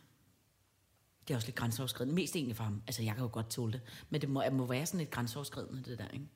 Det 1.29 1.35
er 1.35 1.37
også 1.37 1.47
lidt 1.49 1.57
grænseoverskridende. 1.57 2.15
Mest 2.15 2.37
egentlig 2.37 2.57
for 2.57 2.65
ham. 2.65 2.83
Altså, 2.87 3.03
jeg 3.03 3.15
kan 3.15 3.23
jo 3.25 3.31
godt 3.33 3.51
tåle 3.51 3.73
det. 3.73 3.81
Men 4.11 4.21
det 4.21 4.29
må, 4.29 4.43
må 4.53 4.67
være 4.67 4.87
sådan 4.87 4.99
lidt 4.99 5.11
grænseoverskridende, 5.11 5.91
det 5.91 5.99
der, 5.99 6.05
ikke? 6.13 6.27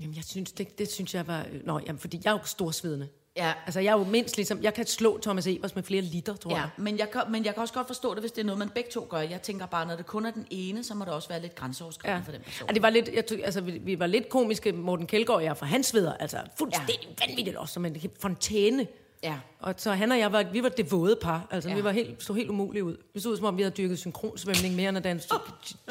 Jamen, 0.00 0.16
jeg 0.16 0.24
synes, 0.24 0.52
det, 0.52 0.78
det 0.78 0.90
synes 0.90 1.14
jeg 1.14 1.26
var... 1.26 1.46
Nå, 1.64 1.80
jamen, 1.86 1.98
fordi 1.98 2.20
jeg 2.24 2.30
er 2.30 2.38
jo 2.38 2.44
storsvedende. 2.44 3.08
Ja. 3.36 3.52
Altså, 3.66 3.80
jeg 3.80 3.92
er 3.92 3.98
jo 3.98 4.04
mindst 4.04 4.36
ligesom... 4.36 4.62
Jeg 4.62 4.74
kan 4.74 4.86
slå 4.86 5.18
Thomas 5.22 5.46
Evers 5.46 5.74
med 5.74 5.82
flere 5.82 6.02
liter, 6.02 6.36
tror 6.36 6.50
Ja, 6.50 6.56
jeg. 6.56 6.70
men 6.78 6.98
jeg, 6.98 7.10
kan, 7.10 7.22
men 7.30 7.44
jeg 7.44 7.54
kan 7.54 7.60
også 7.60 7.74
godt 7.74 7.86
forstå 7.86 8.14
det, 8.14 8.22
hvis 8.22 8.32
det 8.32 8.40
er 8.40 8.44
noget, 8.44 8.58
man 8.58 8.68
begge 8.68 8.90
to 8.90 9.06
gør. 9.10 9.18
Jeg 9.18 9.42
tænker 9.42 9.66
bare, 9.66 9.86
når 9.86 9.96
det 9.96 10.06
kun 10.06 10.26
er 10.26 10.30
den 10.30 10.46
ene, 10.50 10.84
så 10.84 10.94
må 10.94 11.04
det 11.04 11.12
også 11.12 11.28
være 11.28 11.42
lidt 11.42 11.54
grænseoverskridende 11.54 12.18
Ja. 12.18 12.24
for 12.26 12.32
den 12.32 12.40
person. 12.42 12.68
Og 12.68 12.74
det 12.74 12.82
var 12.82 12.90
lidt, 12.90 13.08
jeg 13.14 13.26
tog, 13.26 13.38
altså, 13.44 13.60
vi, 13.60 13.78
vi 13.78 13.98
var 13.98 14.06
lidt 14.06 14.28
komiske, 14.28 14.72
Morten 14.72 15.06
Kjeldgaard 15.06 15.36
og 15.38 15.44
jeg, 15.44 15.56
for 15.56 15.66
han 15.66 15.82
sveder, 15.82 16.12
altså 16.16 16.38
fuldstændig 16.58 16.98
ja. 17.20 17.26
vanvittigt 17.26 17.56
også, 17.56 17.74
som 17.74 17.84
en 17.84 17.96
fontæne. 18.20 18.86
Ja. 19.22 19.38
Og 19.58 19.74
så 19.76 19.92
han 19.92 20.12
og 20.12 20.18
jeg, 20.18 20.32
var, 20.32 20.42
vi 20.42 20.62
var 20.62 20.68
det 20.68 20.92
våde 20.92 21.16
par, 21.16 21.46
altså 21.50 21.68
Ja. 21.68 21.74
ja. 21.74 21.80
vi 21.80 21.84
var 21.84 21.90
helt, 21.90 22.22
så 22.22 22.32
helt 22.32 22.50
umulige 22.50 22.84
ud. 22.84 22.96
Vi 23.14 23.20
så 23.20 23.28
ud, 23.28 23.36
som 23.36 23.46
om 23.46 23.56
vi 23.56 23.62
havde 23.62 23.74
dyrket 23.74 23.98
synkronsvømning 23.98 24.74
mere, 24.74 24.88
end 24.88 24.98
at 24.98 25.04
danse 25.04 25.28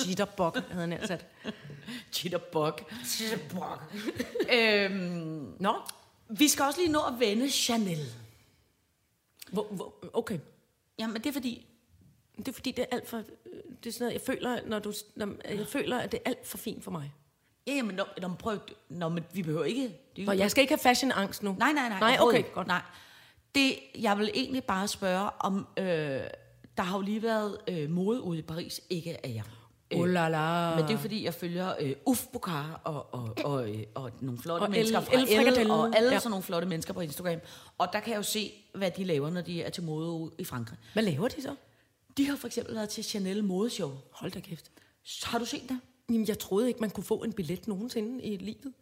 jitterbug, 0.07 0.51
havde 0.53 0.80
han 0.80 0.89
nær 0.89 1.05
sat. 1.05 1.26
Chitterbug. 2.11 2.73
Chitterbug. 3.15 3.63
øhm, 4.55 5.53
Nå, 5.59 5.73
vi 6.30 6.47
skal 6.47 6.65
også 6.65 6.80
lige 6.80 6.91
nå 6.91 6.99
at 6.99 7.13
vende 7.19 7.49
Chanel. 7.49 8.05
hvor, 9.51 9.67
hvor, 9.71 9.93
okay. 10.13 10.39
Jamen, 10.99 11.15
det 11.15 11.26
er 11.26 11.34
fordi, 11.34 11.65
Det 12.38 12.47
er 12.47 12.51
fordi, 12.53 12.71
det 12.71 12.82
er 12.82 12.95
alt 12.95 13.09
for... 13.09 13.17
Det 13.84 13.89
er 13.89 13.91
sådan 13.93 14.05
noget, 14.05 14.13
jeg 14.13 14.21
føler, 14.21 14.59
når 14.65 14.80
du, 14.80 14.93
når, 15.15 15.30
jeg 15.49 15.67
føler, 15.67 15.97
at 15.99 16.11
det 16.11 16.19
er 16.26 16.30
alt 16.30 16.47
for 16.47 16.57
fint 16.57 16.84
for 16.84 16.91
mig. 16.91 17.13
ja, 17.67 17.73
jamen, 17.73 17.95
når, 17.95 18.07
når 18.21 18.28
man 18.28 18.38
prøver, 18.38 18.59
når 18.89 19.09
man, 19.09 19.23
vi 19.34 19.41
behøver 19.43 19.63
ikke... 19.65 19.93
Det 20.15 20.30
Og 20.30 20.38
jeg 20.38 20.51
skal 20.51 20.61
ikke 20.61 20.71
have 20.71 20.80
fashion-angst 20.80 21.43
nu. 21.43 21.55
Nej, 21.59 21.71
nej, 21.73 21.89
nej. 21.89 21.99
Nej, 21.99 22.17
okay, 22.19 22.43
godt. 22.53 22.67
Nej. 22.67 22.82
Det, 23.55 23.75
jeg 24.01 24.17
vil 24.17 24.31
egentlig 24.33 24.63
bare 24.63 24.87
spørge 24.87 25.29
om, 25.39 25.67
øh, 25.77 25.85
der 26.77 26.81
har 26.83 26.97
jo 26.97 27.01
lige 27.01 27.23
været 27.23 27.57
øh, 27.67 27.89
mode 27.89 28.21
ude 28.21 28.39
i 28.39 28.41
Paris, 28.41 28.81
ikke 28.89 29.25
af 29.25 29.33
jer. 29.35 29.43
Oh 29.95 30.09
la 30.09 30.29
la. 30.29 30.75
Men 30.75 30.87
det 30.87 30.93
er 30.93 30.97
fordi, 30.97 31.23
jeg 31.25 31.33
følger 31.33 31.73
øh, 31.79 31.95
Uf 32.05 32.25
Bukar 32.33 32.81
og, 32.83 33.13
og, 33.13 33.33
og, 33.43 33.69
øh, 33.69 33.83
og 33.95 34.11
nogle 34.21 34.39
flotte 34.41 34.63
Og 34.63 34.71
mennesker 34.71 34.99
fra 34.99 35.13
Elle, 35.13 35.27
Frikadelle. 35.27 35.73
og 35.73 35.95
alle 35.97 36.11
Ja. 36.11 36.19
sådan 36.19 36.29
nogle 36.29 36.43
flotte 36.43 36.67
mennesker 36.67 36.93
på 36.93 36.99
Instagram. 36.99 37.39
Og 37.77 37.87
der 37.93 37.99
kan 37.99 38.11
jeg 38.11 38.17
jo 38.17 38.23
se, 38.23 38.51
hvad 38.75 38.91
de 38.91 39.03
laver, 39.03 39.29
når 39.29 39.41
de 39.41 39.61
er 39.63 39.69
til 39.69 39.83
mode 39.83 40.31
i 40.39 40.43
Frankrig. 40.43 40.77
Hvad 40.93 41.03
laver 41.03 41.27
de 41.27 41.41
så? 41.41 41.55
De 42.17 42.25
har 42.29 42.35
for 42.35 42.47
eksempel 42.47 42.75
været 42.75 42.89
til 42.89 43.03
Chanel 43.03 43.43
modeshow. 43.43 43.91
Hold 44.11 44.31
da 44.31 44.39
kæft. 44.39 44.71
Har 45.23 45.39
du 45.39 45.45
set 45.45 45.61
det? 45.69 45.79
Jamen, 46.09 46.27
jeg 46.27 46.39
troede 46.39 46.67
ikke, 46.67 46.79
man 46.79 46.89
kunne 46.89 47.03
få 47.03 47.15
en 47.23 47.33
billet 47.33 47.67
nogensinde 47.67 48.23
i 48.23 48.37
livet. 48.37 48.73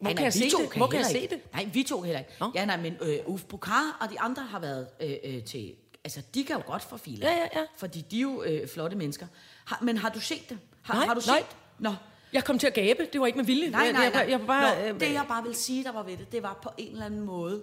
Hvor 0.00 0.08
Nej, 0.10 0.14
kan 0.16 0.24
jeg 0.24 0.32
se 0.32 0.50
det? 0.50 0.72
Hvor 0.76 0.86
kan 0.86 0.98
jeg 0.98 1.06
se 1.06 1.28
det? 1.28 1.52
Nej, 1.52 1.68
vi 1.72 1.82
to 1.82 2.00
heller 2.02 2.18
ikke. 2.18 2.30
Nå. 2.40 2.52
Ja, 2.54 2.64
nej, 2.64 2.76
men 2.76 2.96
øh, 3.00 3.18
Uf 3.26 3.44
Bukar 3.44 3.96
og 4.00 4.10
de 4.10 4.20
andre 4.20 4.42
har 4.42 4.58
været 4.58 4.88
øh, 5.00 5.14
øh, 5.24 5.44
til... 5.44 5.74
Altså, 6.04 6.22
de 6.34 6.44
kan 6.44 6.56
jo 6.56 6.62
godt 6.66 6.82
få 6.82 6.96
filer. 6.96 7.30
Ja, 7.30 7.36
ja, 7.36 7.60
ja. 7.60 7.66
Fordi 7.76 8.00
de 8.00 8.16
er 8.16 8.20
jo 8.22 8.42
øh, 8.42 8.68
flotte 8.68 8.96
mennesker. 8.96 9.26
Har, 9.64 9.78
men 9.82 9.96
har 9.96 10.08
du 10.08 10.20
set 10.20 10.48
det? 10.50 10.58
Har, 10.82 10.94
Nej, 10.94 11.06
har 11.06 11.14
du 11.14 11.20
nej. 11.26 11.38
set? 11.38 11.56
Nå, 11.78 11.94
Jeg 12.32 12.44
kom 12.44 12.58
til 12.58 12.66
at 12.66 12.74
gabe. 12.74 13.08
Det 13.12 13.20
var 13.20 13.26
ikke 13.26 13.36
med 13.36 13.44
vilje. 13.46 13.70
nej, 13.70 13.92
nej, 13.92 14.02
jeg, 14.02 14.10
nej. 14.12 14.20
Jeg, 14.22 14.30
jeg, 14.30 14.46
bare, 14.46 14.82
Nå, 14.82 14.88
øh, 14.94 15.00
det 15.00 15.12
jeg 15.12 15.24
bare 15.28 15.42
vil 15.42 15.54
sige, 15.54 15.84
der 15.84 15.92
var 15.92 16.02
ved 16.02 16.16
det, 16.16 16.32
det 16.32 16.42
var 16.42 16.58
på 16.62 16.70
en 16.78 16.92
eller 16.92 17.06
anden 17.06 17.20
måde, 17.20 17.62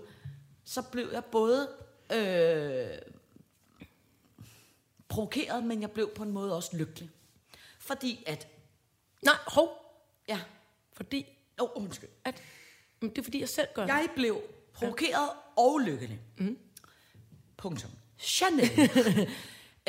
så 0.65 0.81
blev 0.81 1.09
jeg 1.13 1.23
både 1.25 1.69
øh, 2.13 2.87
provokeret, 5.09 5.63
men 5.63 5.81
jeg 5.81 5.91
blev 5.91 6.09
på 6.15 6.23
en 6.23 6.31
måde 6.31 6.55
også 6.55 6.77
lykkelig. 6.77 7.09
Fordi 7.79 8.23
at... 8.27 8.47
Nej, 9.21 9.35
hov. 9.47 9.69
Ja, 10.27 10.39
Fordi 10.93 11.25
oh, 11.59 11.83
undskyld. 11.83 12.09
at... 12.25 12.41
Men 12.99 13.09
det 13.09 13.17
er 13.17 13.23
fordi, 13.23 13.39
jeg 13.39 13.49
selv 13.49 13.67
gør 13.75 13.81
det. 13.81 13.89
Jeg 13.89 14.07
blev 14.15 14.41
provokeret 14.73 15.29
og 15.57 15.79
lykkelig. 15.79 16.19
Mm. 16.37 16.57
Punktum. 17.57 17.89
Chanel 18.17 18.69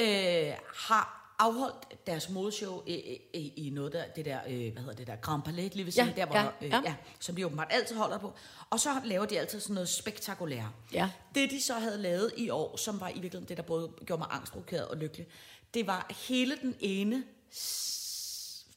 øh, 0.00 0.52
har 0.74 1.34
afholdt 1.38 2.06
deres 2.06 2.28
modeshow 2.28 2.82
i, 2.86 3.18
i, 3.34 3.66
i 3.66 3.70
noget 3.70 3.92
der, 3.92 4.04
det 4.16 4.24
der, 4.24 4.40
øh, 4.48 4.72
hvad 4.72 4.82
hedder 4.82 4.96
det 4.96 5.06
der, 5.06 5.16
Grand 5.16 5.42
Palais, 5.42 5.74
lige 5.74 5.84
ved 5.84 5.92
siden, 5.92 6.08
Ja, 6.08 6.14
der, 6.14 6.26
hvor, 6.26 6.36
ja, 6.36 6.50
øh, 6.62 6.70
ja. 6.70 6.80
ja, 6.84 6.94
som 7.20 7.36
de 7.36 7.46
åbenbart 7.46 7.68
altid 7.70 7.96
holder 7.96 8.18
på. 8.18 8.32
Og 8.70 8.80
så 8.80 9.00
laver 9.04 9.26
de 9.26 9.38
altid 9.38 9.60
sådan 9.60 9.74
noget 9.74 9.88
spektakulært. 9.88 10.70
Ja. 10.92 11.10
Det, 11.34 11.50
de 11.50 11.62
så 11.62 11.74
havde 11.74 11.98
lavet 11.98 12.32
i 12.36 12.50
år, 12.50 12.76
som 12.76 13.00
var 13.00 13.08
i 13.08 13.12
virkeligheden 13.12 13.48
det, 13.48 13.56
der 13.56 13.62
både 13.62 13.92
gjorde 14.06 14.20
mig 14.20 14.28
angstprovokeret 14.30 14.88
og 14.88 14.96
lykkelig, 14.96 15.26
det 15.74 15.86
var 15.86 16.12
hele 16.28 16.56
den 16.56 16.76
ene, 16.80 17.24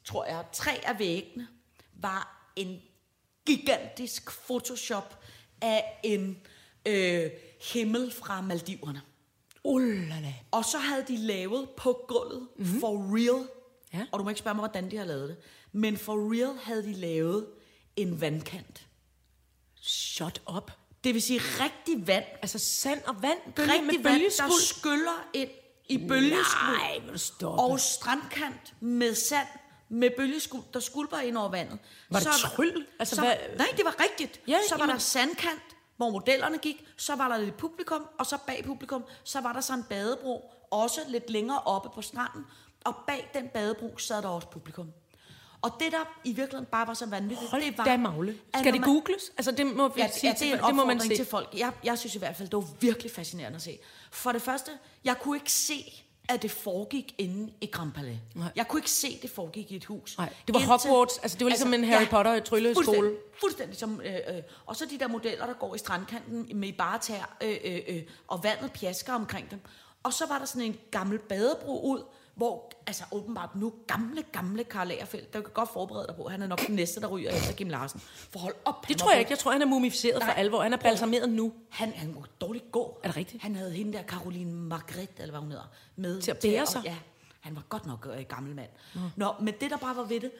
tror 0.06 0.26
jeg, 0.26 0.46
tre 0.54 0.82
af 0.84 1.00
væggene, 1.00 1.48
var 1.94 2.41
en 2.56 2.82
gigantisk 3.46 4.32
Photoshop 4.32 5.24
af 5.62 6.00
en 6.04 6.38
øh, 6.86 7.30
himmel 7.74 8.12
fra 8.14 8.42
Maldiverne. 8.42 9.02
Ullala. 9.64 10.34
Og 10.52 10.66
så 10.66 10.78
havde 10.78 11.06
de 11.08 11.18
lavet 11.18 11.70
på 11.78 12.06
gulvet, 12.08 12.48
mm-hmm. 12.58 12.80
for 12.80 13.16
real, 13.16 13.48
Ja. 13.94 14.06
og 14.12 14.20
du 14.20 14.24
må 14.24 14.30
ikke 14.30 14.40
spørge 14.40 14.56
mig, 14.56 14.62
hvordan 14.62 14.92
de 14.92 14.98
har 14.98 15.06
lavet 15.06 15.30
det, 15.30 15.38
men 15.72 15.98
for 15.98 16.34
real 16.34 16.58
havde 16.64 16.84
de 16.84 16.94
lavet 16.94 17.48
en 17.96 18.22
vandkant. 18.22 18.88
Shut 19.82 20.42
up. 20.56 20.72
Det 21.04 21.14
vil 21.14 21.22
sige 21.22 21.40
rigtig 21.40 22.08
vand, 22.08 22.26
Altså 22.42 22.60
sand 22.60 23.02
og 23.06 23.22
vand. 23.22 23.38
Bølge 23.56 23.72
rigtig 23.74 23.86
med 23.86 24.04
vand, 24.04 24.22
der 24.38 24.50
skyller 24.62 25.28
ind 25.34 25.50
i 25.90 25.98
bølgeskuld. 26.08 26.78
Nej, 26.78 27.02
du 27.14 27.18
stoppe. 27.18 27.62
Og 27.62 27.80
strandkant 27.80 28.74
med 28.80 29.16
sand, 29.16 29.48
med 29.92 30.10
bølgeskuld, 30.18 30.64
der 30.74 30.80
skulper 30.80 31.18
ind 31.18 31.38
over 31.38 31.50
vandet. 31.50 31.80
Var 32.10 32.20
det 32.20 32.28
tryl? 32.28 32.86
Altså, 33.00 33.16
så, 33.16 33.22
hvad- 33.22 33.36
Nej, 33.58 33.68
det 33.78 33.86
var 33.86 33.96
rigtigt. 34.04 34.42
Ja, 34.48 34.58
så 34.70 34.76
var 34.76 34.80
jamen- 34.84 34.94
der 34.94 35.00
sandkant, 35.00 35.62
hvor 35.98 36.10
modellerne 36.10 36.58
gik. 36.58 36.86
Så 36.98 37.16
var 37.16 37.28
der 37.28 37.38
lidt 37.38 37.58
publikum, 37.58 38.06
og 38.20 38.26
så 38.26 38.38
bag 38.48 38.64
publikum, 38.66 39.04
så 39.24 39.42
var 39.42 39.54
der 39.54 39.62
så 39.62 39.74
en 39.74 39.84
badebro, 39.84 40.52
også 40.72 41.02
lidt 41.08 41.30
længere 41.30 41.60
oppe 41.60 41.90
på 41.96 42.02
stranden. 42.02 42.46
Og 42.86 42.96
bag 43.08 43.30
den 43.34 43.48
badebro 43.48 43.98
sad 43.98 44.22
der 44.22 44.28
også 44.30 44.48
publikum. 44.48 44.92
Og 45.62 45.72
det, 45.80 45.92
der 45.92 46.20
i 46.24 46.34
virkeligheden 46.34 46.66
bare 46.72 46.88
var 46.88 46.94
så 46.94 47.06
vanvittigt, 47.06 47.52
Hold 47.52 47.62
det 47.64 47.78
var... 47.78 47.84
da 47.84 47.98
magle. 47.98 48.38
Skal 48.60 48.74
det 48.74 48.84
googles? 48.84 49.32
Altså, 49.38 49.52
det 49.52 49.66
må 49.68 49.88
vi 49.88 50.02
Ja, 50.02 50.12
sige 50.12 50.30
ja, 50.30 50.36
det 50.40 50.54
er 50.54 50.58
en 50.58 50.64
det 50.64 50.76
må 50.76 50.86
man 50.86 51.00
se. 51.00 51.16
til 51.16 51.26
folk. 51.26 51.50
Jeg, 51.58 51.72
jeg 51.84 51.98
synes 52.00 52.16
i 52.16 52.20
hvert 52.20 52.36
fald, 52.36 52.50
det 52.50 52.58
var 52.58 52.66
virkelig 52.80 53.12
fascinerende 53.12 53.56
at 53.56 53.62
se. 53.62 53.80
For 54.12 54.32
det 54.32 54.42
første, 54.42 54.72
jeg 55.04 55.18
kunne 55.20 55.38
ikke 55.38 55.52
se, 55.52 56.04
at 56.34 56.42
det 56.42 56.52
foregik 56.52 57.16
inde 57.18 57.54
i 57.62 57.66
Grand 57.66 57.92
Palais. 57.92 58.18
Nej. 58.36 58.48
Jeg 58.56 58.68
kunne 58.68 58.80
ikke 58.80 58.92
se, 58.92 59.08
at 59.08 59.22
det 59.22 59.30
foregik 59.30 59.72
i 59.72 59.76
et 59.76 59.86
hus. 59.86 60.18
Nej, 60.18 60.34
det 60.48 60.54
var 60.54 60.60
Indtil- 60.60 60.88
Hogwarts. 60.88 61.18
Altså, 61.18 61.38
det 61.38 61.46
var 61.46 61.50
ligesom 61.50 61.74
en 61.74 61.84
Harry 61.84 62.08
Potter 62.08 62.40
trylleskole. 62.40 62.86
Fuldstændig, 62.86 63.18
fuldstændig 63.42 63.78
som... 63.78 64.02
Øh, 64.06 64.36
øh, 64.36 64.42
og 64.66 64.76
så 64.76 64.86
de 64.90 65.00
der 65.00 65.08
modeller, 65.08 65.46
der 65.46 65.54
går 65.54 65.76
i 65.76 65.78
strandkanten 65.78 66.50
med 66.60 66.74
bare 66.74 67.00
tær, 67.00 67.38
øh, 67.44 67.58
øh, 67.64 67.80
øh, 67.88 68.02
og 68.28 68.44
vandet 68.44 68.72
pjasker 68.72 69.14
omkring 69.14 69.52
dem. 69.52 69.60
Og 70.04 70.14
så 70.14 70.26
var 70.28 70.38
der 70.38 70.46
sådan 70.46 70.62
en 70.62 70.78
gammel 70.92 71.20
badebro 71.20 71.82
ud, 71.94 72.02
hvor 72.42 72.72
altså 72.88 73.04
åbenbart 73.12 73.56
nu 73.56 73.74
gamle, 73.88 74.24
gamle 74.32 74.64
Karl 74.64 74.88
Lagerfeldt, 74.88 75.34
der 75.34 75.42
kan 75.42 75.52
godt 75.54 75.70
forberede 75.74 76.08
dig 76.08 76.16
på, 76.16 76.30
han 76.30 76.42
er 76.42 76.48
nok 76.48 76.68
den 76.68 76.76
næste, 76.76 77.02
der 77.02 77.08
ryger 77.08 77.32
efter 77.32 77.54
Kim 77.54 77.70
Larsen. 77.70 78.00
For 78.00 78.40
hold 78.40 78.56
op, 78.66 78.88
Det 78.88 78.98
tror 78.98 79.12
jeg 79.12 79.20
ikke. 79.20 79.32
Jeg 79.32 79.40
tror, 79.40 79.52
han 79.52 79.62
er 79.62 79.66
mumificeret 79.66 80.22
for 80.22 80.28
Nej. 80.28 80.36
alvor. 80.38 80.62
Han 80.62 80.74
er 80.74 80.78
balsameret 80.78 81.30
nu. 81.30 81.54
Han, 81.70 81.92
han 81.92 82.14
må 82.14 82.26
dårligt 82.42 82.72
gå. 82.72 83.00
Er 83.04 83.08
det 83.08 83.18
rigtigt? 83.18 83.44
Han 83.44 83.56
havde 83.56 83.72
hende 83.72 83.94
der, 83.94 84.04
Caroline 84.04 84.52
Margrethe, 84.54 85.14
eller 85.20 85.32
hvad 85.32 85.40
hun 85.40 85.50
hedder, 85.52 85.70
med 85.96 86.22
Til 86.22 86.32
at 86.32 86.40
bære 86.40 86.66
sig? 86.66 86.82
Ja, 86.86 86.96
han 87.40 87.56
var 87.56 87.64
godt 87.70 87.86
nok 87.86 88.08
øh, 88.18 88.26
gammel 88.26 88.56
mand. 88.56 88.70
Mm. 88.96 89.02
Nå, 89.16 89.34
men 89.42 89.54
det 89.62 89.72
der 89.72 89.78
bare 89.78 89.96
var 89.96 90.04
ved 90.04 90.20
det, 90.20 90.32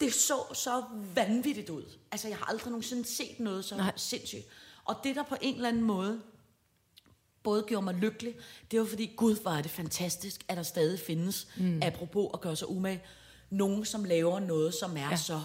det 0.00 0.14
så 0.14 0.34
så 0.54 0.84
vanvittigt 1.14 1.70
ud. 1.70 1.84
Altså, 2.12 2.28
jeg 2.28 2.36
har 2.36 2.44
aldrig 2.44 2.70
nogensinde 2.70 3.04
set 3.04 3.40
noget 3.40 3.64
så. 3.64 3.76
Nej. 3.76 3.92
sindssygt. 3.96 4.46
Og 4.84 4.96
det 5.04 5.16
der 5.16 5.22
på 5.22 5.36
en 5.40 5.54
eller 5.54 5.68
anden 5.68 5.82
måde 5.82 6.20
både 7.46 7.64
gjorde 7.68 7.84
mig 7.84 7.94
lykkelig, 7.94 8.34
det 8.70 8.80
var 8.80 8.86
fordi, 8.86 9.12
gud, 9.16 9.36
var 9.44 9.60
det 9.62 9.70
fantastisk, 9.70 10.40
at 10.48 10.56
der 10.56 10.62
stadig 10.62 11.00
findes, 11.00 11.46
mm. 11.56 11.80
apropos 11.82 12.30
at 12.34 12.40
gøre 12.40 12.56
sig 12.56 12.70
umage, 12.70 13.02
nogen, 13.50 13.84
som 13.84 14.04
laver 14.04 14.40
noget, 14.40 14.74
som 14.74 14.96
er 14.96 15.00
Ja. 15.00 15.08
ja. 15.10 15.16
så 15.16 15.40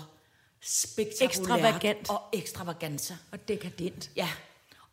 spektakulært 0.62 1.30
Ekstravagant. 1.32 2.10
og 2.10 2.22
ekstravaganza. 2.34 3.14
Og 3.32 3.48
dekadent. 3.48 4.10
Ja, 4.16 4.30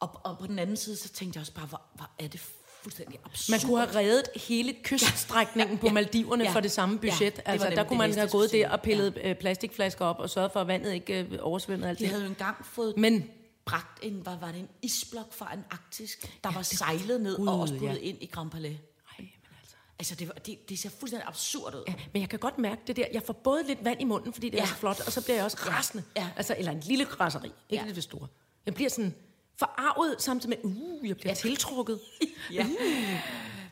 og, 0.00 0.20
og 0.24 0.38
på 0.38 0.46
den 0.46 0.58
anden 0.58 0.76
side, 0.76 0.96
så 0.96 1.08
tænkte 1.08 1.36
jeg 1.36 1.40
også 1.40 1.52
bare, 1.52 1.66
hvor, 1.66 1.80
hvor 1.94 2.10
er 2.18 2.28
det 2.28 2.40
fuldstændig 2.82 3.18
absurd. 3.24 3.50
Man 3.52 3.60
kunne 3.68 3.86
have 3.86 3.94
reddet 3.98 4.28
hele 4.48 4.76
kyststrækningen 4.84 5.78
på 5.78 5.88
Maldiverne 5.88 6.44
Ja. 6.44 6.50
for 6.52 6.60
det 6.60 6.70
samme 6.70 6.98
budget. 6.98 7.20
Ja, 7.20 7.26
det 7.26 7.42
altså, 7.44 7.70
der 7.70 7.84
kunne 7.84 7.98
man 7.98 8.14
have 8.14 8.28
gået 8.28 8.52
der 8.52 8.68
og 8.70 8.80
pillet 8.80 9.16
ja. 9.16 9.32
plastikflasker 9.34 10.04
op 10.04 10.18
og 10.18 10.30
sørget 10.30 10.52
for, 10.52 10.60
at 10.60 10.66
vandet 10.66 10.92
ikke 10.94 11.20
øh, 11.20 11.38
oversvømmede 11.40 11.88
alt 11.88 11.98
De 11.98 12.04
det. 12.04 12.10
havde 12.10 12.22
jo 12.22 12.28
engang 12.28 12.56
fået 12.66 12.96
Men 12.96 13.30
bragt 13.68 13.98
en, 14.02 14.12
hvad 14.14 14.36
var 14.36 14.52
det, 14.52 14.60
en 14.60 14.68
isblok 14.82 15.32
fra 15.32 15.54
en 15.54 15.64
arktisk, 15.70 16.38
der 16.44 16.50
var 16.52 16.62
sejlet 16.62 17.20
ned 17.20 17.38
og 17.48 17.60
også 17.60 17.74
ja. 17.74 17.94
ind 17.94 18.18
i 18.22 18.26
Grand 18.26 18.50
Palais. 18.50 18.78
Altså. 19.18 19.76
Altså, 19.98 20.14
det, 20.14 20.28
var, 20.28 20.34
det, 20.34 20.68
det 20.68 20.78
ser 20.78 20.90
fuldstændig 20.90 21.28
absurd 21.28 21.74
ud. 21.74 21.84
Ja, 21.88 21.94
men 22.12 22.20
jeg 22.22 22.28
kan 22.28 22.38
godt 22.38 22.58
mærke 22.58 22.80
det 22.86 22.96
der. 22.96 23.04
Jeg 23.12 23.22
får 23.22 23.32
både 23.32 23.62
lidt 23.66 23.84
vand 23.84 24.00
i 24.00 24.04
munden, 24.04 24.32
fordi 24.32 24.48
det 24.48 24.56
ja. 24.56 24.62
er 24.62 24.66
Ja. 24.66 24.72
så 24.72 24.78
flot, 24.78 25.00
og 25.06 25.12
så 25.12 25.24
bliver 25.24 25.36
jeg 25.36 25.44
også 25.44 25.56
rasende. 25.60 26.04
Ja. 26.16 26.30
Altså, 26.36 26.54
eller 26.58 26.72
en 26.72 26.80
lille 26.80 27.04
raseri, 27.04 27.50
ikke 27.70 27.86
Ja. 27.86 27.92
det 27.92 28.02
store. 28.02 28.28
Jeg 28.66 28.74
bliver 28.74 28.90
sådan 28.90 29.14
forarvet 29.56 30.22
samtidig 30.22 30.58
med, 30.64 30.70
uh, 30.72 31.08
jeg 31.08 31.16
bliver 31.16 31.30
ja. 31.30 31.34
tiltrukket. 31.34 32.00
Ja. 32.52 32.66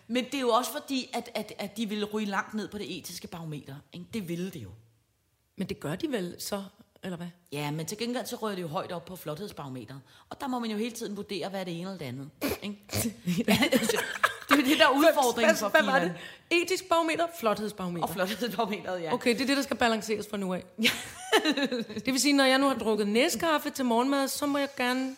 Men 0.08 0.24
det 0.24 0.34
er 0.34 0.40
jo 0.40 0.48
også 0.48 0.72
fordi, 0.72 1.10
at, 1.12 1.30
at, 1.34 1.52
at 1.58 1.76
de 1.76 1.88
ville 1.88 2.04
ryge 2.04 2.26
langt 2.26 2.54
ned 2.54 2.68
på 2.68 2.78
det 2.78 2.98
etiske 2.98 3.26
barometer. 3.28 3.76
Ikke? 3.92 4.06
Det 4.14 4.28
ville 4.28 4.50
det 4.50 4.62
jo. 4.62 4.70
Men 5.56 5.68
det 5.68 5.80
gør 5.80 5.96
de 5.96 6.08
vel 6.08 6.36
så, 6.38 6.64
eller 7.06 7.16
hvad? 7.16 7.26
Ja, 7.52 7.70
men 7.70 7.86
til 7.86 7.98
gengæld 7.98 8.26
så 8.26 8.36
rører 8.36 8.54
det 8.54 8.62
jo 8.62 8.68
højt 8.68 8.92
op 8.92 9.04
på 9.04 9.16
flothedsbarometeret. 9.16 10.00
Og 10.30 10.40
der 10.40 10.46
må 10.46 10.58
man 10.58 10.70
jo 10.70 10.76
hele 10.76 10.90
tiden 10.90 11.16
vurdere, 11.16 11.48
hvad 11.48 11.60
er 11.60 11.64
det 11.64 11.80
ene 11.80 11.90
eller 11.90 11.98
det 11.98 12.04
andet. 12.04 12.30
Ikke? 12.62 12.78
Det 14.48 14.58
er 14.60 14.68
det, 14.68 14.78
der 14.78 14.84
er 14.84 14.90
udfordringen 14.90 15.56
for 15.56 15.68
hvad, 15.68 15.82
var 15.82 15.98
det? 15.98 16.14
Etisk 16.50 16.88
barometer, 16.88 17.26
flothedsbarometer. 17.38 18.06
Og 18.06 18.12
flothedsbarometeret, 18.12 19.02
ja. 19.02 19.12
Okay, 19.12 19.34
det 19.34 19.40
er 19.40 19.46
det, 19.46 19.56
der 19.56 19.62
skal 19.62 19.76
balanceres 19.76 20.26
fra 20.30 20.36
nu 20.36 20.54
af. 20.54 20.64
det 22.04 22.06
vil 22.06 22.20
sige, 22.20 22.32
når 22.32 22.44
jeg 22.44 22.58
nu 22.58 22.68
har 22.68 22.74
drukket 22.74 23.08
næskaffe 23.08 23.70
til 23.70 23.84
morgenmad, 23.84 24.28
så 24.28 24.46
må 24.46 24.58
jeg 24.58 24.68
gerne 24.76 25.16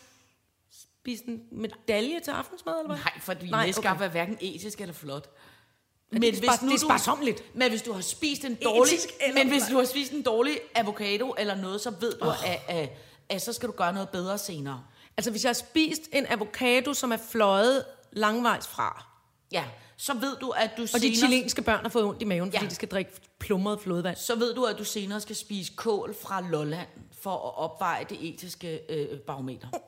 spise 0.72 1.24
en 1.28 1.42
medalje 1.52 2.20
til 2.20 2.30
aftensmad, 2.30 2.74
eller 2.78 2.94
hvad? 2.94 3.04
Nej, 3.04 3.20
fordi 3.20 3.50
Nej, 3.50 3.66
næskaffe 3.66 3.90
okay. 3.96 4.04
er 4.04 4.10
hverken 4.10 4.38
etisk 4.40 4.80
eller 4.80 4.94
flot. 4.94 5.30
Men 6.10 6.22
det 6.22 6.28
er 6.28 6.52
spar- 6.52 6.66
det 6.66 6.74
er 6.74 6.78
sparsommeligt. 6.78 7.44
Men 7.54 7.70
hvis 7.70 7.82
du 7.82 7.92
har 7.92 8.00
spist 8.00 8.44
en 8.44 8.54
dårlig, 8.54 8.94
Etisk 8.94 9.08
eller 9.20 9.44
men 9.44 9.48
hvis 9.52 9.62
du 9.70 9.76
har 9.76 9.84
spist 9.84 10.12
en 10.12 10.22
dårlig 10.22 10.60
avocado 10.74 11.34
eller 11.38 11.54
noget, 11.54 11.80
så 11.80 11.90
ved 12.00 12.12
du, 12.12 12.26
oh. 12.28 12.50
at, 12.50 12.60
at, 12.68 12.88
at, 13.28 13.42
så 13.42 13.52
skal 13.52 13.68
du 13.68 13.72
gøre 13.72 13.92
noget 13.92 14.08
bedre 14.08 14.38
senere. 14.38 14.84
Altså, 15.16 15.30
hvis 15.30 15.44
jeg 15.44 15.48
har 15.48 15.54
spist 15.54 16.02
en 16.12 16.26
avocado, 16.28 16.94
som 16.94 17.12
er 17.12 17.16
fløjet 17.30 17.84
langvejs 18.12 18.68
fra, 18.68 19.07
Ja, 19.52 19.64
så 19.96 20.14
ved 20.14 20.36
du, 20.40 20.50
at 20.50 20.70
du 20.76 20.82
og 20.82 20.88
de 20.88 20.98
senere, 20.98 21.14
chilenske 21.16 21.62
børn 21.62 21.82
har 21.82 21.88
fået 21.88 22.04
ondt 22.04 22.22
i 22.22 22.24
maven, 22.24 22.52
fordi 22.52 22.64
Ja. 22.64 22.68
de 22.70 22.74
skal 22.74 22.88
drikke 22.88 23.10
plumret 23.38 23.80
flodvand. 23.80 24.16
så 24.16 24.36
ved 24.38 24.54
du, 24.54 24.64
at 24.64 24.78
du 24.78 24.84
senere 24.84 25.20
skal 25.20 25.36
spise 25.36 25.72
kål 25.76 26.14
fra 26.22 26.40
Lolland 26.50 26.88
for 27.22 27.30
at 27.34 27.56
opveje 27.58 28.04
det 28.08 28.18
etiske 28.28 28.80
øh, 28.88 29.18
barometer. 29.18 29.68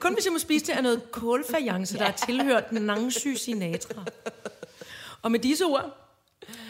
Kun 0.00 0.14
hvis 0.14 0.24
jeg 0.24 0.32
må 0.32 0.38
spise 0.38 0.66
det 0.66 0.72
af 0.72 0.82
noget 0.82 1.10
kålfajance, 1.12 1.98
der 1.98 2.04
er 2.04 2.12
tilhørt 2.12 2.72
Nangsy 2.72 3.28
Sinatra. 3.28 4.04
Og 5.22 5.32
med 5.32 5.38
disse 5.40 5.64
ord, 5.64 5.96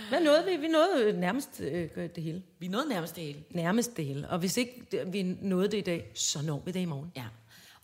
hvad 0.09 0.21
nåede 0.21 0.45
vi? 0.45 0.57
Vi 0.57 0.69
nåede 0.69 1.21
nærmest 1.21 1.61
øh, 1.61 1.89
det 1.97 2.23
hele. 2.23 2.43
Vi 2.59 2.69
nåede 2.69 2.89
nærmest 2.89 3.17
det 3.17 3.25
hele. 3.25 3.45
Nærmest 3.51 3.97
det 3.97 4.05
hele. 4.05 4.29
Og 4.31 4.39
hvis 4.39 4.57
ikke 4.57 5.05
vi 5.07 5.23
nåede 5.23 5.69
det 5.69 5.79
i 5.79 5.81
dag, 5.81 6.11
så 6.15 6.43
når 6.43 6.63
vi 6.65 6.71
det 6.73 6.81
i 6.81 6.85
morgen. 6.85 7.13
Ja. 7.17 7.25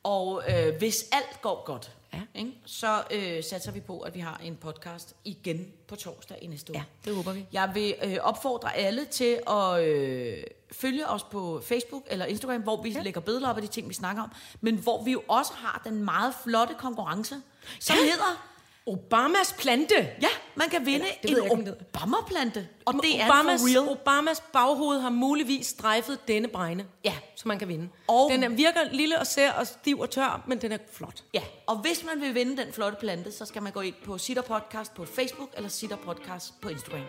Og 0.03 0.43
øh, 0.49 0.77
hvis 0.79 1.05
alt 1.13 1.43
går 1.43 1.65
godt, 1.65 1.93
Ja. 2.15 2.21
ikke, 2.35 2.53
så 2.67 3.03
øh, 3.11 3.45
satser 3.45 3.73
vi 3.73 3.81
på, 3.81 4.01
at 4.01 4.15
vi 4.15 4.21
har 4.21 4.41
en 4.45 4.57
podcast 4.57 5.15
igen 5.25 5.73
på 5.89 5.97
torsdag 5.97 6.39
i 6.43 6.47
næste 6.47 6.73
uge. 6.73 6.79
Ja, 6.79 6.85
det 7.11 7.17
håber 7.17 7.33
vi. 7.33 7.47
Jeg 7.53 7.71
vil 7.75 7.95
øh, 8.05 8.17
opfordre 8.21 8.77
alle 8.77 9.05
til 9.05 9.39
at 9.51 9.85
øh, 9.85 10.43
følge 10.73 11.07
os 11.09 11.23
på 11.23 11.61
Facebook 11.65 12.03
eller 12.11 12.25
Instagram, 12.27 12.63
hvor 12.63 12.83
vi 12.83 12.91
ja. 12.91 13.03
lægger 13.03 13.21
billeder 13.21 13.49
op 13.51 13.57
af 13.57 13.63
de 13.63 13.69
ting, 13.69 13.89
vi 13.89 13.95
snakker 13.95 14.23
om, 14.23 14.33
men 14.61 14.77
hvor 14.77 15.03
vi 15.05 15.13
jo 15.13 15.23
også 15.29 15.53
har 15.53 15.81
den 15.85 16.05
meget 16.05 16.35
flotte 16.43 16.75
konkurrence, 16.79 17.35
som 17.81 17.97
Ja. 17.97 18.03
hedder, 18.03 18.50
Obamas 18.91 19.55
plante. 19.59 19.95
ja, 20.23 20.29
man 20.55 20.69
kan 20.69 20.87
vinde 20.87 21.07
Eller, 21.23 21.43
en 21.45 21.69
Obama-plante, 21.69 22.69
og 22.87 22.95
det 23.03 23.21
er 23.21 23.27
Obamas, 23.27 23.61
for 23.61 23.69
real. 23.69 23.89
Obamas 23.89 24.43
baghoved 24.53 25.01
har 25.01 25.11
muligvis 25.11 25.67
strejfet 25.67 26.29
denne 26.29 26.49
bregne, 26.49 26.85
Ja. 27.05 27.15
så 27.37 27.49
man 27.49 27.59
kan 27.59 27.69
vinde. 27.69 27.89
Og- 28.09 28.31
Den 28.33 28.43
er, 28.43 28.49
virker 28.49 28.81
lille 28.93 29.19
og 29.19 29.27
sær 29.27 29.53
og 29.53 29.67
stiv 29.67 30.01
og 30.01 30.11
tør, 30.11 30.45
men 30.47 30.59
den 30.59 30.73
er 30.73 30.79
flot. 30.93 31.23
Ja, 31.35 31.43
og 31.67 31.77
hvis 31.77 32.05
man 32.05 32.21
vil 32.21 32.35
vinde 32.35 32.57
den 32.65 32.73
flotte 32.73 32.97
plante, 33.01 33.33
så 33.33 33.45
skal 33.47 33.63
man 33.63 33.73
gå 33.73 33.81
ind 33.81 33.95
på 34.05 34.19
Sitter 34.19 34.43
Podcast 34.43 34.95
på 34.95 35.05
Facebook 35.05 35.51
eller 35.57 35.69
Sitter 35.69 35.97
Podcast 35.97 36.61
på 36.61 36.69
Instagram. 36.69 37.05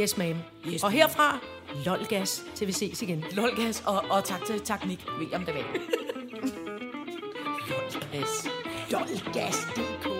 Yes, 0.00 0.12
ma'am. 0.14 0.36
Yes, 0.68 0.82
og 0.84 0.90
herfra, 0.90 1.38
lolgas, 1.84 2.42
til 2.54 2.66
vi 2.66 2.72
ses 2.72 3.02
igen. 3.02 3.24
Lolgas, 3.32 3.82
og, 3.86 4.04
og 4.10 4.24
tak 4.24 4.44
til 4.46 4.60
Teknik, 4.60 5.06
William 5.18 5.44
Daval. 5.44 5.64
Lolgas. 7.68 8.48
Lolgas.dk 8.90 10.13